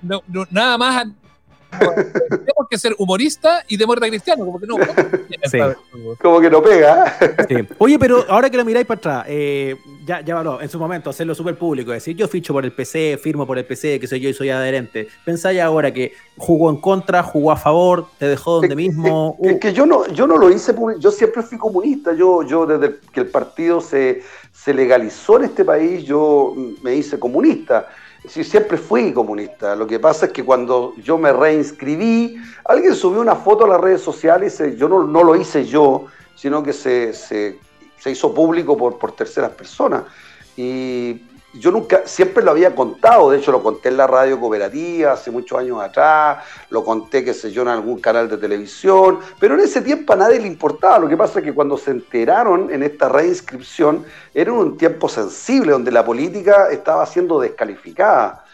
No, 0.00 0.22
yo 0.26 0.44
nada 0.50 0.78
más 0.78 1.06
tenemos 2.28 2.68
que 2.70 2.78
ser 2.78 2.94
humorista 2.98 3.64
y 3.68 3.76
de 3.76 3.86
muerte 3.86 4.08
cristiano, 4.08 4.44
como 4.44 4.60
que 4.60 4.66
no. 4.66 4.76
Como 6.20 6.40
que 6.40 6.50
no 6.50 6.62
pega. 6.62 7.16
Oye, 7.78 7.98
pero 7.98 8.24
ahora 8.28 8.50
que 8.50 8.56
lo 8.56 8.64
miráis 8.64 8.86
para 8.86 8.98
atrás, 8.98 9.26
eh, 9.28 9.76
ya, 10.04 10.20
ya 10.20 10.38
habló, 10.38 10.60
en 10.60 10.68
su 10.68 10.78
momento, 10.78 11.10
hacerlo 11.10 11.34
súper 11.34 11.56
público, 11.56 11.90
decir 11.90 12.16
yo 12.16 12.28
ficho 12.28 12.52
por 12.52 12.64
el 12.64 12.72
PC, 12.72 13.18
firmo 13.22 13.46
por 13.46 13.58
el 13.58 13.64
PC, 13.64 13.98
que 14.00 14.06
soy 14.06 14.20
yo 14.20 14.28
y 14.28 14.34
soy 14.34 14.50
adherente. 14.50 15.08
Pensáis 15.24 15.60
ahora 15.60 15.92
que 15.92 16.12
jugó 16.36 16.70
en 16.70 16.76
contra, 16.76 17.22
jugó 17.22 17.52
a 17.52 17.56
favor, 17.56 18.06
te 18.18 18.26
dejó 18.26 18.60
donde 18.60 18.76
mismo. 18.76 19.36
Es, 19.42 19.58
que 19.58 19.72
yo 19.72 19.86
no, 19.86 20.06
yo 20.08 20.26
no 20.26 20.36
lo 20.36 20.50
hice, 20.50 20.74
yo 20.98 21.10
siempre 21.10 21.42
fui 21.42 21.58
comunista. 21.58 22.12
Yo, 22.14 22.42
yo 22.42 22.66
desde 22.66 22.96
que 23.12 23.20
el 23.20 23.26
partido 23.26 23.80
se, 23.80 24.22
se 24.52 24.74
legalizó 24.74 25.38
en 25.38 25.44
este 25.44 25.64
país, 25.64 26.04
yo 26.04 26.54
me 26.82 26.94
hice 26.94 27.18
comunista. 27.18 27.88
Sí, 28.28 28.44
siempre 28.44 28.76
fui 28.76 29.12
comunista. 29.12 29.74
Lo 29.76 29.86
que 29.86 29.98
pasa 29.98 30.26
es 30.26 30.32
que 30.32 30.44
cuando 30.44 30.94
yo 30.96 31.16
me 31.18 31.32
reinscribí, 31.32 32.36
alguien 32.64 32.94
subió 32.94 33.20
una 33.20 33.36
foto 33.36 33.64
a 33.64 33.68
las 33.68 33.80
redes 33.80 34.00
sociales, 34.00 34.60
yo 34.76 34.88
no, 34.88 35.24
lo 35.24 35.36
hice 35.36 35.64
yo, 35.64 36.06
sino 36.34 36.62
que 36.62 36.72
se, 36.72 37.12
se, 37.12 37.58
se 37.98 38.10
hizo 38.10 38.34
público 38.34 38.76
por, 38.76 38.98
por 38.98 39.12
terceras 39.12 39.52
personas. 39.52 40.04
Y 40.56 41.22
yo 41.58 41.70
nunca, 41.70 42.02
siempre 42.04 42.42
lo 42.42 42.50
había 42.50 42.74
contado, 42.74 43.30
de 43.30 43.38
hecho 43.38 43.52
lo 43.52 43.62
conté 43.62 43.88
en 43.88 43.96
la 43.96 44.06
radio 44.06 44.38
cooperativa 44.38 45.12
hace 45.12 45.30
muchos 45.30 45.58
años 45.58 45.80
atrás, 45.82 46.44
lo 46.70 46.84
conté, 46.84 47.24
qué 47.24 47.34
sé 47.34 47.50
yo, 47.50 47.62
en 47.62 47.68
algún 47.68 48.00
canal 48.00 48.28
de 48.28 48.36
televisión, 48.36 49.18
pero 49.38 49.54
en 49.54 49.60
ese 49.60 49.82
tiempo 49.82 50.12
a 50.12 50.16
nadie 50.16 50.40
le 50.40 50.46
importaba. 50.46 50.98
Lo 50.98 51.08
que 51.08 51.16
pasa 51.16 51.38
es 51.38 51.44
que 51.44 51.54
cuando 51.54 51.76
se 51.76 51.90
enteraron 51.90 52.72
en 52.72 52.82
esta 52.82 53.08
reinscripción, 53.08 54.04
era 54.34 54.52
un 54.52 54.76
tiempo 54.76 55.08
sensible 55.08 55.72
donde 55.72 55.90
la 55.90 56.04
política 56.04 56.68
estaba 56.70 57.06
siendo 57.06 57.40
descalificada. 57.40 58.44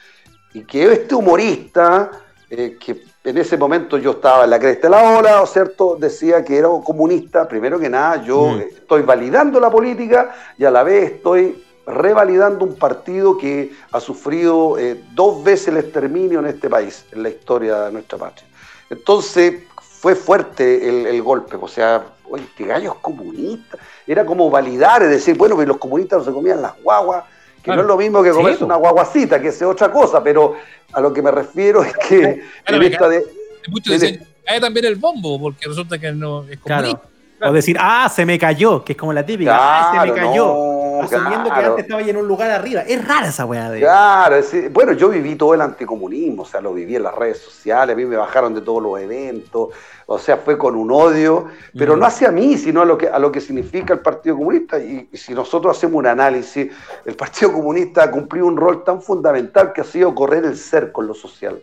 Y 0.55 0.64
que 0.64 0.92
este 0.92 1.14
humorista, 1.14 2.11
eh, 2.50 2.76
que 2.78 3.03
en 3.24 3.38
ese 3.38 3.57
momento 3.57 3.98
yo 3.98 4.12
estaba 4.12 4.44
en 4.44 4.50
la 4.50 4.59
cresta 4.59 4.88
de 4.88 4.90
la 4.90 5.18
ola, 5.18 5.46
cierto? 5.46 5.96
Decía 5.98 6.44
que 6.44 6.59
era 6.59 6.68
comunista, 6.84 7.46
primero 7.46 7.78
que 7.78 7.88
nada, 7.88 8.22
yo 8.22 8.48
mm. 8.48 8.61
estoy 8.61 9.03
validando 9.03 9.61
la 9.61 9.70
política 9.70 10.34
y 10.59 10.64
a 10.64 10.70
la 10.70 10.82
vez 10.82 11.12
estoy 11.12 11.62
revalidando 11.93 12.64
un 12.64 12.76
partido 12.76 13.36
que 13.38 13.72
ha 13.93 14.01
sufrido 14.01 14.78
eh, 14.78 15.03
dos 15.12 15.43
veces 15.45 15.68
el 15.68 15.78
exterminio 15.78 16.40
en 16.40 16.47
este 16.47 16.68
país, 16.68 17.05
en 17.12 17.22
la 17.22 17.28
historia 17.28 17.82
de 17.82 17.93
nuestra 17.93 18.18
patria. 18.18 18.47
Entonces 18.90 19.62
fue 19.80 20.14
fuerte 20.14 21.09
el, 21.09 21.22
golpe, 21.22 21.57
o 21.61 21.68
sea, 21.68 22.05
oye, 22.28 22.45
este 22.45 22.64
gallo 22.64 22.93
es 22.93 22.99
comunista. 23.01 23.78
Era 24.07 24.26
como 24.26 24.51
validar, 24.51 25.03
es 25.03 25.11
decir, 25.11 25.36
bueno, 25.36 25.57
que 25.57 25.64
los 25.64 25.78
comunistas 25.78 26.18
no 26.20 26.24
se 26.24 26.32
comían 26.32 26.61
las 26.61 26.80
guaguas, 26.82 27.24
que 27.62 27.70
no 27.70 27.82
es 27.82 27.86
lo 27.86 27.97
mismo 27.97 28.22
que 28.22 28.32
comerse 28.32 28.64
una 28.64 28.76
guaguacita, 28.76 29.40
que 29.40 29.49
es 29.49 29.62
otra 29.62 29.93
cosa, 29.93 30.22
pero 30.22 30.57
a 30.93 31.01
lo 31.01 31.12
que 31.12 31.22
me 31.22 31.30
refiero 31.30 31.82
es 31.84 31.97
que 31.97 32.43
en 32.66 32.82
esta 32.82 33.09
de, 33.09 33.24
muchos 33.68 34.01
dicen, 34.01 34.26
hay 34.47 34.61
también 34.61 34.86
el 34.86 34.97
bombo, 34.97 35.38
porque 35.40 35.68
resulta 35.68 35.99
que 35.99 36.12
no 36.12 36.45
es 36.49 36.59
comunista. 36.59 37.12
O 37.45 37.53
decir, 37.53 37.76
ah, 37.80 38.09
se 38.09 38.24
me 38.24 38.38
cayó, 38.38 38.84
que 38.84 38.93
es 38.93 38.99
como 38.99 39.12
la 39.12 39.24
típica, 39.24 39.57
ah, 39.59 39.93
se 39.93 40.11
me 40.11 40.14
cayó. 40.14 41.01
asumiendo 41.03 41.51
que 41.51 41.61
antes 41.61 41.78
estaba 41.84 42.01
ahí 42.01 42.11
en 42.11 42.16
un 42.16 42.28
lugar 42.28 42.51
arriba. 42.51 42.82
Es 42.82 43.07
rara 43.07 43.28
esa 43.28 43.45
weá 43.45 43.70
de. 43.70 43.80
Claro, 43.80 44.36
bueno, 44.70 44.93
yo 44.93 45.09
viví 45.09 45.34
todo 45.34 45.55
el 45.55 45.61
anticomunismo, 45.61 46.43
o 46.43 46.47
sea, 46.47 46.61
lo 46.61 46.72
viví 46.72 46.97
en 46.97 47.03
las 47.03 47.14
redes 47.14 47.38
sociales, 47.38 47.95
a 47.95 47.97
mí 47.97 48.05
me 48.05 48.16
bajaron 48.16 48.55
de 48.55 48.61
todos 48.61 48.82
los 48.82 49.01
eventos, 49.01 49.70
o 50.07 50.18
sea, 50.18 50.36
fue 50.36 50.57
con 50.57 50.76
un 50.76 50.90
odio, 50.93 51.47
pero 51.76 51.97
no 51.97 52.07
hacia 52.07 52.30
mí, 52.30 52.57
sino 52.57 52.82
a 52.82 52.84
lo 52.84 52.97
que, 52.97 53.09
a 53.09 53.18
lo 53.18 53.32
que 53.32 53.40
significa 53.40 53.95
el 53.95 54.01
Partido 54.01 54.36
Comunista. 54.36 54.78
Y, 54.78 55.09
y 55.11 55.16
si 55.16 55.34
nosotros 55.34 55.76
hacemos 55.76 55.97
un 55.97 56.07
análisis, 56.07 56.70
el 57.05 57.14
Partido 57.16 57.53
Comunista 57.53 58.05
ha 58.05 58.11
cumplido 58.11 58.47
un 58.47 58.57
rol 58.57 58.84
tan 58.84 59.03
fundamental 59.03 59.72
que 59.72 59.80
ha 59.80 59.84
sido 59.84 60.14
correr 60.14 60.45
el 60.45 60.57
cerco 60.57 61.03
en 61.03 61.09
lo 61.09 61.14
social. 61.14 61.61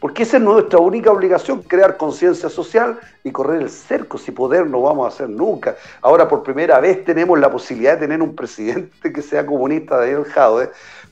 Porque 0.00 0.22
esa 0.22 0.38
es 0.38 0.42
nuestra 0.42 0.78
única 0.78 1.12
obligación, 1.12 1.62
crear 1.62 1.98
conciencia 1.98 2.48
social 2.48 2.98
y 3.22 3.30
correr 3.30 3.60
el 3.60 3.68
cerco. 3.68 4.16
Si 4.16 4.30
poder 4.30 4.66
no 4.66 4.80
vamos 4.80 5.04
a 5.04 5.08
hacer 5.08 5.28
nunca. 5.28 5.76
Ahora 6.00 6.26
por 6.26 6.42
primera 6.42 6.80
vez 6.80 7.04
tenemos 7.04 7.38
la 7.38 7.50
posibilidad 7.50 7.94
de 7.94 8.00
tener 8.00 8.22
un 8.22 8.34
presidente 8.34 9.12
que 9.12 9.20
sea 9.20 9.44
comunista, 9.44 9.98
Daniel 9.98 10.24
Jaude, 10.24 10.70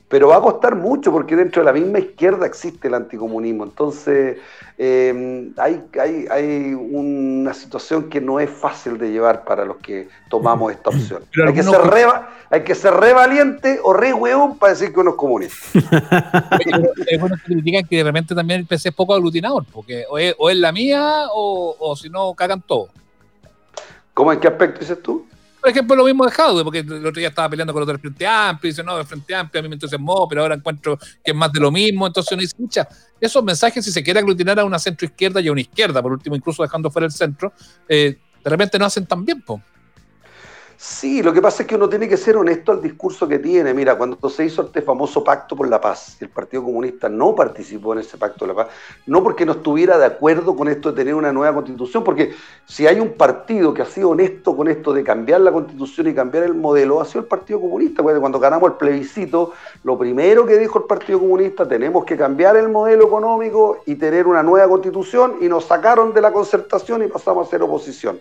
pero 0.09 0.29
va 0.29 0.37
a 0.37 0.41
costar 0.41 0.75
mucho 0.75 1.11
porque 1.11 1.35
dentro 1.35 1.61
de 1.61 1.67
la 1.67 1.71
misma 1.71 1.99
izquierda 1.99 2.47
existe 2.47 2.87
el 2.87 2.95
anticomunismo. 2.95 3.63
Entonces, 3.63 4.39
eh, 4.75 5.51
hay, 5.55 5.83
hay, 6.01 6.25
hay, 6.31 6.73
una 6.73 7.53
situación 7.53 8.09
que 8.09 8.19
no 8.19 8.39
es 8.39 8.49
fácil 8.49 8.97
de 8.97 9.11
llevar 9.11 9.43
para 9.43 9.65
los 9.65 9.77
que 9.77 10.09
tomamos 10.27 10.71
esta 10.71 10.89
opción. 10.89 11.23
Hay 11.45 11.53
que, 11.53 11.61
ser 11.61 11.81
re, 11.81 12.05
hay 12.49 12.63
que 12.63 12.73
ser 12.73 12.95
re 12.95 13.13
valiente 13.13 13.79
o 13.83 13.93
re 13.93 14.11
hueón 14.11 14.57
para 14.57 14.73
decir 14.73 14.91
que 14.91 14.99
uno 14.99 15.11
es 15.11 15.15
comunista. 15.15 15.55
es 17.07 17.19
bueno 17.19 17.35
que 17.35 17.53
critican 17.53 17.85
que 17.85 17.97
de 17.97 18.03
repente 18.03 18.33
también 18.33 18.61
el 18.61 18.65
PC 18.65 18.89
es 18.89 18.95
poco 18.95 19.13
aglutinador, 19.13 19.63
porque 19.71 20.05
o 20.09 20.17
es, 20.17 20.57
la 20.57 20.71
mía 20.71 21.25
o, 21.31 21.75
o 21.77 21.95
si 21.95 22.09
no 22.09 22.33
cagan 22.33 22.63
todo. 22.63 22.87
¿Cómo 24.15 24.33
en 24.33 24.39
qué 24.39 24.47
aspecto 24.47 24.79
dices 24.79 25.01
tú? 25.03 25.27
Por 25.69 25.75
ejemplo, 25.75 25.95
lo 25.97 26.05
mismo 26.05 26.25
de 26.25 26.31
Jaude, 26.31 26.63
porque 26.63 26.79
el 26.79 27.05
otro 27.05 27.19
día 27.19 27.27
estaba 27.27 27.47
peleando 27.47 27.71
con 27.71 27.83
otro 27.83 27.93
del 27.93 28.01
Frente 28.01 28.25
Amplio 28.25 28.69
y 28.69 28.71
dice, 28.71 28.83
no, 28.83 28.97
el 28.97 29.05
Frente 29.05 29.35
Amplio 29.35 29.59
a 29.59 29.61
mí 29.61 29.69
me 29.69 29.75
entusiasmó, 29.75 30.27
pero 30.27 30.41
ahora 30.41 30.55
encuentro 30.55 30.97
que 30.97 31.29
es 31.29 31.35
más 31.35 31.51
de 31.51 31.59
lo 31.59 31.69
mismo. 31.69 32.07
Entonces 32.07 32.31
uno 32.31 32.41
dice, 32.41 32.55
escucha, 32.57 32.87
esos 33.21 33.43
mensajes, 33.43 33.85
si 33.85 33.91
se 33.91 34.01
quiere 34.01 34.19
aglutinar 34.19 34.59
a 34.59 34.65
una 34.65 34.79
centro 34.79 35.05
izquierda 35.05 35.39
y 35.41 35.47
a 35.47 35.51
una 35.51 35.61
izquierda, 35.61 36.01
por 36.01 36.11
último, 36.11 36.35
incluso 36.35 36.63
dejando 36.63 36.89
fuera 36.89 37.05
el 37.05 37.11
centro, 37.11 37.53
eh, 37.87 38.17
de 38.43 38.49
repente 38.49 38.79
no 38.79 38.85
hacen 38.85 39.05
tan 39.05 39.23
bien, 39.23 39.43
po. 39.43 39.61
Sí, 40.81 41.21
lo 41.21 41.33
que 41.33 41.41
pasa 41.41 41.63
es 41.63 41.67
que 41.67 41.75
uno 41.75 41.89
tiene 41.89 42.07
que 42.07 42.15
ser 42.15 42.37
honesto 42.37 42.71
al 42.71 42.81
discurso 42.81 43.27
que 43.27 43.37
tiene. 43.37 43.73
Mira, 43.73 43.97
cuando 43.97 44.29
se 44.29 44.45
hizo 44.45 44.61
este 44.61 44.81
famoso 44.81 45.21
pacto 45.25 45.53
por 45.53 45.67
la 45.67 45.81
paz, 45.81 46.15
el 46.21 46.29
Partido 46.29 46.63
Comunista 46.63 47.09
no 47.09 47.35
participó 47.35 47.91
en 47.91 47.99
ese 47.99 48.17
pacto 48.17 48.45
de 48.45 48.53
la 48.53 48.63
paz, 48.63 48.73
no 49.05 49.21
porque 49.21 49.45
no 49.45 49.51
estuviera 49.51 49.97
de 49.97 50.05
acuerdo 50.05 50.55
con 50.55 50.69
esto 50.69 50.93
de 50.93 50.95
tener 50.95 51.15
una 51.15 51.33
nueva 51.33 51.53
constitución, 51.53 52.01
porque 52.01 52.33
si 52.65 52.87
hay 52.87 53.01
un 53.01 53.15
partido 53.15 53.73
que 53.73 53.81
ha 53.81 53.85
sido 53.85 54.11
honesto 54.11 54.55
con 54.55 54.69
esto 54.69 54.93
de 54.93 55.03
cambiar 55.03 55.41
la 55.41 55.51
constitución 55.51 56.07
y 56.07 56.13
cambiar 56.13 56.45
el 56.45 56.53
modelo, 56.53 57.01
ha 57.01 57.05
sido 57.05 57.23
el 57.23 57.27
Partido 57.27 57.59
Comunista. 57.59 58.01
Cuando 58.01 58.39
ganamos 58.39 58.71
el 58.71 58.77
plebiscito, 58.77 59.51
lo 59.83 59.97
primero 59.97 60.45
que 60.45 60.57
dijo 60.57 60.79
el 60.79 60.85
Partido 60.85 61.19
Comunista, 61.19 61.67
tenemos 61.67 62.05
que 62.05 62.15
cambiar 62.15 62.55
el 62.55 62.69
modelo 62.69 63.05
económico 63.05 63.79
y 63.85 63.95
tener 63.95 64.27
una 64.27 64.43
nueva 64.43 64.69
constitución, 64.69 65.39
y 65.41 65.49
nos 65.49 65.65
sacaron 65.65 66.13
de 66.13 66.21
la 66.21 66.31
concertación 66.31 67.03
y 67.03 67.07
pasamos 67.07 67.49
a 67.49 67.51
ser 67.51 67.63
oposición. 67.63 68.17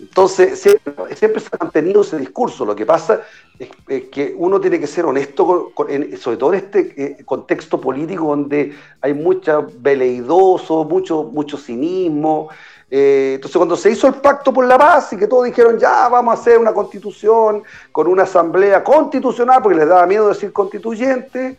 Entonces, 0.00 0.60
siempre, 0.60 1.40
se 1.40 1.48
ha 1.52 1.64
mantenido 1.64 2.02
ese 2.02 2.18
discurso. 2.18 2.64
Lo 2.64 2.76
que 2.76 2.86
pasa 2.86 3.22
es, 3.58 3.68
que 4.10 4.34
uno 4.36 4.60
tiene 4.60 4.78
que 4.78 4.86
ser 4.86 5.04
honesto, 5.04 5.72
sobre 6.18 6.36
todo 6.36 6.52
en 6.52 6.58
este 6.60 6.94
eh, 6.96 7.24
contexto 7.24 7.80
político 7.80 8.26
donde 8.26 8.74
hay 9.00 9.14
mucha 9.14 9.60
veleidoso, 9.60 10.84
mucho, 10.84 11.24
mucho 11.24 11.56
cinismo. 11.56 12.48
Eh, 12.88 13.32
entonces, 13.34 13.56
cuando 13.56 13.76
se 13.76 13.90
hizo 13.90 14.06
el 14.06 14.14
pacto 14.14 14.52
por 14.52 14.66
la 14.66 14.78
paz 14.78 15.12
y 15.12 15.16
que 15.16 15.26
todos 15.26 15.44
dijeron, 15.44 15.78
ya 15.78 16.08
vamos 16.08 16.36
a 16.36 16.40
hacer 16.40 16.58
una 16.58 16.72
constitución 16.72 17.64
con 17.90 18.06
una 18.06 18.22
asamblea 18.22 18.84
constitucional, 18.84 19.60
porque 19.62 19.78
les 19.78 19.88
daba 19.88 20.06
miedo 20.06 20.28
decir 20.28 20.52
constituyente, 20.52 21.58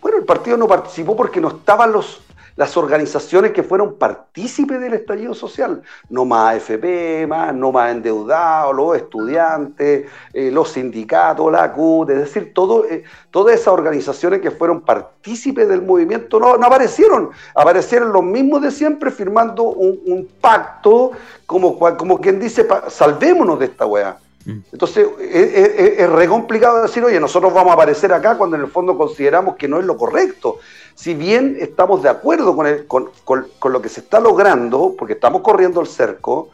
bueno, 0.00 0.18
el 0.18 0.24
partido 0.24 0.56
no 0.56 0.68
participó 0.68 1.16
porque 1.16 1.40
no 1.40 1.48
estaban 1.48 1.90
los 1.90 2.22
las 2.56 2.76
organizaciones 2.76 3.52
que 3.52 3.62
fueron 3.62 3.94
partícipes 3.94 4.80
del 4.80 4.94
estallido 4.94 5.34
social, 5.34 5.82
no 6.08 6.24
más 6.24 6.56
AFP, 6.56 7.26
más, 7.26 7.54
no 7.54 7.72
más 7.72 7.92
endeudados, 7.92 8.74
los 8.74 8.96
estudiantes, 8.96 10.06
eh, 10.32 10.50
los 10.50 10.70
sindicatos, 10.70 11.50
la 11.50 11.72
CUT, 11.72 12.10
es 12.10 12.18
decir, 12.18 12.52
todo, 12.54 12.84
eh, 12.84 13.04
todas 13.30 13.54
esas 13.54 13.68
organizaciones 13.68 14.40
que 14.40 14.50
fueron 14.50 14.82
partícipes 14.82 15.68
del 15.68 15.82
movimiento 15.82 16.38
no, 16.38 16.54
aparecieron, 16.54 17.30
aparecieron 17.54 18.12
los 18.12 18.22
mismos 18.22 18.62
de 18.62 18.70
siempre 18.70 19.10
firmando 19.10 19.64
un, 19.64 20.28
pacto 20.40 21.12
como, 21.46 21.78
como 21.78 22.20
quien 22.20 22.40
dice, 22.40 22.66
salvémonos 22.88 23.58
de 23.58 23.66
esta 23.66 23.86
weá. 23.86 24.16
Mm. 24.44 24.58
Entonces 24.72 25.06
es, 25.20 26.10
re 26.10 26.28
complicado 26.28 26.82
decir, 26.82 27.04
oye, 27.04 27.20
nosotros 27.20 27.52
vamos 27.52 27.70
a 27.70 27.74
aparecer 27.74 28.12
acá 28.12 28.36
cuando 28.36 28.56
en 28.56 28.62
el 28.62 28.68
fondo 28.68 28.96
consideramos 28.96 29.56
que 29.56 29.68
no 29.68 29.78
es 29.78 29.84
lo 29.84 29.96
correcto. 29.96 30.58
Si 30.94 31.14
bien 31.14 31.56
estamos 31.60 32.02
de 32.02 32.08
acuerdo 32.08 32.56
con, 32.86 33.10
con, 33.24 33.72
lo 33.72 33.82
que 33.82 33.88
se 33.88 34.00
está 34.00 34.20
logrando, 34.20 34.94
porque 34.98 35.14
estamos 35.14 35.42
corriendo 35.42 35.80
el 35.80 35.86
cerco, 35.86 36.50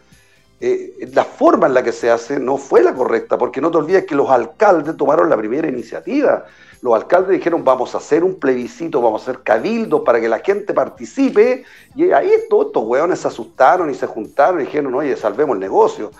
eh, 0.60 1.08
la 1.12 1.24
forma 1.24 1.68
en 1.68 1.74
la 1.74 1.84
que 1.84 1.92
se 1.92 2.10
hace 2.10 2.38
no 2.40 2.56
fue 2.56 2.82
la 2.82 2.94
correcta, 2.94 3.38
porque 3.38 3.60
no 3.60 3.70
te 3.70 3.78
olvides 3.78 4.06
que 4.06 4.14
los 4.14 4.28
alcaldes 4.28 4.96
tomaron 4.96 5.28
la 5.28 5.36
primera 5.36 5.68
iniciativa. 5.68 6.46
Los 6.80 6.94
alcaldes 6.94 7.30
dijeron, 7.30 7.64
vamos 7.64 7.94
a 7.94 7.98
hacer 7.98 8.22
un 8.22 8.36
plebiscito, 8.36 9.00
vamos 9.00 9.22
a 9.22 9.30
hacer 9.30 9.42
cabildos 9.42 10.02
para 10.02 10.20
que 10.20 10.28
la 10.28 10.38
gente 10.38 10.72
participe, 10.74 11.64
y 11.94 12.10
ahí 12.10 12.30
todos 12.48 12.66
estos 12.66 12.84
hueones 12.84 13.20
se 13.20 13.28
asustaron 13.28 13.90
y 13.90 13.94
se 13.94 14.06
juntaron 14.06 14.60
y 14.60 14.64
dijeron, 14.64 14.94
oye, 14.94 15.16
salvemos 15.16 15.54
el 15.54 15.60
negocio. 15.60 16.10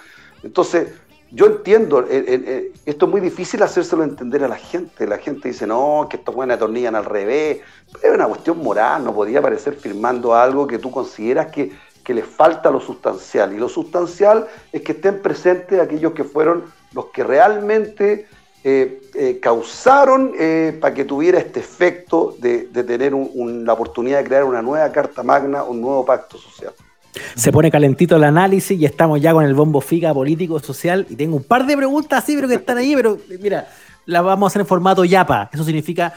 Entonces, 0.42 0.88
yo 1.30 1.46
entiendo, 1.46 2.00
eh, 2.00 2.06
eh, 2.10 2.44
eh, 2.46 2.72
esto 2.86 3.04
es 3.04 3.10
muy 3.10 3.20
difícil 3.20 3.62
hacérselo 3.62 4.02
entender 4.02 4.42
a 4.44 4.48
la 4.48 4.56
gente. 4.56 5.06
La 5.06 5.18
gente 5.18 5.48
dice, 5.48 5.66
no, 5.66 6.06
que 6.08 6.16
estos 6.16 6.34
buenos 6.34 6.56
atornillan 6.56 6.94
al 6.94 7.04
revés. 7.04 7.58
Pero 7.92 8.14
es 8.14 8.18
una 8.18 8.28
cuestión 8.28 8.58
moral, 8.62 9.04
no 9.04 9.14
podía 9.14 9.40
aparecer 9.40 9.74
firmando 9.74 10.34
algo 10.34 10.66
que 10.66 10.78
tú 10.78 10.90
consideras 10.90 11.48
que, 11.48 11.72
que 12.02 12.14
les 12.14 12.24
falta 12.24 12.70
lo 12.70 12.80
sustancial. 12.80 13.52
Y 13.52 13.58
lo 13.58 13.68
sustancial 13.68 14.46
es 14.72 14.80
que 14.82 14.92
estén 14.92 15.20
presentes 15.20 15.78
aquellos 15.78 16.12
que 16.12 16.24
fueron 16.24 16.64
los 16.92 17.06
que 17.06 17.24
realmente 17.24 18.26
causaron 19.40 20.34
para 20.78 20.92
que 20.92 21.06
tuviera 21.06 21.38
este 21.38 21.60
efecto 21.60 22.36
de, 22.38 22.64
tener 22.64 23.14
la 23.14 23.72
oportunidad 23.72 24.18
de 24.18 24.24
crear 24.24 24.44
una 24.44 24.60
nueva 24.60 24.92
Carta 24.92 25.22
Magna, 25.22 25.62
un 25.62 25.80
nuevo 25.80 26.04
pacto 26.04 26.36
social. 26.36 26.74
Se 27.34 27.52
pone 27.52 27.70
calentito 27.70 28.16
el 28.16 28.24
análisis 28.24 28.78
y 28.78 28.84
estamos 28.84 29.20
ya 29.20 29.32
con 29.32 29.44
el 29.44 29.54
bombo 29.54 29.80
figa 29.80 30.12
político, 30.12 30.60
social. 30.60 31.06
Y 31.08 31.16
tengo 31.16 31.36
un 31.36 31.44
par 31.44 31.66
de 31.66 31.76
preguntas 31.76 32.22
así, 32.24 32.34
pero 32.34 32.48
que 32.48 32.54
están 32.54 32.78
ahí, 32.78 32.94
pero 32.94 33.18
mira, 33.40 33.68
las 34.06 34.24
vamos 34.24 34.46
a 34.46 34.48
hacer 34.48 34.60
en 34.60 34.66
formato 34.66 35.04
yapa. 35.04 35.50
Eso 35.52 35.64
significa 35.64 36.12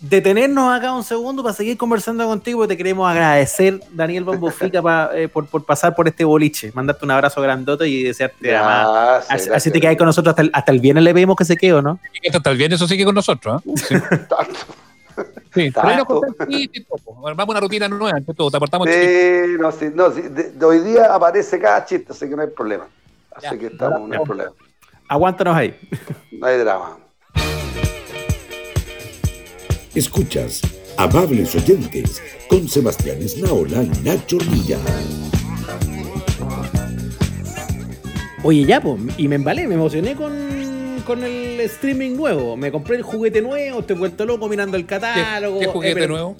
detenernos 0.00 0.72
acá 0.72 0.94
un 0.94 1.04
segundo 1.04 1.42
para 1.42 1.54
seguir 1.54 1.76
conversando 1.76 2.26
contigo, 2.26 2.60
porque 2.60 2.74
te 2.74 2.76
queremos 2.76 3.08
agradecer, 3.08 3.80
Daniel 3.92 4.24
Bombo 4.24 4.50
Figa, 4.50 5.10
eh, 5.14 5.28
por, 5.28 5.46
pasar 5.64 5.94
por 5.94 6.08
este 6.08 6.24
boliche. 6.24 6.72
Mandarte 6.74 7.04
un 7.04 7.10
abrazo 7.10 7.42
grandote 7.42 7.86
y 7.86 8.02
desearte 8.02 8.56
así, 8.56 9.70
te 9.70 9.80
quedas 9.80 9.96
con 9.96 10.06
nosotros 10.06 10.32
hasta 10.32 10.42
el, 10.42 10.50
hasta 10.52 10.72
el 10.72 10.80
viernes 10.80 11.04
le 11.04 11.12
vemos 11.12 11.36
que 11.36 11.44
se 11.44 11.56
quede, 11.56 11.82
¿no? 11.82 11.98
Hasta 12.32 12.50
el 12.50 12.56
viernes 12.56 12.78
eso 12.78 12.88
sigue 12.88 13.04
con 13.04 13.14
nosotros, 13.14 13.62
¿eh? 13.66 13.72
Sí, 13.76 13.94
Vamos 17.14 17.48
una 17.48 17.60
rutina 17.60 17.88
nueva, 17.88 18.20
todo, 18.36 18.50
te 18.50 18.56
aportamos 18.56 18.88
Sí, 18.88 19.56
no, 19.58 19.72
sí, 19.72 19.90
no, 19.94 20.10
sí, 20.10 20.22
de, 20.22 20.64
hoy 20.64 20.80
día 20.80 21.14
aparece 21.14 21.58
cada 21.58 21.84
chiste, 21.84 22.12
así 22.12 22.28
que 22.28 22.36
no 22.36 22.42
hay 22.42 22.48
problema. 22.48 22.86
Así 23.34 23.58
que 23.58 23.66
estamos, 23.66 24.08
no 24.08 24.14
hay 24.14 24.24
problema. 24.24 24.52
Aguántanos 25.08 25.56
ahí. 25.56 25.78
No 26.32 26.46
hay 26.46 26.58
drama. 26.58 26.98
Escuchas, 29.94 30.60
amables 30.96 31.54
oyentes, 31.54 32.22
con 32.48 32.68
Sebastián 32.68 33.18
Esnaola 33.20 33.82
y 33.82 33.88
Nacho 34.04 34.38
Villa. 34.38 34.78
Oye, 38.44 38.64
ya, 38.64 38.80
pues, 38.80 39.00
y 39.16 39.26
me 39.26 39.36
embalé, 39.36 39.66
me 39.66 39.74
emocioné 39.74 40.14
con 40.14 40.47
con 41.08 41.24
el 41.24 41.58
streaming 41.60 42.16
nuevo. 42.16 42.54
Me 42.54 42.70
compré 42.70 42.96
el 42.96 43.02
juguete 43.02 43.40
nuevo, 43.40 43.80
estoy 43.80 43.96
vuelto 43.96 44.26
loco 44.26 44.46
mirando 44.46 44.76
el 44.76 44.84
catálogo. 44.84 45.58
¿Qué, 45.58 45.66
juguete 45.66 46.06
nuevo? 46.06 46.36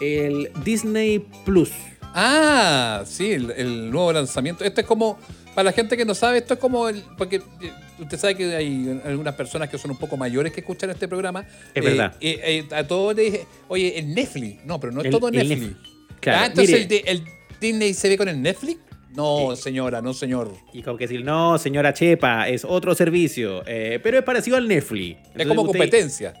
El 0.00 0.52
Disney 0.64 1.18
Plus. 1.44 1.72
Ah, 2.14 3.02
sí, 3.06 3.32
el, 3.32 3.90
nuevo 3.90 4.12
lanzamiento. 4.12 4.62
Esto 4.62 4.82
es 4.82 4.86
como, 4.86 5.18
para 5.56 5.64
la 5.64 5.72
gente 5.72 5.96
que 5.96 6.04
no 6.04 6.14
sabe, 6.14 6.38
esto 6.38 6.54
es 6.54 6.60
como 6.60 6.88
el. 6.88 7.02
Porque 7.18 7.36
eh, 7.60 7.72
usted 7.98 8.16
sabe 8.16 8.36
que 8.36 8.54
hay 8.54 9.00
algunas 9.04 9.34
personas 9.34 9.68
que 9.68 9.78
son 9.78 9.90
un 9.90 9.98
poco 9.98 10.16
mayores 10.16 10.52
que 10.52 10.60
escuchan 10.60 10.90
este 10.90 11.08
programa. 11.08 11.44
Es 11.74 11.84
verdad. 11.84 12.14
Eh, 12.20 12.68
a 12.70 12.84
todos 12.84 13.16
le 13.16 13.22
dije, 13.22 13.46
oye, 13.66 13.98
el 13.98 14.14
Netflix. 14.14 14.64
No, 14.64 14.78
pero 14.78 14.92
no 14.92 15.02
es 15.02 15.10
todo 15.10 15.28
Netflix. 15.28 15.76
Claro, 16.20 16.38
ah, 16.40 16.46
entonces 16.46 16.86
el, 16.88 17.02
el, 17.04 17.24
Disney 17.60 17.92
se 17.92 18.08
ve 18.08 18.16
con 18.16 18.28
el 18.28 18.40
Netflix. 18.40 18.78
No, 19.14 19.54
señora, 19.54 20.02
no, 20.02 20.12
señor. 20.12 20.52
Y 20.72 20.82
como 20.82 20.96
que 20.96 21.06
decir, 21.06 21.24
no, 21.24 21.56
señora 21.58 21.92
Chepa, 21.92 22.48
es 22.48 22.64
otro 22.64 22.94
servicio. 22.94 23.62
Eh, 23.66 24.00
pero 24.02 24.18
es 24.18 24.24
parecido 24.24 24.56
al 24.56 24.66
Netflix. 24.66 25.18
es 25.34 25.46
como 25.46 25.64
competencia. 25.64 26.34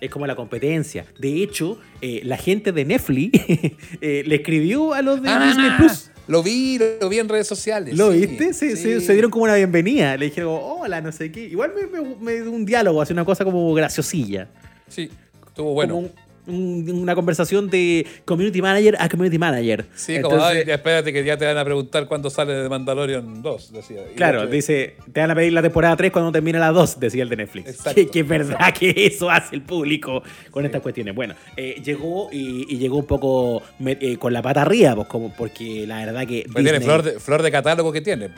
Es 0.00 0.10
como 0.10 0.26
la 0.26 0.36
competencia. 0.36 1.04
De 1.18 1.42
hecho, 1.42 1.78
eh, 2.00 2.20
la 2.24 2.36
gente 2.36 2.72
de 2.72 2.84
Netflix 2.84 3.38
eh, 4.00 4.22
le 4.24 4.34
escribió 4.36 4.94
a 4.94 5.02
los 5.02 5.20
de 5.20 5.28
ah, 5.28 5.46
Disney 5.46 5.70
Plus. 5.76 6.10
Lo 6.28 6.42
vi, 6.42 6.78
lo 7.00 7.08
vi 7.08 7.18
en 7.18 7.28
redes 7.28 7.48
sociales. 7.48 7.98
¿Lo 7.98 8.10
viste? 8.10 8.54
Sí, 8.54 8.76
Se, 8.76 9.12
dieron 9.12 9.30
como 9.30 9.44
una 9.44 9.56
bienvenida. 9.56 10.16
Le 10.16 10.26
dijeron, 10.26 10.56
hola, 10.62 11.00
no 11.00 11.10
sé 11.10 11.32
qué. 11.32 11.40
Igual 11.40 11.72
me, 12.20 12.34
dio 12.34 12.50
un 12.50 12.64
diálogo, 12.64 13.02
así 13.02 13.12
una 13.12 13.24
cosa 13.24 13.44
como 13.44 13.74
graciosilla. 13.74 14.48
Sí, 14.88 15.10
estuvo 15.48 15.74
bueno 15.74 16.08
una 16.46 17.14
conversación 17.14 17.70
de 17.70 18.06
community 18.24 18.62
manager 18.62 18.96
a 18.98 19.08
community 19.08 19.38
manager. 19.38 19.86
Sí, 19.94 20.20
como, 20.20 20.48
espérate 20.48 21.12
que 21.12 21.24
ya 21.24 21.36
te 21.36 21.44
van 21.44 21.58
a 21.58 21.64
preguntar 21.64 22.06
cuándo 22.06 22.30
sale 22.30 22.54
de 22.54 22.68
Mandalorian 22.68 23.42
2, 23.42 23.72
decía. 23.72 24.00
claro, 24.16 24.46
dice, 24.46 24.96
te 25.12 25.20
van 25.20 25.30
a 25.30 25.34
pedir 25.34 25.52
la 25.52 25.62
temporada 25.62 25.96
3 25.96 26.10
cuando 26.10 26.32
termine 26.32 26.58
la 26.58 26.72
2, 26.72 27.00
decía 27.00 27.22
el 27.22 27.28
de 27.28 27.36
Netflix. 27.36 27.82
Que, 28.10 28.20
es 28.20 28.28
verdad 28.28 28.72
que 28.72 28.94
eso 29.06 29.30
hace 29.30 29.54
el 29.54 29.62
público 29.62 30.22
con 30.50 30.64
estas 30.64 30.80
cuestiones. 30.80 31.14
Bueno, 31.14 31.34
eh, 31.56 31.80
llegó 31.84 32.28
y, 32.32 32.76
llegó 32.76 32.98
un 32.98 33.06
poco 33.06 33.62
eh, 33.84 34.16
con 34.16 34.32
la 34.32 34.42
pata 34.42 34.62
arriba, 34.62 34.94
pues, 34.94 35.08
como, 35.08 35.32
porque 35.34 35.86
la 35.86 36.04
verdad 36.04 36.26
que... 36.26 36.46
Pues 36.50 36.64
tiene 36.64 36.80
flor 36.80 37.02
de, 37.02 37.20
flor 37.20 37.42
de 37.42 37.50
catálogo 37.50 37.92
que 37.92 38.00
tiene. 38.00 38.30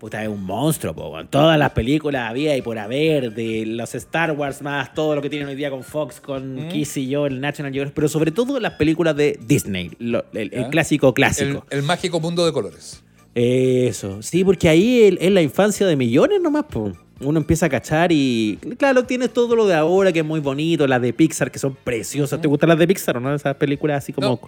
Puta, 0.00 0.22
es 0.22 0.30
un 0.30 0.42
monstruo, 0.42 0.94
po. 0.94 1.12
Todas 1.28 1.58
las 1.58 1.72
películas 1.72 2.30
había 2.30 2.56
y 2.56 2.62
por 2.62 2.78
haber, 2.78 3.34
de 3.34 3.66
los 3.66 3.94
Star 3.94 4.32
Wars 4.32 4.62
más 4.62 4.94
todo 4.94 5.14
lo 5.14 5.20
que 5.20 5.28
tienen 5.28 5.46
hoy 5.46 5.56
día 5.56 5.68
con 5.68 5.84
Fox, 5.84 6.22
con 6.22 6.54
mm. 6.54 6.68
Kiss 6.68 6.96
y 6.96 7.06
yo, 7.06 7.26
el 7.26 7.38
National 7.38 7.70
Geographic, 7.70 7.94
pero 7.94 8.08
sobre 8.08 8.30
todo 8.30 8.58
las 8.60 8.72
películas 8.72 9.14
de 9.14 9.38
Disney, 9.46 9.90
el, 10.00 10.68
clásico 10.70 11.12
clásico. 11.12 11.66
El, 11.68 11.82
mágico 11.82 12.18
mundo 12.18 12.46
de 12.46 12.52
colores. 12.52 13.02
Eso, 13.34 14.22
sí, 14.22 14.42
porque 14.42 14.70
ahí 14.70 15.18
es 15.20 15.30
la 15.30 15.42
infancia 15.42 15.86
de 15.86 15.96
millones 15.96 16.40
nomás, 16.40 16.64
po. 16.64 16.94
Uno 17.20 17.38
empieza 17.38 17.66
a 17.66 17.68
cachar 17.68 18.10
y, 18.10 18.58
claro, 18.78 19.04
tienes 19.04 19.30
todo 19.34 19.54
lo 19.54 19.66
de 19.66 19.74
ahora 19.74 20.14
que 20.14 20.20
es 20.20 20.24
muy 20.24 20.40
bonito, 20.40 20.86
las 20.86 21.02
de 21.02 21.12
Pixar 21.12 21.50
que 21.50 21.58
son 21.58 21.76
preciosas. 21.84 22.40
¿Te 22.40 22.48
gustan 22.48 22.70
las 22.70 22.78
de 22.78 22.88
Pixar 22.88 23.18
o 23.18 23.20
no? 23.20 23.34
Esas 23.34 23.54
películas 23.56 23.98
así 23.98 24.14
como... 24.14 24.40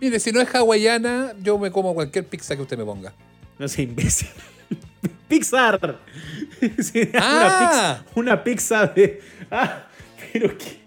Mire, 0.00 0.18
si 0.18 0.32
no 0.32 0.40
es 0.40 0.52
hawaiana, 0.52 1.34
yo 1.40 1.56
me 1.56 1.70
como 1.70 1.94
cualquier 1.94 2.26
pizza 2.26 2.56
que 2.56 2.62
usted 2.62 2.76
me 2.76 2.84
ponga. 2.84 3.14
No 3.60 3.68
sé, 3.68 3.82
imbécil. 3.82 4.26
Pixar. 5.28 5.98
Ah. 7.14 8.02
Una, 8.14 8.42
pizza, 8.42 8.86
de. 8.86 9.20
Ah, 9.50 9.86
pero 10.32 10.56
qué. 10.58 10.78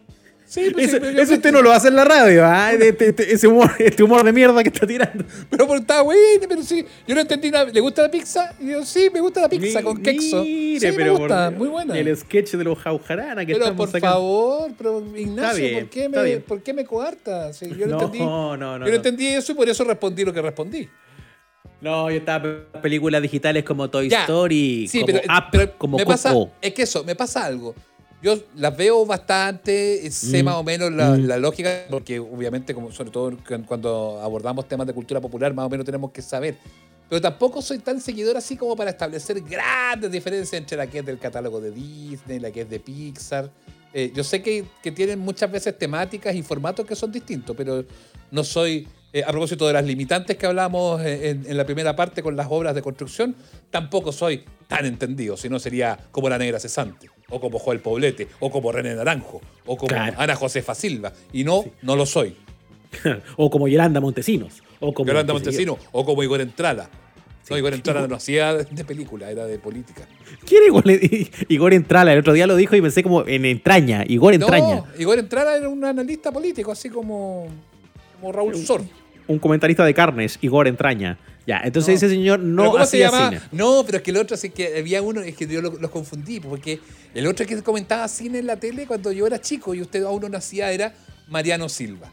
Sí, 0.46 0.70
pues 0.74 0.88
eso, 0.90 0.98
sí, 0.98 1.00
pero 1.00 1.12
yo 1.16 1.24
eso 1.24 1.34
usted 1.36 1.52
no 1.54 1.62
lo 1.62 1.72
hace 1.72 1.88
en 1.88 1.96
la 1.96 2.04
radio, 2.04 2.46
¿ah? 2.46 2.74
De- 2.76 2.92
de- 2.92 3.16
ese 3.32 3.48
humor, 3.48 3.72
este 3.80 4.04
humor 4.04 4.22
de 4.26 4.34
mierda 4.34 4.62
que 4.62 4.68
está 4.68 4.86
tirando. 4.86 5.24
Pero 5.50 5.66
por 5.66 5.78
está 5.78 6.02
bueno, 6.02 6.46
pero 6.50 6.62
sí. 6.62 6.86
Yo 7.08 7.16
no 7.16 7.22
entendí 7.22 7.50
nada. 7.50 7.72
¿Le 7.72 7.80
gusta 7.80 8.02
la 8.02 8.12
pizza? 8.12 8.54
Y 8.60 8.72
yo, 8.72 8.84
sí, 8.86 9.10
me 9.14 9.22
gusta 9.22 9.40
la 9.40 9.48
pizza 9.48 9.80
Mi- 9.80 9.86
con 9.86 10.04
queso. 10.04 10.44
mire, 10.44 10.80
sí, 10.92 10.94
pero 10.98 11.14
me 11.14 11.20
gusta, 11.20 11.50
por- 11.52 11.58
muy 11.58 11.68
buena. 11.70 11.98
El 11.98 12.18
sketch 12.18 12.52
de 12.56 12.66
los 12.66 12.78
jaujarana 12.80 13.46
que 13.46 13.54
Pero 13.54 13.74
por 13.78 13.88
sacando. 13.90 14.14
favor, 14.16 14.72
pero 14.78 15.06
Ignacio, 15.16 15.64
bien, 15.64 15.80
¿por, 15.86 15.90
qué 15.90 16.10
me. 16.10 16.38
¿por 16.40 16.62
qué 16.62 16.74
me 16.74 16.84
coartas? 16.84 17.56
Sí, 17.56 17.70
yo 17.70 17.88
no, 17.88 17.94
No, 17.96 18.00
entendí. 18.00 18.20
no, 18.20 18.58
no, 18.58 18.78
yo 18.80 18.90
no. 18.92 18.96
entendí 18.96 19.28
eso 19.28 19.54
y 19.54 19.56
por 19.56 19.70
eso 19.70 19.86
respondí 19.86 20.26
lo 20.26 20.34
que 20.34 20.42
respondí. 20.42 20.90
No, 21.82 22.10
yo 22.12 22.18
estaba 22.18 22.48
películas 22.82 23.22
digitales 23.22 23.64
como 23.64 23.90
Toy 23.90 24.08
Ya. 24.10 24.22
Story, 24.22 24.88
Sí, 24.88 25.02
como 25.02 25.14
pero, 25.20 25.34
Up, 25.34 25.44
pero 25.52 25.78
como 25.78 25.98
me 25.98 26.04
Coco. 26.04 26.14
pasa, 26.14 26.34
es 26.62 26.74
que 26.74 26.84
eso, 26.84 27.04
me 27.04 27.16
pasa 27.16 27.46
algo. 27.46 27.74
Yo 28.22 28.38
las 28.56 28.78
veo 28.78 29.04
bastante, 29.04 30.10
sé 30.12 30.44
Mm. 30.44 30.46
más 30.46 30.56
o 30.56 30.64
menos 30.64 30.92
la, 30.92 31.10
Mm. 31.12 31.26
la 31.26 31.38
lógica, 31.38 31.86
porque 31.90 32.20
obviamente, 32.20 32.76
como 32.76 32.92
sobre 32.92 33.10
todo 33.10 33.32
cu- 33.32 33.64
cuando 33.66 34.20
abordamos 34.22 34.68
temas 34.68 34.86
de 34.86 34.94
cultura 34.94 35.20
popular, 35.20 35.54
más 35.56 35.66
o 35.66 35.70
menos 35.70 35.86
tenemos 35.86 36.12
que 36.12 36.22
saber. 36.22 36.56
Pero 37.10 37.20
tampoco 37.20 37.62
soy 37.64 37.80
tan 37.80 38.00
seguidor 38.00 38.38
así 38.38 38.56
como 38.56 38.76
para 38.76 38.92
establecer 38.92 39.42
grandes 39.42 40.12
diferencias 40.12 40.54
entre 40.54 40.78
la 40.78 40.86
que 40.88 41.00
es 41.00 41.06
del 41.06 41.18
catálogo 41.18 41.60
de 41.60 41.72
Disney, 41.72 42.40
la 42.40 42.52
que 42.52 42.62
es 42.62 42.70
de 42.70 42.80
Pixar. 42.80 43.50
Eh, 43.94 44.12
yo 44.16 44.24
sé 44.24 44.42
que, 44.42 44.66
que 44.84 44.92
tienen 44.92 45.18
muchas 45.20 45.52
veces 45.52 45.78
temáticas 45.78 46.34
y 46.36 46.44
formatos 46.44 46.86
que 46.86 46.96
son 46.96 47.12
distintos, 47.12 47.56
pero 47.58 47.84
no 48.30 48.44
soy, 48.44 48.88
eh, 49.14 49.24
a 49.26 49.32
propósito 49.32 49.68
de 49.68 49.74
las 49.74 49.86
limitantes 49.86 50.38
que 50.38 50.46
hablamos 50.46 51.02
en, 51.02 51.46
en 51.46 51.58
la 51.58 51.66
primera 51.66 51.96
parte 51.96 52.24
con 52.24 52.36
las 52.36 52.48
obras 52.50 52.76
de 52.76 52.82
construcción, 52.82 53.36
tampoco 53.70 54.12
soy 54.12 54.44
tan 54.68 54.86
entendido, 54.86 55.36
si 55.36 55.50
no 55.50 55.60
sería 55.60 56.00
como 56.12 56.30
la 56.30 56.38
Negra 56.38 56.60
Cesante, 56.60 57.10
o 57.30 57.40
como 57.40 57.60
Joel 57.60 57.80
Poblete, 57.80 58.28
o 58.40 58.50
como 58.50 58.72
René 58.72 58.96
Naranjo, 58.96 59.42
o 59.66 59.76
como 59.76 59.90
Claro. 59.90 60.16
Ana 60.18 60.36
Josefa 60.36 60.74
Silva. 60.76 61.12
Y 61.34 61.44
no, 61.44 61.66
no 61.82 61.96
lo 61.96 62.06
soy. 62.06 62.36
o 63.38 63.50
como 63.50 63.68
Yolanda 63.68 64.00
Montesinos. 64.00 64.64
O 64.80 64.94
como 64.94 65.08
Yolanda 65.10 65.34
qué 65.34 65.40
sé 65.40 65.66
yo. 65.66 65.74
Montesino, 65.74 65.78
o 65.92 66.06
como 66.06 66.24
Igor 66.24 66.42
Entrada. 66.42 66.90
No, 67.50 67.58
Igor 67.58 67.74
Entrada 67.74 68.08
no 68.08 68.16
hacía 68.16 68.54
de 68.54 68.86
película, 68.86 69.30
era 69.30 69.46
de 69.46 69.60
política. 69.60 70.08
¿Quién 70.46 70.64
Igor, 70.68 70.86
Igor 71.50 71.74
Entrala? 71.74 72.14
El 72.14 72.20
otro 72.20 72.32
día 72.32 72.48
lo 72.48 72.56
dijo 72.56 72.78
y 72.78 72.82
pensé 72.82 73.04
como 73.04 73.28
en 73.28 73.44
entraña. 73.44 74.06
Igor 74.08 74.34
Entraña. 74.34 74.76
No, 74.78 74.88
Igor 74.98 75.20
Entrada 75.20 75.58
era 75.58 75.68
un 75.68 75.84
analista 75.84 76.32
político, 76.32 76.72
así 76.72 76.90
como, 76.90 77.48
como 78.20 78.32
Raúl 78.32 78.56
Sor. 78.56 78.82
Un 79.28 79.40
comentarista 79.40 79.86
de 79.86 79.94
carnes, 79.94 80.38
Igor 80.42 80.68
Entraña. 80.68 81.18
Ya, 81.48 81.62
entonces 81.64 81.90
No. 81.90 81.96
ese 82.08 82.10
señor 82.10 82.40
¿Pero 82.40 82.52
no 82.52 82.64
¿Cómo 82.66 82.78
se 82.78 82.84
hacía 82.84 83.10
llama? 83.12 83.30
cine. 83.30 83.42
No, 83.52 83.84
pero 83.86 83.98
es 83.98 84.04
que 84.04 84.12
el 84.12 84.18
otro, 84.18 84.38
sí 84.38 84.50
que 84.52 84.78
había 84.78 85.02
uno, 85.02 85.22
es 85.22 85.36
que 85.36 85.48
yo 85.48 85.62
lo- 85.62 85.72
los 85.80 85.90
confundí, 85.92 86.40
porque 86.40 86.80
el 87.16 87.26
otro 87.28 87.46
que 87.46 87.62
comentaba 87.64 88.08
cine 88.08 88.40
en 88.40 88.48
la 88.48 88.58
tele 88.58 88.86
cuando 88.86 89.12
yo 89.12 89.26
era 89.26 89.40
chico 89.42 89.74
y 89.74 89.82
usted 89.82 90.04
aún 90.04 90.22
no 90.22 90.30
nacía 90.30 90.72
era 90.72 90.94
Mariano 91.30 91.68
Silva. 91.68 92.08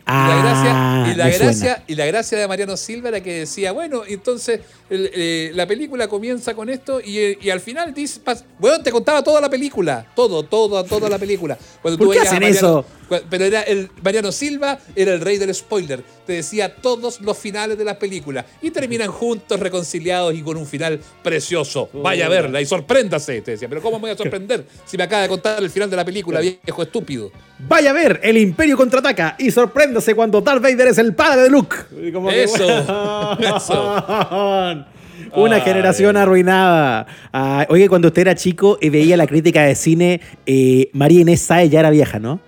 Y 0.00 0.10
la 0.10 0.38
Ah, 0.38 0.42
gracia, 0.42 1.12
y 1.12 1.16
la 1.16 1.28
gracia, 1.28 1.84
y 1.86 1.94
la 1.94 2.06
gracia 2.06 2.38
de 2.38 2.48
Mariano 2.48 2.76
Silva 2.78 3.08
era 3.10 3.20
que 3.22 3.40
decía, 3.40 3.72
bueno, 3.72 4.02
entonces 4.08 4.60
el- 4.88 5.10
eh, 5.12 5.50
la 5.54 5.66
película 5.66 6.08
comienza 6.08 6.54
con 6.54 6.70
esto 6.70 7.00
y, 7.04 7.18
eh, 7.18 7.38
y 7.42 7.50
al 7.50 7.60
final 7.60 7.92
dice, 7.92 8.20
bueno, 8.58 8.82
te 8.82 8.90
contaba 8.90 9.22
toda 9.22 9.38
la 9.40 9.50
película, 9.50 10.06
todo, 10.16 10.44
todo, 10.44 10.82
toda 10.84 11.10
la 11.10 11.18
película. 11.18 11.58
Cuando 11.82 11.98
¿Por 11.98 12.06
tú 12.06 12.12
qué 12.14 12.20
hacen 12.20 12.36
Mariano- 12.40 12.56
eso? 12.56 12.86
Pero 13.08 13.44
era 13.44 13.62
el 13.62 13.90
Mariano 14.02 14.32
Silva 14.32 14.78
era 14.94 15.12
el 15.12 15.20
rey 15.20 15.38
del 15.38 15.54
spoiler. 15.54 16.02
Te 16.26 16.34
decía 16.34 16.74
todos 16.74 17.20
los 17.20 17.38
finales 17.38 17.78
de 17.78 17.84
las 17.84 17.96
películas 17.96 18.44
y 18.60 18.70
terminan 18.70 19.10
juntos, 19.10 19.58
reconciliados 19.58 20.34
y 20.34 20.42
con 20.42 20.56
un 20.56 20.66
final 20.66 21.00
precioso. 21.22 21.88
Vaya 21.92 22.26
a 22.26 22.28
verla 22.28 22.60
y 22.60 22.66
sorpréndase, 22.66 23.40
te 23.40 23.52
decía. 23.52 23.68
Pero 23.68 23.80
¿cómo 23.80 23.98
me 23.98 24.02
voy 24.02 24.10
a 24.10 24.16
sorprender 24.18 24.66
si 24.84 24.96
me 24.96 25.04
acaba 25.04 25.22
de 25.22 25.28
contar 25.28 25.62
el 25.62 25.70
final 25.70 25.88
de 25.90 25.96
la 25.96 26.04
película, 26.04 26.40
viejo 26.40 26.82
estúpido? 26.82 27.30
Vaya 27.60 27.90
a 27.90 27.92
ver, 27.92 28.20
el 28.22 28.36
Imperio 28.36 28.76
contraataca 28.76 29.36
y 29.38 29.50
sorpréndase 29.50 30.14
cuando 30.14 30.40
Darth 30.40 30.62
Vader 30.62 30.88
es 30.88 30.98
el 30.98 31.14
padre 31.14 31.42
de 31.42 31.50
Luke. 31.50 31.76
Que, 31.90 32.42
Eso, 32.42 32.66
weón, 33.38 34.86
Una 35.34 35.56
Ay. 35.56 35.62
generación 35.62 36.16
arruinada. 36.16 37.06
Ah, 37.32 37.66
oye, 37.68 37.88
cuando 37.88 38.08
usted 38.08 38.22
era 38.22 38.34
chico 38.34 38.78
y 38.80 38.88
veía 38.88 39.16
la 39.16 39.26
crítica 39.26 39.62
de 39.64 39.74
cine, 39.74 40.20
eh, 40.46 40.90
María 40.92 41.20
Inés 41.20 41.40
Sáez 41.40 41.70
ya 41.70 41.80
era 41.80 41.90
vieja, 41.90 42.18
¿no? 42.18 42.40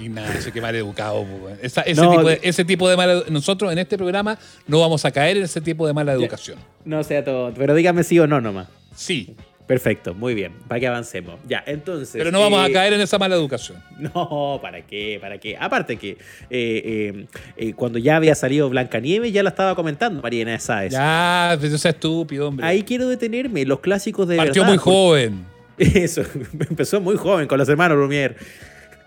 Ignacio, 0.00 0.52
qué 0.52 0.60
mal 0.60 0.74
educado. 0.74 1.26
Esa- 1.62 1.82
ese, 1.82 2.00
No, 2.00 2.10
tipo 2.10 2.28
de, 2.28 2.40
ese 2.42 2.64
tipo 2.64 2.88
de 2.88 2.96
mala 2.96 3.22
Nosotros 3.28 3.72
en 3.72 3.78
este 3.78 3.96
programa 3.96 4.38
no 4.66 4.80
vamos 4.80 5.04
a 5.04 5.10
caer 5.10 5.36
en 5.36 5.44
ese 5.44 5.60
tipo 5.60 5.86
de 5.86 5.92
mala 5.92 6.12
educación. 6.12 6.58
No 6.84 7.02
sea 7.04 7.24
todo, 7.24 7.52
pero 7.54 7.74
dígame 7.74 8.02
sí 8.04 8.18
o 8.18 8.26
no 8.26 8.40
nomás. 8.40 8.68
Sí, 8.94 9.36
Perfecto, 9.70 10.14
muy 10.14 10.34
bien, 10.34 10.52
para 10.66 10.80
que 10.80 10.88
avancemos. 10.88 11.36
Ya, 11.46 11.62
entonces. 11.64 12.16
pero 12.18 12.32
no 12.32 12.40
vamos 12.40 12.58
a 12.60 12.66
eh, 12.66 12.72
caer 12.72 12.92
en 12.92 13.00
esa 13.02 13.18
mala 13.20 13.36
educación. 13.36 13.80
No, 14.00 14.58
¿para 14.60 14.84
qué? 14.84 15.18
¿Para 15.20 15.38
qué? 15.38 15.56
Aparte 15.56 15.96
que 15.96 16.18
eh, 16.50 17.26
eh, 17.56 17.72
cuando 17.74 18.00
ya 18.00 18.16
había 18.16 18.34
salido 18.34 18.68
Blancanieves, 18.68 19.32
ya 19.32 19.44
la 19.44 19.50
estaba 19.50 19.76
comentando 19.76 20.20
María 20.22 20.42
Inés 20.42 20.64
Sáez. 20.64 20.92
Ya, 20.92 21.56
pero 21.60 21.78
sea 21.78 21.92
estúpido, 21.92 22.48
hombre. 22.48 22.66
Ahí 22.66 22.82
quiero 22.82 23.06
detenerme, 23.08 23.64
los 23.64 23.78
clásicos 23.78 24.26
de 24.26 24.38
Partió 24.38 24.62
verdad, 24.62 24.74
muy 24.74 24.78
joven. 24.78 25.44
Eso, 25.78 26.22
empezó 26.68 27.00
muy 27.00 27.16
joven 27.16 27.46
con 27.46 27.56
los 27.56 27.68
hermanos 27.68 27.96
Lumière. 27.96 28.34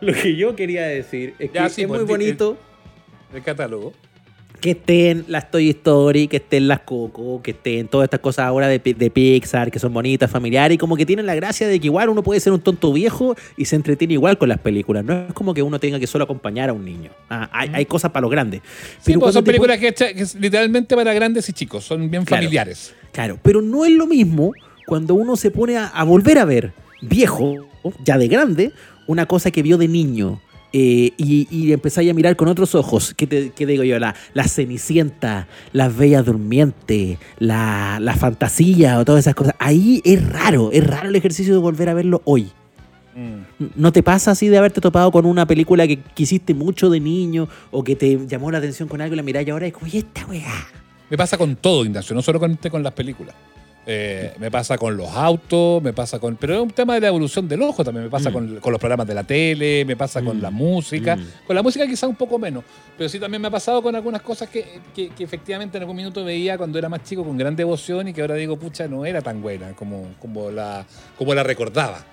Lo 0.04 0.14
que 0.14 0.36
yo 0.36 0.56
quería 0.56 0.84
decir 0.86 1.34
es 1.40 1.52
que 1.52 1.70
sí, 1.70 1.82
es 1.84 1.88
pues, 1.88 2.02
muy 2.02 2.08
bonito 2.10 2.58
El 3.34 3.42
catálogo. 3.42 3.94
que 4.62 4.72
estén 4.72 5.26
las 5.28 5.52
Toy 5.52 5.70
Story, 5.72 6.28
que 6.30 6.38
estén 6.38 6.68
las 6.70 6.80
Coco, 6.82 7.42
que 7.42 7.52
estén 7.52 7.88
todas 7.90 8.06
estas 8.06 8.22
cosas 8.22 8.46
ahora 8.46 8.68
de, 8.70 8.80
de 8.80 9.10
Pixar, 9.10 9.70
que 9.72 9.78
son 9.80 9.94
bonitas, 9.94 10.32
familiares, 10.32 10.76
y 10.76 10.78
como 10.78 10.96
que 10.96 11.06
tienen 11.06 11.26
la 11.26 11.36
gracia 11.36 11.68
de 11.68 11.80
que 11.82 11.88
igual 11.88 12.08
uno 12.08 12.24
puede 12.24 12.40
ser 12.40 12.54
un 12.54 12.62
tonto 12.62 12.94
viejo 12.94 13.36
y 13.58 13.66
se 13.66 13.76
entretiene 13.76 14.14
igual 14.14 14.38
con 14.38 14.48
las 14.48 14.60
películas. 14.60 15.04
No 15.04 15.26
es 15.28 15.34
como 15.34 15.54
que 15.54 15.62
uno 15.62 15.80
tenga 15.82 16.00
que 16.00 16.08
solo 16.08 16.24
acompañar 16.24 16.70
a 16.70 16.74
un 16.74 16.86
niño. 16.86 17.12
Ah, 17.30 17.50
hay, 17.52 17.72
hay 17.74 17.86
cosas 17.86 18.12
para 18.12 18.22
los 18.22 18.32
grandes. 18.32 18.62
Sí, 19.02 19.18
pues, 19.18 19.34
son 19.34 19.44
películas 19.44 19.80
que, 19.80 19.94
literalmente 20.40 20.96
para 20.96 21.14
grandes 21.14 21.50
y 21.50 21.54
chicos. 21.54 21.84
Son 21.84 22.10
bien 22.10 22.24
Claro. 22.24 22.44
familiares. 22.44 22.94
Claro, 23.12 23.38
pero 23.44 23.62
no 23.62 23.84
es 23.84 23.92
lo 23.92 24.08
mismo 24.08 24.54
cuando 24.88 25.14
uno 25.16 25.36
se 25.36 25.52
pone 25.52 25.76
a, 25.78 25.88
a 25.88 26.04
volver 26.06 26.38
a 26.40 26.46
ver 26.46 26.72
viejo, 27.02 27.68
ya 28.06 28.18
de 28.18 28.30
grande, 28.30 28.72
una 29.08 29.26
cosa 29.26 29.52
que 29.52 29.62
vio 29.64 29.78
de 29.78 29.88
niño. 29.88 30.40
eh, 30.76 31.12
y, 31.18 31.48
y 31.52 31.72
empezáis 31.72 32.10
a 32.10 32.16
mirar 32.16 32.36
con 32.36 32.48
otros 32.48 32.74
ojos. 32.74 33.14
¿Qué, 33.16 33.28
te, 33.28 33.52
qué 33.52 33.68
digo 33.68 33.84
yo? 33.84 34.00
La, 34.00 34.16
la 34.34 34.48
Cenicienta, 34.48 35.48
las 35.72 35.96
Bellas 35.96 36.26
Durmientes, 36.26 37.20
la, 37.38 38.00
la 38.02 38.16
Fantasía 38.16 38.98
o 38.98 39.06
todas 39.06 39.20
esas 39.20 39.36
cosas. 39.36 39.54
Ahí 39.60 40.02
es 40.04 40.28
raro, 40.28 40.72
es 40.72 40.86
raro 40.88 41.10
el 41.10 41.16
ejercicio 41.16 41.54
de 41.54 41.60
volver 41.60 41.90
a 41.90 41.94
verlo 41.94 42.24
hoy. 42.26 42.48
Mm. 43.16 43.66
¿No 43.76 43.92
te 43.92 44.02
pasa 44.02 44.32
así 44.32 44.48
de 44.48 44.58
haberte 44.58 44.82
topado 44.82 45.12
con 45.12 45.28
una 45.28 45.46
película 45.46 45.86
que 45.88 46.00
quisiste 46.00 46.56
mucho 46.56 46.90
de 46.90 47.00
niño 47.00 47.48
o 47.70 47.84
que 47.84 47.96
te 47.96 48.26
llamó 48.26 48.50
la 48.50 48.58
atención 48.58 48.90
con 48.90 49.00
algo 49.00 49.14
y 49.14 49.18
la 49.18 49.22
miráis 49.24 49.48
ahora 49.50 49.68
y 49.68 49.70
es 49.70 49.74
como, 49.76 49.86
"¿Y 49.86 49.98
esta 49.98 50.26
weá? 50.26 50.68
Me 51.12 51.18
pasa 51.18 51.38
con 51.38 51.56
todo, 51.56 51.86
Ignacio, 51.86 52.16
no 52.16 52.24
solo 52.24 52.40
con, 52.40 52.56
con 52.56 52.82
las 52.82 52.94
películas. 52.94 53.36
Eh, 53.86 54.34
me 54.40 54.50
pasa 54.50 54.78
con 54.78 54.96
los 54.96 55.10
autos, 55.12 55.84
me 55.84 55.92
pasa 55.92 56.18
con. 56.18 56.38
Pero 56.38 56.56
es 56.56 56.62
un 56.62 56.70
tema 56.72 56.94
de 56.94 57.02
la 57.02 57.08
evolución 57.10 57.48
del 57.50 57.62
ojo 57.64 57.84
también. 57.84 58.06
Me 58.06 58.10
pasa 58.10 58.30
Mm. 58.30 58.34
con, 58.34 58.56
con 58.62 58.72
los 58.72 58.80
programas 58.80 59.06
de 59.08 59.14
la 59.14 59.24
tele, 59.26 59.84
me 59.86 59.98
pasa 59.98 60.22
con 60.22 60.38
Mm. 60.38 60.42
la 60.42 60.52
música. 60.52 61.16
Mm. 61.18 61.26
Con 61.48 61.56
la 61.56 61.62
música 61.64 61.86
quizá 61.86 62.08
un 62.08 62.16
poco 62.16 62.40
menos. 62.40 62.64
Pero 62.98 63.10
sí 63.10 63.20
también 63.20 63.42
me 63.42 63.50
ha 63.50 63.52
pasado 63.52 63.82
con 63.82 63.94
algunas 63.96 64.22
cosas 64.22 64.48
que, 64.50 64.80
que- 64.96 65.10
que 65.10 65.24
efectivamente 65.26 65.78
en 65.78 65.84
algún 65.84 65.98
minuto 65.98 66.24
veía 66.24 66.58
cuando 66.58 66.80
era 66.80 66.88
más 66.88 67.04
chico 67.04 67.26
con 67.26 67.38
gran 67.38 67.56
devoción 67.58 68.08
y 68.08 68.14
que 68.14 68.22
ahora 68.22 68.36
digo, 68.36 68.56
pucha, 68.58 68.88
no 68.88 69.06
era 69.06 69.22
tan 69.22 69.42
buena 69.42 69.74
como, 69.74 70.08
como, 70.20 70.50
la, 70.50 70.86
como 71.18 71.34
la 71.34 71.44
recordaba. 71.44 72.06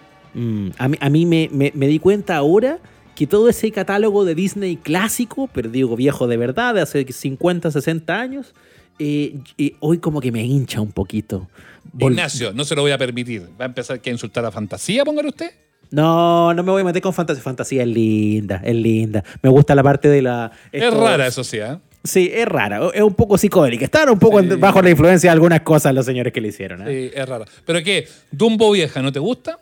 A 0.78 0.88
mí, 0.88 0.96
a 1.00 1.08
mí 1.10 1.26
me, 1.26 1.48
me- 1.52 1.72
me 1.74 1.86
di 1.86 1.98
cuenta 2.00 2.36
ahora 2.36 2.78
que 3.14 3.26
todo 3.26 3.48
ese 3.48 3.70
catálogo 3.70 4.24
de 4.24 4.34
Disney 4.34 4.76
clásico, 4.76 5.48
pero 5.52 5.68
digo 5.68 5.94
viejo 5.94 6.26
de 6.26 6.36
verdad, 6.36 6.74
de 6.74 6.80
hace 6.80 7.04
50, 7.12 7.70
60 7.70 8.18
años, 8.20 8.54
eh, 9.00 9.72
hoy 9.80 9.98
como 9.98 10.20
que 10.20 10.30
me 10.30 10.44
hincha 10.44 10.80
un 10.80 10.92
poquito. 10.92 11.48
Vol- 11.92 12.10
Ignacio, 12.12 12.52
no 12.52 12.64
se 12.64 12.74
lo 12.76 12.82
voy 12.82 12.92
a 12.92 12.98
permitir. 12.98 13.48
¿Va 13.60 13.64
a 13.64 13.68
empezar 13.68 14.00
que 14.00 14.10
a 14.10 14.12
insultar 14.12 14.44
a 14.44 14.50
fantasía, 14.50 15.04
póngale 15.04 15.28
usted? 15.28 15.50
No, 15.90 16.54
no 16.54 16.62
me 16.62 16.70
voy 16.70 16.82
a 16.82 16.84
meter 16.84 17.02
con 17.02 17.12
fantasía. 17.12 17.42
Fantasía 17.42 17.82
es 17.82 17.88
linda, 17.88 18.60
es 18.64 18.74
linda. 18.76 19.24
Me 19.42 19.50
gusta 19.50 19.74
la 19.74 19.82
parte 19.82 20.08
de 20.08 20.22
la... 20.22 20.52
Es 20.70 20.92
rara, 20.94 21.26
eso 21.26 21.42
sí, 21.42 21.56
¿eh? 21.58 21.78
Sí, 22.04 22.30
es 22.32 22.46
rara. 22.46 22.80
Es 22.94 23.02
un 23.02 23.14
poco 23.14 23.36
psicótica. 23.36 23.84
Están 23.84 24.08
un 24.10 24.18
poco 24.18 24.40
Sí. 24.40 24.48
bajo 24.56 24.80
la 24.82 24.90
influencia 24.90 25.28
de 25.30 25.32
algunas 25.32 25.60
cosas 25.62 25.92
los 25.94 26.06
señores 26.06 26.32
que 26.32 26.40
le 26.40 26.48
hicieron. 26.48 26.82
¿eh? 26.82 27.10
Sí, 27.10 27.18
es 27.18 27.28
rara. 27.28 27.44
¿Pero 27.66 27.82
qué? 27.82 28.06
¿Dumbo 28.30 28.70
vieja 28.70 29.02
no 29.02 29.10
te 29.12 29.18
gusta? 29.18 29.58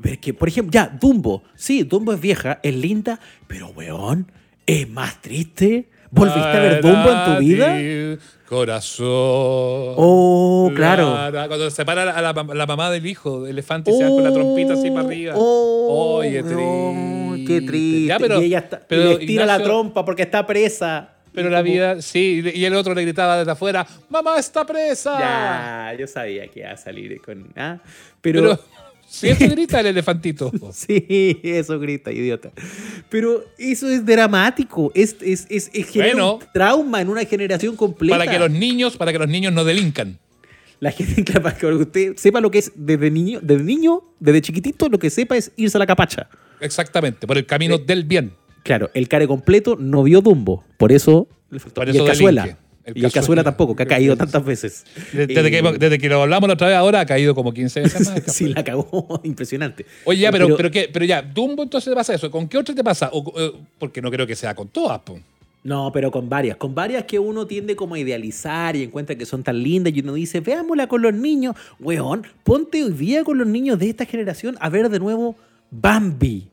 Pero 0.00 0.14
es 0.14 0.18
que, 0.20 0.34
por 0.34 0.48
ejemplo, 0.48 0.72
ya, 0.72 0.86
Dumbo. 1.00 1.42
Sí, 1.54 1.82
Dumbo 1.84 2.12
es 2.12 2.20
vieja, 2.20 2.58
es 2.62 2.74
linda, 2.74 3.18
pero, 3.46 3.68
weón, 3.68 4.30
es 4.66 4.88
más 4.88 5.20
triste. 5.22 5.88
¿Volviste 6.14 6.40
a 6.40 6.60
ver 6.60 6.80
Dumbo 6.80 7.10
en 7.10 7.24
tu 7.24 7.40
vida? 7.40 8.18
Corazón. 8.48 9.06
Oh, 9.08 10.70
claro. 10.74 11.16
Cuando 11.48 11.70
se 11.70 11.84
para 11.84 12.02
a 12.02 12.22
la, 12.22 12.32
la 12.32 12.66
mamá 12.66 12.90
del 12.90 13.04
hijo, 13.04 13.46
el 13.46 13.52
elefante 13.52 13.90
y 13.90 13.94
se 13.94 14.04
va 14.04 14.10
con 14.10 14.22
la 14.22 14.32
trompita 14.32 14.74
así 14.74 14.90
para 14.90 15.06
arriba. 15.06 15.34
Oh, 15.36 16.18
Oye, 16.18 16.40
oh, 16.40 16.92
triste. 17.32 17.44
qué 17.52 17.66
triste. 17.66 18.06
Ya, 18.06 18.18
pero, 18.18 18.40
y 18.40 18.44
ella 18.44 18.58
está, 18.58 18.76
y 18.76 18.80
pero 18.86 19.18
le 19.18 19.26
tira 19.26 19.44
la 19.44 19.60
trompa 19.60 20.04
porque 20.04 20.22
está 20.22 20.46
presa. 20.46 21.10
Pero 21.32 21.50
la 21.50 21.62
vida, 21.62 22.00
sí, 22.00 22.44
y 22.54 22.64
el 22.64 22.76
otro 22.76 22.94
le 22.94 23.02
gritaba 23.02 23.38
desde 23.38 23.50
afuera, 23.50 23.84
¡Mamá 24.08 24.38
está 24.38 24.64
presa! 24.64 25.18
Ya, 25.18 25.96
yo 25.98 26.06
sabía 26.06 26.46
que 26.46 26.60
iba 26.60 26.70
a 26.70 26.76
salir 26.76 27.20
con. 27.20 27.48
¿ah? 27.56 27.78
Pero, 28.20 28.56
Sí, 29.14 29.28
eso 29.28 29.48
grita 29.48 29.78
el 29.78 29.86
elefantito. 29.86 30.50
sí, 30.72 31.40
eso 31.44 31.78
grita, 31.78 32.10
idiota. 32.10 32.50
Pero 33.08 33.44
eso 33.58 33.88
es 33.88 34.04
dramático. 34.04 34.90
Es, 34.92 35.16
es, 35.20 35.46
es, 35.48 35.70
un 35.94 36.40
trauma 36.52 37.00
en 37.00 37.08
una 37.08 37.24
generación 37.24 37.76
completa. 37.76 38.18
Para 38.18 38.28
que 38.28 38.40
los 38.40 38.50
niños, 38.50 38.96
para 38.96 39.12
que 39.12 39.20
los 39.20 39.28
niños 39.28 39.52
no 39.52 39.64
delincan. 39.64 40.18
La 40.80 40.90
gente, 40.90 41.32
para 41.40 41.56
que 41.56 41.64
usted 41.66 42.16
sepa 42.16 42.40
lo 42.40 42.50
que 42.50 42.58
es 42.58 42.72
desde 42.74 43.08
niño, 43.08 43.38
desde 43.40 43.62
niño, 43.62 44.02
desde 44.18 44.42
chiquitito, 44.42 44.88
lo 44.88 44.98
que 44.98 45.10
sepa 45.10 45.36
es 45.36 45.52
irse 45.54 45.78
a 45.78 45.80
la 45.80 45.86
capacha. 45.86 46.28
Exactamente, 46.60 47.24
por 47.28 47.38
el 47.38 47.46
camino 47.46 47.78
del 47.78 48.02
bien. 48.02 48.32
Claro, 48.64 48.90
el 48.94 49.06
care 49.06 49.28
completo 49.28 49.76
no 49.78 50.02
vio 50.02 50.22
Dumbo. 50.22 50.64
Por 50.76 50.90
eso, 50.90 51.28
por 51.72 51.88
eso 51.88 51.98
y 51.98 52.00
el 52.00 52.06
cazuela. 52.06 52.58
El 52.84 52.98
y 52.98 53.04
el 53.04 53.12
cazuela 53.12 53.42
tampoco, 53.42 53.74
que 53.74 53.82
ha 53.82 53.86
caído 53.86 54.16
tantas 54.16 54.44
veces. 54.44 54.84
Desde, 55.12 55.50
que, 55.50 55.62
desde, 55.78 55.98
que, 55.98 56.08
lo 56.08 56.22
hablamos 56.22 56.48
la 56.48 56.54
otra 56.54 56.68
vez 56.68 56.76
ahora 56.76 57.00
ha 57.00 57.06
caído 57.06 57.34
como 57.34 57.52
15 57.52 57.80
veces 57.80 58.10
más. 58.10 58.22
sí, 58.26 58.48
la 58.48 58.62
cagó. 58.62 59.20
Impresionante. 59.24 59.86
Oye, 60.04 60.20
ya, 60.20 60.30
pero, 60.30 60.54
pero, 60.54 60.70
pero, 60.70 61.04
ya, 61.04 61.22
Dumbo 61.22 61.62
entonces 61.62 61.90
te 61.90 61.96
pasa 61.96 62.14
eso. 62.14 62.30
¿Con 62.30 62.46
qué 62.46 62.58
otra 62.58 62.74
te 62.74 62.84
pasa? 62.84 63.10
Eh, 63.36 63.52
porque 63.78 64.02
no 64.02 64.10
creo 64.10 64.26
que 64.26 64.36
sea 64.36 64.54
con 64.54 64.68
todas, 64.68 65.00
No, 65.62 65.90
pero 65.92 66.10
con 66.10 66.28
varias. 66.28 66.58
Con 66.58 66.74
varias 66.74 67.04
que 67.04 67.18
uno 67.18 67.46
tiende 67.46 67.74
como 67.74 67.94
a 67.94 67.98
idealizar 67.98 68.76
y 68.76 68.82
encuentra 68.82 69.16
que 69.16 69.24
son 69.24 69.42
tan 69.42 69.62
lindas 69.62 69.94
y 69.94 70.00
uno 70.00 70.12
dice, 70.12 70.40
veámosla 70.40 70.86
con 70.86 71.00
los 71.00 71.14
niños. 71.14 71.56
Weón, 71.80 72.26
ponte 72.42 72.84
hoy 72.84 72.92
día 72.92 73.24
con 73.24 73.38
los 73.38 73.46
niños 73.46 73.78
de 73.78 73.88
esta 73.88 74.04
generación 74.04 74.56
a 74.60 74.68
ver 74.68 74.90
de 74.90 74.98
nuevo 74.98 75.36
Bambi. 75.70 76.48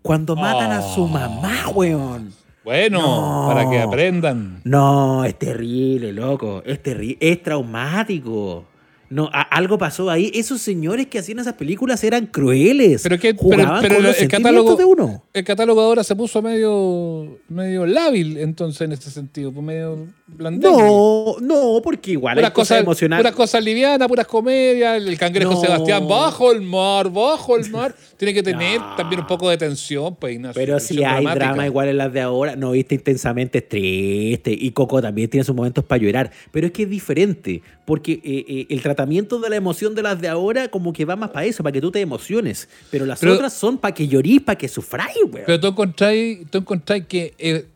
Cuando 0.00 0.36
matan 0.36 0.70
a 0.70 0.82
su 0.82 1.08
mamá, 1.08 1.68
weón. 1.70 2.41
Bueno, 2.64 3.44
para 3.48 3.68
que 3.68 3.80
aprendan. 3.80 4.60
No, 4.64 5.24
es 5.24 5.38
terrible, 5.38 6.12
loco. 6.12 6.62
Es 6.64 6.82
terrible. 6.82 7.18
Es 7.20 7.42
traumático. 7.42 8.66
No, 9.12 9.30
algo 9.32 9.76
pasó 9.76 10.08
ahí. 10.10 10.30
Esos 10.34 10.62
señores 10.62 11.06
que 11.06 11.18
hacían 11.18 11.38
esas 11.38 11.54
películas 11.54 12.02
eran 12.02 12.26
crueles. 12.26 13.02
Pero 13.02 13.18
que 13.18 13.28
el, 13.28 14.28
catálogo 14.28 14.74
de 14.74 14.84
uno. 14.84 15.24
El 15.34 15.44
catálogo 15.44 15.80
ahora 15.82 16.02
se 16.02 16.16
puso 16.16 16.40
medio 16.40 17.38
medio 17.48 17.84
lábil, 17.84 18.38
entonces 18.38 18.80
en 18.82 18.92
este 18.92 19.10
sentido, 19.10 19.52
pues 19.52 19.64
medio 19.64 20.08
no, 20.38 21.36
no, 21.40 21.80
porque 21.82 22.12
igual 22.12 22.36
puras 22.36 22.50
hay 22.50 22.54
cosas, 22.54 22.80
emocionales. 22.80 23.22
Puras 23.22 23.36
cosas 23.36 23.62
livianas, 23.62 24.08
puras 24.08 24.26
comedias. 24.26 24.96
El 24.96 25.18
cangrejo 25.18 25.60
Sebastián, 25.60 26.08
bajo 26.08 26.52
el 26.52 26.62
mar, 26.62 27.10
bajo 27.10 27.56
el 27.56 27.70
mar. 27.70 27.94
Tiene 28.16 28.32
que 28.32 28.42
tener 28.42 28.80
también 28.96 29.20
un 29.20 29.26
poco 29.26 29.50
de 29.50 29.58
tensión, 29.58 30.16
pues, 30.16 30.38
Pero 30.54 30.80
si 30.80 31.04
hay 31.04 31.24
drama 31.24 31.66
igual 31.66 31.88
en 31.88 31.98
las 31.98 32.12
de 32.12 32.20
ahora, 32.20 32.56
no 32.56 32.70
viste 32.70 32.94
intensamente 32.94 33.60
triste. 33.60 34.56
Y 34.58 34.70
Coco 34.70 35.02
también 35.02 35.28
tiene 35.28 35.44
sus 35.44 35.54
momentos 35.54 35.84
para 35.84 36.02
llorar. 36.02 36.30
Pero 36.50 36.66
es 36.66 36.72
que 36.72 36.84
es 36.84 36.90
diferente, 36.90 37.62
porque 37.84 38.12
eh, 38.12 38.44
eh, 38.48 38.66
el 38.70 38.80
tratamiento 38.80 39.01
de 39.06 39.50
la 39.50 39.56
emoción 39.56 39.94
de 39.94 40.02
las 40.02 40.20
de 40.20 40.28
ahora, 40.28 40.68
como 40.68 40.92
que 40.92 41.04
va 41.04 41.16
más 41.16 41.30
para 41.30 41.46
eso, 41.46 41.62
para 41.62 41.72
que 41.72 41.80
tú 41.80 41.90
te 41.90 42.00
emociones. 42.00 42.68
Pero 42.90 43.06
las 43.06 43.22
otras 43.22 43.52
son 43.52 43.78
para 43.78 43.94
que 43.94 44.06
llorís, 44.08 44.40
para 44.40 44.56
que 44.56 44.68
sufráis, 44.68 45.18
güey. 45.30 45.44
Pero 45.46 45.60
tú 45.60 45.66
encontráis, 45.68 46.40
tú 46.50 46.64
que. 47.08 47.34
Eh, 47.38 47.66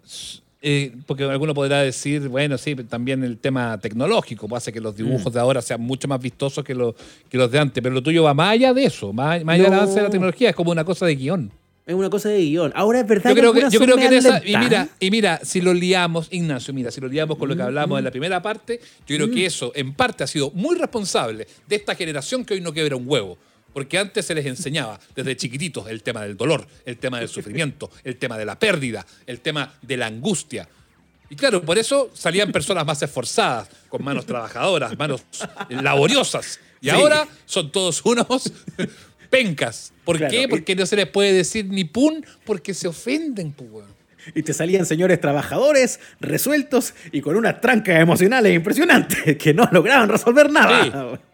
eh, 0.62 0.92
porque 1.06 1.22
alguno 1.22 1.54
podrá 1.54 1.82
decir, 1.82 2.28
bueno, 2.28 2.58
sí, 2.58 2.74
también 2.74 3.22
el 3.22 3.38
tema 3.38 3.78
tecnológico 3.78 4.48
pues, 4.48 4.64
hace 4.64 4.72
que 4.72 4.80
los 4.80 4.96
dibujos 4.96 5.30
mm. 5.30 5.34
de 5.34 5.40
ahora 5.40 5.62
sean 5.62 5.80
mucho 5.80 6.08
más 6.08 6.20
vistosos 6.20 6.64
que, 6.64 6.74
los 6.74 6.94
que 7.28 7.36
los 7.38 7.50
de 7.50 7.58
antes, 7.58 7.80
pero 7.82 7.94
lo 7.94 8.02
tuyo 8.02 8.24
va 8.24 8.34
más 8.34 8.52
allá 8.52 8.74
de 8.74 8.84
eso, 8.84 9.12
más, 9.12 9.42
allá 9.46 9.64
del 9.64 9.72
avance 9.72 9.94
de 9.94 10.02
la 10.02 10.10
tecnología, 10.10 10.50
es 10.50 10.56
como 10.56 10.72
una 10.72 10.84
cosa 10.84 11.06
de 11.06 11.14
guion. 11.14 11.52
Es 11.86 11.94
una 11.94 12.10
cosa 12.10 12.30
de 12.30 12.40
guion. 12.40 12.72
Ahora 12.74 12.98
es 12.98 13.06
verdad 13.06 13.30
yo 13.30 13.36
creo 13.36 13.52
que, 13.52 13.70
yo 13.70 13.78
creo 13.78 13.96
que 13.96 14.16
esa, 14.16 14.44
y 14.44 14.56
mira, 14.56 14.88
y 14.98 15.10
mira, 15.12 15.40
si 15.44 15.60
lo 15.60 15.72
liamos, 15.72 16.26
Ignacio, 16.32 16.74
mira, 16.74 16.90
si 16.90 17.00
lo 17.00 17.06
liamos 17.06 17.38
con 17.38 17.48
lo 17.48 17.54
que 17.54 17.62
hablamos 17.62 17.98
en 17.98 18.04
la 18.04 18.10
primera 18.10 18.42
parte, 18.42 18.80
yo 19.06 19.16
creo 19.16 19.30
que 19.30 19.46
eso 19.46 19.70
en 19.72 19.94
parte 19.94 20.24
ha 20.24 20.26
sido 20.26 20.50
muy 20.50 20.76
responsable 20.76 21.46
de 21.68 21.76
esta 21.76 21.94
generación 21.94 22.44
que 22.44 22.54
hoy 22.54 22.60
no 22.60 22.72
quebra 22.72 22.96
un 22.96 23.08
huevo. 23.08 23.38
Porque 23.72 23.98
antes 23.98 24.26
se 24.26 24.34
les 24.34 24.46
enseñaba 24.46 24.98
desde 25.14 25.36
chiquititos 25.36 25.88
el 25.88 26.02
tema 26.02 26.22
del 26.22 26.36
dolor, 26.36 26.66
el 26.84 26.96
tema 26.96 27.20
del 27.20 27.28
sufrimiento, 27.28 27.88
el 28.02 28.16
tema 28.16 28.36
de 28.36 28.46
la 28.46 28.58
pérdida, 28.58 29.06
el 29.24 29.40
tema 29.40 29.72
de 29.80 29.96
la 29.96 30.06
angustia. 30.06 30.68
Y 31.30 31.36
claro, 31.36 31.62
por 31.62 31.78
eso 31.78 32.10
salían 32.14 32.50
personas 32.50 32.84
más 32.84 33.00
esforzadas, 33.02 33.68
con 33.88 34.02
manos 34.02 34.26
trabajadoras, 34.26 34.98
manos 34.98 35.22
laboriosas. 35.68 36.58
Y 36.80 36.88
ahora 36.88 37.28
son 37.44 37.70
todos 37.70 38.00
unos 38.04 38.52
pencas. 39.26 39.92
¿Por 40.04 40.18
qué? 40.18 40.46
Porque 40.48 40.74
no 40.74 40.86
se 40.86 40.96
les 40.96 41.06
puede 41.06 41.32
decir 41.32 41.66
ni 41.66 41.84
pun 41.84 42.24
porque 42.44 42.74
se 42.74 42.88
ofenden, 42.88 43.52
pues, 43.52 43.84
y 44.34 44.42
te 44.42 44.52
salían 44.52 44.86
señores 44.86 45.20
trabajadores, 45.20 46.00
resueltos 46.20 46.94
y 47.12 47.20
con 47.20 47.36
unas 47.36 47.60
trancas 47.60 48.00
emocionales 48.00 48.54
impresionantes 48.54 49.36
que 49.38 49.54
no 49.54 49.68
lograban 49.70 50.08
resolver 50.08 50.50
nada. 50.50 51.20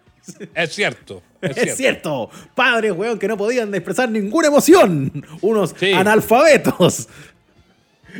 Es 0.54 0.72
cierto. 0.72 1.20
Es, 1.40 1.76
cierto. 1.76 2.30
Padres, 2.54 2.92
weón, 2.92 3.18
que 3.18 3.26
no 3.26 3.36
podían 3.36 3.74
expresar 3.74 4.08
ninguna 4.08 4.46
emoción. 4.46 5.24
Unos 5.40 5.74
analfabetos. 5.96 7.08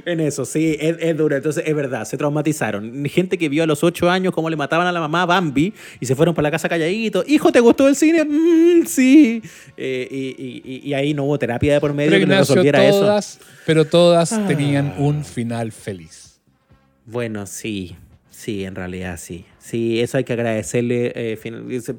En 0.04 0.20
eso, 0.20 0.44
sí, 0.44 0.76
es, 0.80 1.16
duro. 1.16 1.36
Entonces, 1.36 1.64
es 1.66 1.74
verdad, 1.74 2.04
se 2.04 2.16
traumatizaron. 2.16 3.04
Gente 3.06 3.38
que 3.38 3.48
vio 3.48 3.62
a 3.62 3.66
los 3.66 3.84
ocho 3.84 4.10
años 4.10 4.32
cómo 4.32 4.50
le 4.50 4.56
mataban 4.56 4.86
a 4.86 4.92
la 4.92 5.00
mamá 5.00 5.26
Bambi 5.26 5.72
y 6.00 6.06
se 6.06 6.14
fueron 6.14 6.34
para 6.34 6.44
la 6.44 6.50
casa 6.50 6.68
calladito. 6.68 7.24
Hijo, 7.26 7.52
¿te 7.52 7.60
gustó 7.60 7.88
el 7.88 7.96
cine? 7.96 8.24
Mm, 8.24 8.86
sí. 8.86 9.42
Eh, 9.76 10.08
y, 10.10 10.92
ahí 10.94 11.14
no 11.14 11.24
hubo 11.24 11.38
terapia 11.38 11.74
de 11.74 11.80
por 11.80 11.92
medio 11.94 12.18
que 12.18 12.26
resolviera 12.26 12.84
eso. 12.84 13.38
Pero 13.66 13.84
todas 13.84 14.32
ah. 14.32 14.44
tenían 14.46 14.94
un 14.98 15.24
final 15.24 15.72
feliz. 15.72 16.40
Bueno, 17.06 17.46
sí. 17.46 17.96
Sí, 18.30 18.64
en 18.64 18.74
realidad 18.74 19.18
sí. 19.20 19.44
Sí, 19.58 20.00
eso 20.00 20.18
hay 20.18 20.24
que 20.24 20.32
agradecerle. 20.32 21.12
Eh, 21.14 21.38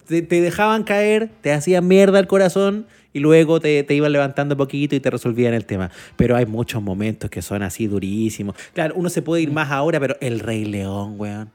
te, 0.05 0.41
dejaban 0.41 0.83
caer, 0.83 1.29
te 1.41 1.53
hacían 1.53 1.87
mierda 1.87 2.19
el 2.19 2.27
corazón 2.27 2.85
y 3.13 3.19
luego 3.19 3.59
te, 3.59 3.85
iban 3.89 4.11
levantando 4.11 4.55
un 4.55 4.57
poquito 4.57 4.95
y 4.95 4.99
te 4.99 5.09
resolvían 5.09 5.53
el 5.53 5.65
tema. 5.65 5.91
Pero 6.15 6.35
hay 6.35 6.45
muchos 6.45 6.81
momentos 6.81 7.29
que 7.29 7.41
son 7.41 7.61
así 7.61 7.87
durísimos. 7.87 8.55
Claro, 8.73 8.95
uno 8.97 9.09
se 9.09 9.21
puede 9.21 9.43
ir 9.43 9.51
más 9.51 9.71
ahora, 9.71 9.99
pero 9.99 10.17
el 10.19 10.39
Rey 10.39 10.65
León, 10.65 11.15
weón. 11.17 11.49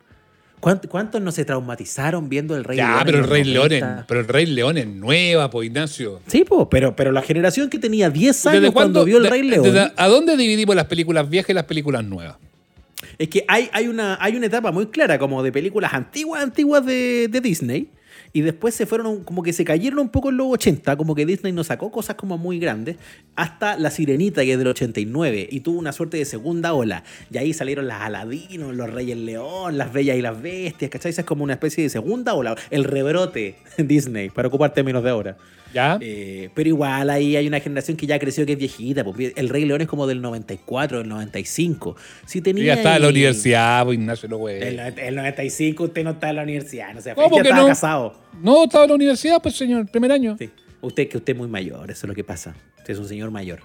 ¿Cuántos 0.61 1.23
no 1.23 1.31
se 1.31 1.45
traumatizaron 1.45 2.29
viendo 2.29 2.57
el 2.57 2.65
Rey 2.65 2.79
ya, 2.79 2.89
León? 2.89 3.03
pero 3.05 3.19
el 3.19 3.25
Rey 3.25 3.45
León, 3.45 3.71
pero 4.09 4.21
el 4.21 4.27
Rey 4.27 4.47
León 4.47 4.77
es 4.77 4.89
nueva, 4.89 5.51
pues 5.51 5.67
Ignacio. 5.67 6.21
Sí, 6.27 6.45
pues, 6.49 6.67
pero, 6.69 6.97
pero 6.97 7.13
la 7.13 7.23
generación 7.23 7.71
que 7.71 7.79
tenía 7.79 8.11
10 8.11 8.47
años 8.47 8.73
cuando 8.73 9.05
vio 9.05 9.19
el 9.19 9.31
Rey 9.31 9.43
León. 9.43 9.93
¿A 9.97 10.09
dónde 10.09 10.37
dividimos 10.37 10.75
las 10.75 10.87
películas 10.87 11.29
viejas 11.29 11.51
y 11.51 11.55
las 11.55 11.65
películas 11.65 12.05
nuevas? 12.05 12.37
Es 13.19 13.29
que 13.29 13.45
hay, 13.47 13.71
hay, 13.73 13.87
una, 13.87 14.19
hay 14.21 14.37
una 14.37 14.47
etapa 14.47 14.73
muy 14.73 14.87
clara 14.87 15.19
como 15.19 15.43
de 15.45 15.53
películas 15.53 15.95
antiguas, 15.95 16.43
antiguas 16.43 16.85
de, 16.85 17.29
de 17.29 17.41
Disney. 17.41 17.91
Y 18.33 18.43
después 18.43 18.75
se 18.75 18.87
fueron, 18.87 19.25
como 19.25 19.43
que 19.43 19.53
se 19.53 19.65
cayeron 19.65 19.99
un 19.99 20.09
poco 20.09 20.31
en 20.31 20.37
los 20.37 20.49
80, 20.49 20.97
como 20.97 21.15
que 21.15 21.27
Disney 21.27 21.53
nos 21.53 21.69
sacó 21.69 21.91
cosas 21.91 22.17
como 22.17 22.39
muy 22.39 22.59
grandes, 22.59 22.97
hasta 23.37 23.77
La 23.77 23.91
Sirenita, 23.91 24.43
que 24.43 24.53
es 24.53 24.59
del 24.59 24.69
89, 24.69 25.49
y 25.51 25.61
tuvo 25.61 25.79
una 25.79 25.93
suerte 25.93 26.17
de 26.17 26.25
segunda 26.25 26.73
ola. 26.75 27.05
Y 27.31 27.39
ahí 27.39 27.53
salieron 27.53 27.89
las 27.89 28.03
Aladinos, 28.03 28.75
los 28.75 28.91
Reyes 28.93 29.17
León, 29.17 29.79
las 29.79 29.93
Bellas 29.93 30.17
y 30.17 30.23
las 30.23 30.41
Bestias, 30.41 30.91
¿cachai? 30.91 31.11
Esa 31.11 31.23
es 31.23 31.27
como 31.27 31.45
una 31.45 31.55
especie 31.55 31.83
de 31.85 31.91
segunda 31.91 32.35
ola, 32.35 32.57
el 32.71 32.85
rebrote 32.85 33.57
Disney, 33.79 34.31
para 34.31 34.49
ocupar 34.49 34.73
términos 34.73 35.03
de 35.03 35.11
ahora. 35.11 35.37
¿Ya? 35.73 35.99
Eh, 36.01 36.51
pero 36.55 36.69
igual 36.69 37.11
ahí 37.11 37.37
hay 37.37 37.47
una 37.47 37.61
generación 37.61 37.97
que 37.97 38.07
ya 38.07 38.19
creció 38.19 38.47
que 38.47 38.53
es 38.53 38.59
viejita. 38.59 39.05
Pues, 39.05 39.33
el 39.37 39.49
Rey 39.49 39.65
León 39.65 39.81
es 39.81 39.89
como 39.89 40.07
del 40.07 40.23
94, 40.23 40.99
del 40.99 41.09
95. 41.09 41.97
Si 42.27 42.41
tenía 42.41 42.65
ya 42.65 42.75
estaba 42.75 42.97
en 42.97 43.03
la 43.03 43.09
universidad, 43.09 43.85
pues, 43.85 43.99
Ignacio, 43.99 44.29
no 44.29 44.39
güey. 44.39 44.63
El, 44.63 44.79
el, 44.79 45.15
95 45.15 45.85
usted 45.85 46.05
no 46.05 46.11
está 46.11 46.31
en 46.31 46.37
la 46.37 46.43
universidad, 46.43 46.95
no 46.95 47.01
sé, 47.01 47.15
¿Cómo 47.15 47.37
ya 47.37 47.43
estaba 47.43 47.69
casado. 47.69 48.15
No, 48.43 48.65
estaba 48.65 48.85
en 48.85 48.91
la 48.91 48.97
universidad, 48.97 49.43
pues 49.43 49.57
señor, 49.57 49.87
primer 49.91 50.13
año. 50.13 50.37
Sí. 50.39 50.51
Usted 50.81 51.09
que 51.09 51.17
usted 51.17 51.33
es 51.33 51.39
muy 51.39 51.49
mayor, 51.49 51.91
eso 51.91 52.07
es 52.07 52.09
lo 52.09 52.15
que 52.15 52.25
pasa. 52.25 52.55
Usted 52.79 52.93
es 52.93 52.99
un 52.99 53.09
señor 53.09 53.31
mayor. 53.31 53.61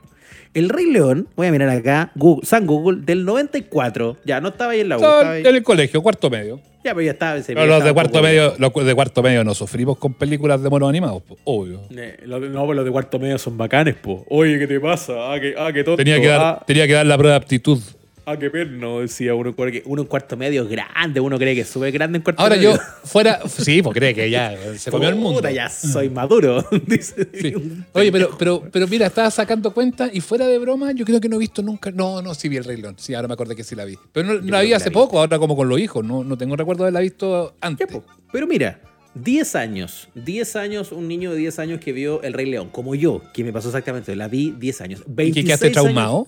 El 0.54 0.70
Rey 0.70 0.92
León, 0.92 1.28
voy 1.36 1.48
a 1.48 1.52
mirar 1.52 1.70
acá, 1.70 2.12
Google, 2.16 2.46
San 2.46 2.66
Google, 2.66 3.02
del 3.02 3.26
94. 3.26 4.18
Ya, 4.26 4.42
no 4.42 4.50
estaba 4.50 4.72
ahí 4.72 4.82
en 4.82 4.90
la 4.90 4.98
U. 4.98 5.00
Estaba 5.00 5.38
en 5.38 5.46
el 5.46 5.64
colegio, 5.64 6.02
cuarto 6.02 6.30
medio. 6.30 6.60
Ya, 6.84 6.94
pero 6.94 7.02
ya 7.02 7.12
estaba. 7.12 7.40
Pero 7.46 7.66
los 7.66 7.84
de 7.84 7.94
cuarto 7.94 8.22
medio, 8.22 8.56
los 8.58 8.86
de 8.86 8.94
cuarto 8.94 9.24
medio 9.24 9.44
no 9.44 9.54
sufrimos 9.54 9.98
con 9.98 10.14
películas 10.14 10.62
de 10.62 10.70
monos 10.70 10.90
animados, 10.90 11.24
obvio. 11.46 11.82
Eh, 11.92 12.24
no, 12.26 12.40
pero 12.40 12.74
los 12.74 12.86
de 12.86 12.92
cuarto 12.92 13.20
medio 13.20 13.38
son 13.38 13.58
bacanes, 13.58 13.96
po. 13.96 14.26
Oye, 14.30 14.60
¿qué 14.60 14.68
te 14.68 14.80
pasa? 14.80 15.14
Ah, 15.34 15.40
que, 15.40 15.56
ah, 15.58 15.72
que 15.72 15.84
tonto. 15.84 15.98
Tenía 15.98 16.20
que 16.20 16.28
dar, 16.28 16.42
ah. 16.42 16.64
tenía 16.68 16.86
que 16.86 16.94
dar 16.94 17.06
la 17.06 17.18
prueba 17.18 17.34
de 17.34 17.38
aptitud. 17.38 17.80
Ah, 18.26 18.38
qué 18.38 18.50
perno, 18.50 19.02
decía 19.02 19.36
uno, 19.36 19.54
uno 19.86 20.02
en 20.02 20.08
cuarto 20.08 20.38
medio 20.38 20.64
es 20.64 20.70
grande, 20.70 21.20
uno 21.20 21.38
cree 21.38 21.56
que 21.56 21.62
es 21.62 21.68
súper 21.68 21.92
grande 21.92 22.18
en 22.18 22.24
cuarto 22.24 22.42
Ahora 22.42 22.56
medio. 22.56 22.72
Ahora 22.72 22.84
yo, 22.84 23.08
fuera, 23.08 23.42
sí, 23.50 23.82
pues 23.82 23.94
cree 23.94 24.16
que 24.16 24.30
ya 24.30 24.56
se 24.78 24.92
comió 24.92 25.10
el 25.10 25.16
mundo. 25.16 25.48
ya 25.50 25.70
soy 25.70 26.10
maduro. 26.10 26.66
Oye, 27.94 28.12
pero, 28.12 28.38
pero, 28.38 28.64
pero 28.72 28.88
mira, 28.88 29.08
estaba 29.08 29.30
sacando 29.30 29.74
cuenta 29.74 30.10
y 30.12 30.22
fuera 30.22 30.48
de 30.48 30.58
broma, 30.58 30.94
yo 30.94 31.04
creo 31.04 31.20
que 31.20 31.28
no 31.28 31.36
he 31.36 31.40
visto 31.40 31.62
nunca. 31.62 31.92
No, 31.92 32.22
no, 32.22 32.34
sí 32.34 32.48
vi 32.48 32.58
el 32.58 32.64
Rey 32.64 32.78
León. 32.78 32.96
Sí, 32.98 33.14
ahora 33.14 33.28
me 33.28 33.34
acordé 33.34 33.58
que 33.58 33.64
sí 33.66 33.76
la 33.76 33.84
vi. 33.84 33.98
Pero 34.14 34.34
no, 34.34 34.52
la 34.52 34.62
vi 34.62 34.72
hace 34.74 34.90
poco, 34.90 35.20
ahora 35.20 35.38
como 35.38 35.58
con 35.58 35.68
los 35.68 35.80
hijos. 35.80 36.06
No, 36.06 36.24
no 36.24 36.38
tengo 36.38 36.56
recuerdo 36.56 36.84
de 36.84 36.88
haberla 36.88 37.02
visto 37.02 37.56
antes. 37.60 37.88
Pero 38.32 38.48
mira, 38.48 38.80
10 39.16 39.56
años, 39.56 40.08
10 40.16 40.56
años, 40.56 40.92
un 40.92 41.08
niño 41.08 41.32
de 41.32 41.38
10 41.38 41.60
años 41.60 41.80
que 41.80 41.92
vio 41.92 42.22
El 42.24 42.34
Rey 42.34 42.50
León, 42.50 42.70
como 42.72 42.96
yo, 42.96 43.22
que 43.34 43.44
me 43.44 43.52
pasó 43.52 43.68
exactamente, 43.68 44.16
la 44.16 44.28
vi 44.28 44.52
10 44.58 44.82
años. 44.82 45.04
¿Y 45.18 45.32
que 45.32 45.44
quedaste 45.44 45.70
traumado? 45.72 46.28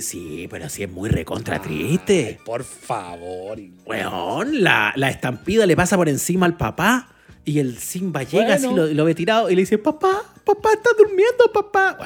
Sí, 0.00 0.46
pero 0.50 0.68
sí 0.68 0.82
es 0.82 0.90
muy 0.90 1.08
recontra 1.08 1.60
triste. 1.60 2.38
por 2.44 2.64
favor. 2.64 3.58
Weón, 3.86 4.62
la, 4.62 4.92
la 4.96 5.10
estampida 5.10 5.66
le 5.66 5.76
pasa 5.76 5.96
por 5.96 6.08
encima 6.08 6.46
al 6.46 6.56
papá. 6.56 7.08
Y 7.44 7.58
el 7.58 7.78
Simba 7.78 8.22
llega 8.22 8.54
así, 8.54 8.66
lo, 8.66 9.04
ve 9.04 9.14
tirado 9.14 9.50
y 9.50 9.54
le 9.54 9.62
dice, 9.62 9.78
papá, 9.78 10.22
papá, 10.44 10.70
está 10.74 10.90
durmiendo, 10.96 11.50
papá. 11.52 11.96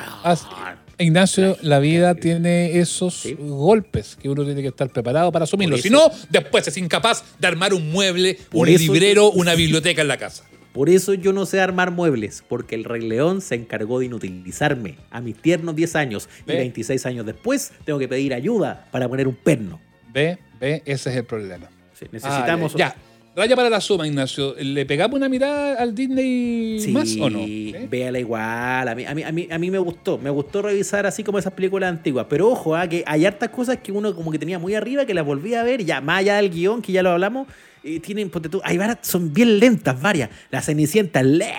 Ignacio, 0.97 1.57
la 1.61 1.81
vida 1.81 2.15
tiene 2.15 2.79
esos 2.79 3.27
golpes 3.39 4.17
que 4.21 4.29
uno 4.29 4.45
tiene 4.45 4.62
que 4.62 4.69
estar 4.69 4.89
preparado 4.91 5.33
para 5.33 5.45
asumirlos. 5.45 5.83
Si 5.83 5.91
no, 5.91 6.11
después 6.31 6.69
es 6.69 6.77
incapaz 6.77 7.25
de 7.39 7.47
armar 7.49 7.75
un 7.75 7.91
mueble, 7.91 8.39
un 8.53 8.69
librero, 8.69 9.33
una 9.33 9.55
biblioteca 9.55 10.03
en 10.03 10.09
la 10.09 10.19
casa. 10.19 10.45
Por 10.75 10.91
eso 10.91 11.14
yo 11.14 11.33
no 11.33 11.47
sé 11.47 11.61
armar 11.61 11.93
muebles, 11.93 12.43
porque 12.49 12.75
el 12.75 12.83
Rey 12.83 13.01
León 13.01 13.41
se 13.41 13.55
encargó 13.55 14.01
de 14.01 14.07
inutilizarme 14.07 14.97
a 15.09 15.20
mis 15.20 15.37
tiernos 15.37 15.77
10 15.77 15.95
años 15.95 16.29
y 16.49 16.51
26 16.51 17.07
años 17.07 17.25
después 17.25 17.70
tengo 17.85 18.01
que 18.01 18.09
pedir 18.09 18.35
ayuda 18.35 18.89
para 18.91 19.09
poner 19.09 19.29
un 19.29 19.37
perno. 19.37 19.81
Ve, 20.12 20.37
ve, 20.59 20.83
ese 20.85 21.11
es 21.11 21.16
el 21.16 21.25
problema. 21.27 21.68
necesitamos. 22.11 22.75
Ah, 22.75 22.79
ya, 22.79 22.97
Raya 23.37 23.55
para 23.55 23.70
la 23.70 23.81
suma, 23.81 24.05
Ignacio. 24.09 24.57
¿Le 24.59 24.85
pegamos 24.85 25.16
una 25.16 25.29
mirada 25.29 25.81
al 25.81 25.95
Disney 25.95 26.85
más 26.93 27.16
o 27.20 27.31
no? 27.31 27.45
Sí, 27.45 27.72
véala 27.89 28.18
igual. 28.18 28.89
A 28.89 28.95
mí, 28.97 29.05
a, 29.05 29.14
mí, 29.14 29.49
a, 29.49 29.59
mí, 29.59 29.70
me 29.70 29.79
gustó. 29.79 30.18
Me 30.18 30.31
gustó 30.31 30.62
revisar 30.62 31.07
así 31.07 31.22
como 31.22 31.39
esas 31.39 31.53
películas 31.53 31.91
antiguas. 31.91 32.27
Pero 32.29 32.49
ojo, 32.49 32.75
ah, 32.75 32.89
que 32.89 33.05
hay 33.07 33.27
hartas 33.27 33.51
cosas 33.51 33.79
que 33.79 33.93
uno 33.93 34.12
como 34.12 34.33
que 34.33 34.41
tenía 34.41 34.59
muy 34.59 34.75
arriba 34.75 35.07
que 35.07 35.14
las 35.14 35.25
volví 35.25 35.55
a 35.55 35.62
ver. 35.62 35.85
Ya, 35.85 36.01
más 36.01 36.18
allá 36.18 36.37
del 36.37 36.51
guion, 36.51 36.83
que 36.83 36.91
ya 36.91 37.05
lo 37.05 37.11
hablamos 37.11 37.47
y 37.85 38.01
tienen, 38.01 38.30
ponte 38.30 38.49
tú, 38.49 38.61
hay 38.64 38.78
varias, 38.78 38.99
son 39.03 39.32
bien 39.32 39.59
lentas 39.59 40.01
varias. 40.01 40.30
La 40.51 40.62
Cenicienta 40.62 41.22
lenta. 41.22 41.55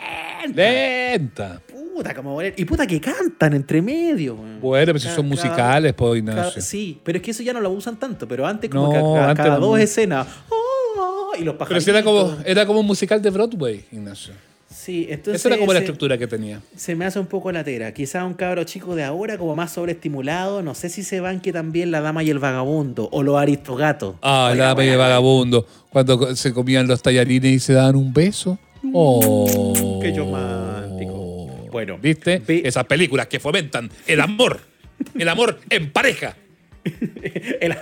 Lenta. 0.54 1.62
Puta, 1.68 2.14
como 2.14 2.42
Y 2.42 2.66
puta 2.66 2.86
que 2.88 3.00
cantan 3.00 3.54
entre 3.54 3.82
medio. 3.82 4.36
Bueno, 4.36 4.88
pero 4.88 5.00
si 5.00 5.08
son 5.08 5.30
musicales, 5.30 5.94
pues, 5.94 6.18
Ignacio. 6.18 6.62
sí, 6.62 7.00
pero 7.04 7.20
es 7.20 7.24
que 7.24 7.32
eso 7.32 7.44
ya 7.44 7.54
no 7.54 7.62
lo 7.62 7.70
usan 7.70 7.98
tanto. 7.98 8.28
Pero 8.28 8.46
antes, 8.46 8.70
como 8.70 8.92
que 8.92 9.36
cada, 9.36 9.58
dos 9.58 9.80
escenas. 9.80 10.28
¡oh! 10.50 11.32
y 11.40 11.44
los 11.44 11.56
pajaritos. 11.56 11.86
Pero 11.86 11.98
era 11.98 12.04
como, 12.04 12.38
era 12.44 12.66
como 12.66 12.80
un 12.80 12.88
musical 12.88 13.22
de 13.22 13.30
Broadway, 13.30 13.86
Ignacio. 13.92 14.34
Sí, 14.76 15.08
entonces. 15.10 15.42
Esa 15.42 15.50
era 15.50 15.58
como 15.58 15.72
la 15.72 15.80
estructura 15.80 16.18
que 16.18 16.28
tenía. 16.28 16.62
Se 16.76 16.96
me 16.96 17.06
hace 17.06 17.18
un 17.18 17.28
poco 17.28 17.52
latera. 17.52 17.94
Quizá 17.94 18.26
un 18.26 18.34
cabro 18.34 18.64
chico 18.66 18.94
de 18.94 19.04
ahora, 19.04 19.38
como 19.38 19.56
más 19.56 19.72
sobreestimulado, 19.72 20.62
no 20.62 20.76
sé 20.76 20.90
si 20.90 21.04
se 21.04 21.22
van 21.22 21.40
que 21.40 21.54
también 21.54 21.92
la 21.92 22.02
dama 22.02 22.24
y 22.24 22.30
el 22.30 22.40
vagabundo 22.40 23.08
o 23.12 23.24
los 23.24 23.38
aristogatos. 23.40 24.16
Ah, 24.22 24.54
la 24.56 24.66
dama 24.66 24.84
y 24.84 24.90
el 24.90 24.98
vagabundo. 24.98 25.66
Cuando 25.90 26.36
se 26.36 26.54
comían 26.54 26.88
los 26.88 27.02
tallarines 27.02 27.52
y 27.54 27.60
se 27.60 27.74
daban 27.74 27.96
un 27.96 28.14
beso. 28.14 28.60
Mm, 28.82 28.92
oh. 28.94 30.00
Qué 30.02 30.14
romántico. 30.14 31.70
Bueno, 31.72 31.98
¿viste? 31.98 32.44
Esas 32.48 32.84
películas 32.84 33.28
que 33.28 33.40
fomentan 33.40 33.90
el 34.06 34.20
amor. 34.20 34.60
el 35.18 35.30
amor 35.30 35.60
en 35.70 35.92
pareja. 35.92 36.36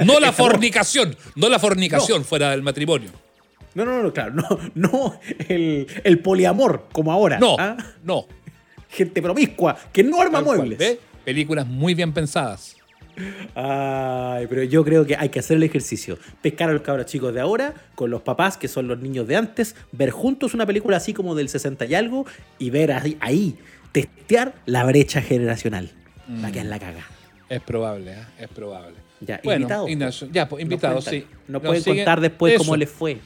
no 0.05 0.19
la 0.19 0.31
fornicación. 0.31 1.15
No 1.35 1.49
la 1.49 1.57
fornicación 1.57 2.23
fuera 2.23 2.51
del 2.51 2.61
matrimonio. 2.61 3.09
No, 3.75 3.85
no, 3.85 4.03
no, 4.03 4.13
claro, 4.13 4.33
no, 4.33 4.59
no 4.75 5.19
el, 5.47 6.19
poliamor 6.23 6.87
como 6.91 7.11
ahora. 7.11 7.39
No, 7.39 7.55
¿ah? 7.59 7.77
no. 8.03 8.27
Gente 8.89 9.21
promiscua 9.21 9.77
que 9.91 10.03
no 10.03 10.21
arma 10.21 10.41
muebles. 10.41 10.99
Películas 11.25 11.65
muy 11.65 11.93
bien 11.93 12.13
pensadas. 12.13 12.75
Ay, 13.55 14.47
pero 14.47 14.63
yo 14.63 14.83
creo 14.83 15.05
que 15.05 15.15
hay 15.15 15.29
que 15.29 15.39
hacer 15.39 15.57
el 15.57 15.63
ejercicio. 15.63 16.17
Pescar 16.41 16.69
a 16.69 16.73
los 16.73 16.81
cabros 16.81 17.05
chicos 17.05 17.33
de 17.33 17.39
ahora 17.39 17.73
con 17.95 18.09
los 18.09 18.21
papás, 18.21 18.57
que 18.57 18.67
son 18.67 18.87
los 18.87 18.99
niños 18.99 19.27
de 19.27 19.35
antes, 19.35 19.75
ver 19.91 20.09
juntos 20.11 20.53
una 20.53 20.65
película 20.65 20.97
así 20.97 21.13
como 21.13 21.35
del 21.35 21.49
60 21.49 21.85
y 21.85 21.95
algo 21.95 22.25
y 22.59 22.69
ver 22.69 22.91
ahí, 23.19 23.57
testear 23.91 24.53
la 24.65 24.83
brecha 24.83 25.21
generacional. 25.21 25.91
La 26.41 26.51
que 26.51 26.59
es 26.59 26.65
la 26.65 26.79
caga. 26.79 27.05
Es 27.49 27.61
probable, 27.61 28.13
¿eh? 28.13 28.25
es 28.39 28.47
probable. 28.47 28.95
Ya, 29.19 29.39
bueno, 29.43 29.67
ya, 30.31 30.49
pues 30.49 30.61
invitados, 30.61 31.05
sí. 31.05 31.25
Nos, 31.47 31.61
pueden 31.61 31.83
contar 31.83 32.19
después 32.19 32.57
cómo 32.57 32.75
les 32.75 32.89
fue. 32.89 33.19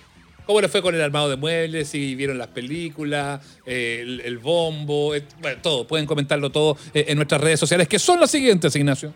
¿Cómo 0.47 0.61
le 0.61 0.69
fue 0.69 0.81
con 0.81 0.95
el 0.95 1.01
armado 1.01 1.29
de 1.29 1.35
muebles? 1.35 1.89
Si 1.89 2.15
vieron 2.15 2.37
las 2.37 2.47
películas, 2.47 3.41
eh, 3.65 4.21
el, 4.23 4.37
bombo, 4.37 5.13
eh, 5.13 5.23
bueno, 5.41 5.61
todo. 5.61 5.85
Pueden 5.85 6.05
comentarlo 6.05 6.49
todo 6.49 6.77
eh, 6.93 7.05
en 7.09 7.17
nuestras 7.17 7.41
redes 7.41 7.59
sociales, 7.59 7.89
que 7.89 7.99
son 7.99 8.21
las 8.21 8.31
siguientes, 8.31 8.73
Ignacio 8.73 9.13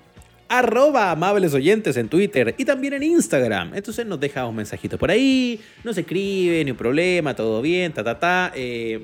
arroba 0.51 1.11
amables 1.11 1.53
oyentes 1.53 1.95
en 1.95 2.09
Twitter 2.09 2.53
y 2.57 2.65
también 2.65 2.93
en 2.93 3.03
Instagram. 3.03 3.73
Entonces 3.73 4.05
nos 4.05 4.19
deja 4.19 4.45
un 4.45 4.57
mensajito 4.57 4.97
por 4.97 5.09
ahí, 5.09 5.61
nos 5.81 5.97
escribe, 5.97 6.63
ni 6.65 6.71
un 6.71 6.77
problema, 6.77 7.33
todo 7.33 7.61
bien, 7.61 7.93
ta, 7.93 8.03
ta, 8.03 8.19
ta. 8.19 8.51
Eh, 8.53 9.01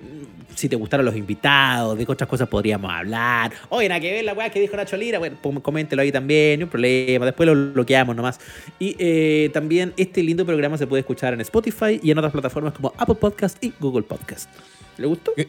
si 0.53 0.67
te 0.67 0.75
gustaron 0.75 1.05
los 1.05 1.15
invitados, 1.15 1.97
de 1.97 2.05
qué 2.05 2.11
otras 2.11 2.29
cosas 2.29 2.49
podríamos 2.49 2.91
hablar. 2.91 3.53
Oye, 3.69 3.87
nada 3.87 4.01
que 4.01 4.11
ver 4.11 4.25
la 4.25 4.33
weá 4.33 4.49
que 4.49 4.59
dijo 4.59 4.75
Nacho 4.75 4.97
Lira, 4.97 5.19
bueno, 5.19 5.37
coméntelo 5.61 6.01
ahí 6.01 6.11
también, 6.11 6.59
ni 6.59 6.63
un 6.65 6.69
problema, 6.69 7.25
después 7.25 7.47
lo 7.47 7.71
bloqueamos 7.71 8.13
nomás. 8.13 8.41
Y 8.77 8.97
eh, 8.99 9.49
también 9.53 9.93
este 9.95 10.21
lindo 10.23 10.45
programa 10.45 10.77
se 10.77 10.85
puede 10.85 10.99
escuchar 10.99 11.33
en 11.33 11.39
Spotify 11.39 11.97
y 12.03 12.11
en 12.11 12.17
otras 12.17 12.33
plataformas 12.33 12.73
como 12.73 12.93
Apple 12.97 13.15
Podcast 13.15 13.63
y 13.63 13.71
Google 13.79 14.03
Podcast. 14.03 14.49
¿Le 14.97 15.07
gustó? 15.07 15.31
Eh, 15.37 15.47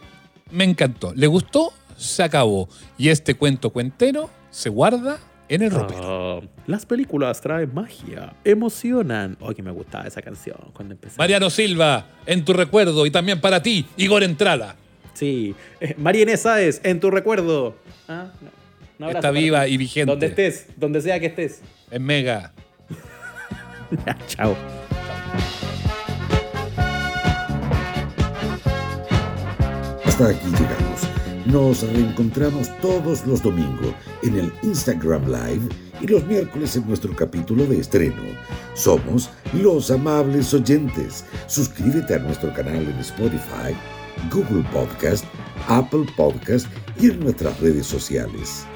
me 0.53 0.63
encantó. 0.63 1.13
¿Le 1.17 1.27
gustó? 1.27 1.73
Se 1.97 2.23
acabó. 2.23 2.69
Y 2.97 3.09
este 3.09 3.35
cuento 3.35 3.71
cuentero 3.71 4.31
se 4.51 4.69
guarda 4.69 5.19
en 5.49 5.63
el 5.63 5.71
ropero. 5.71 6.43
Ah, 6.43 6.47
las 6.67 6.85
películas 6.87 7.41
traen 7.41 7.73
magia, 7.75 8.35
emocionan. 8.45 9.37
Oh, 9.41 9.53
que 9.53 9.63
me 9.63 9.71
gustaba 9.71 10.07
esa 10.07 10.23
canción 10.23 10.59
cuando 10.73 10.95
empecé. 10.95 11.17
Mariano 11.19 11.51
Silva, 11.51 12.07
en 12.27 12.45
tu 12.45 12.53
recuerdo 12.53 13.07
y 13.07 13.11
también 13.11 13.41
para 13.41 13.63
ti, 13.63 13.87
Igor 13.97 14.23
Entrada. 14.23 14.77
Sí, 15.15 15.55
eh, 15.81 15.95
María 15.99 16.23
Inés 16.23 16.43
Sáez, 16.43 16.81
en 16.85 17.01
tu 17.01 17.11
recuerdo. 17.11 17.77
Ah, 18.09 18.31
Está 19.01 19.31
viva 19.31 19.67
y 19.69 19.77
vigente. 19.77 20.11
Donde 20.11 20.27
estés, 20.27 20.67
donde 20.77 21.01
sea 21.01 21.21
que 21.21 21.27
estés. 21.27 21.61
En 21.91 22.05
Mega. 22.05 22.53
chao. 24.27 24.57
Hasta 30.05 30.29
aquí 30.31 30.47
llegamos. 30.47 31.08
Nos 31.49 31.81
reencontramos 31.81 32.69
todos 32.83 33.27
los 33.27 33.43
domingos 33.43 33.95
en 34.23 34.39
el 34.39 34.53
Instagram 34.63 35.25
Live 35.25 35.67
y 35.99 36.07
los 36.07 36.23
miércoles 36.27 36.77
en 36.77 36.87
nuestro 36.87 37.17
capítulo 37.17 37.65
de 37.65 37.81
estreno. 37.81 38.23
Somos 38.75 39.31
los 39.55 39.91
amables 39.91 40.53
oyentes. 40.53 41.25
Suscríbete 41.47 42.17
a 42.17 42.19
nuestro 42.19 42.53
canal 42.53 42.83
en 42.83 42.99
Spotify, 42.99 43.75
Google 44.31 44.63
Podcast, 44.75 45.25
Apple 45.69 46.05
Podcast 46.19 46.67
y 47.01 47.07
en 47.07 47.21
nuestras 47.21 47.59
redes 47.61 47.87
sociales. 47.87 48.67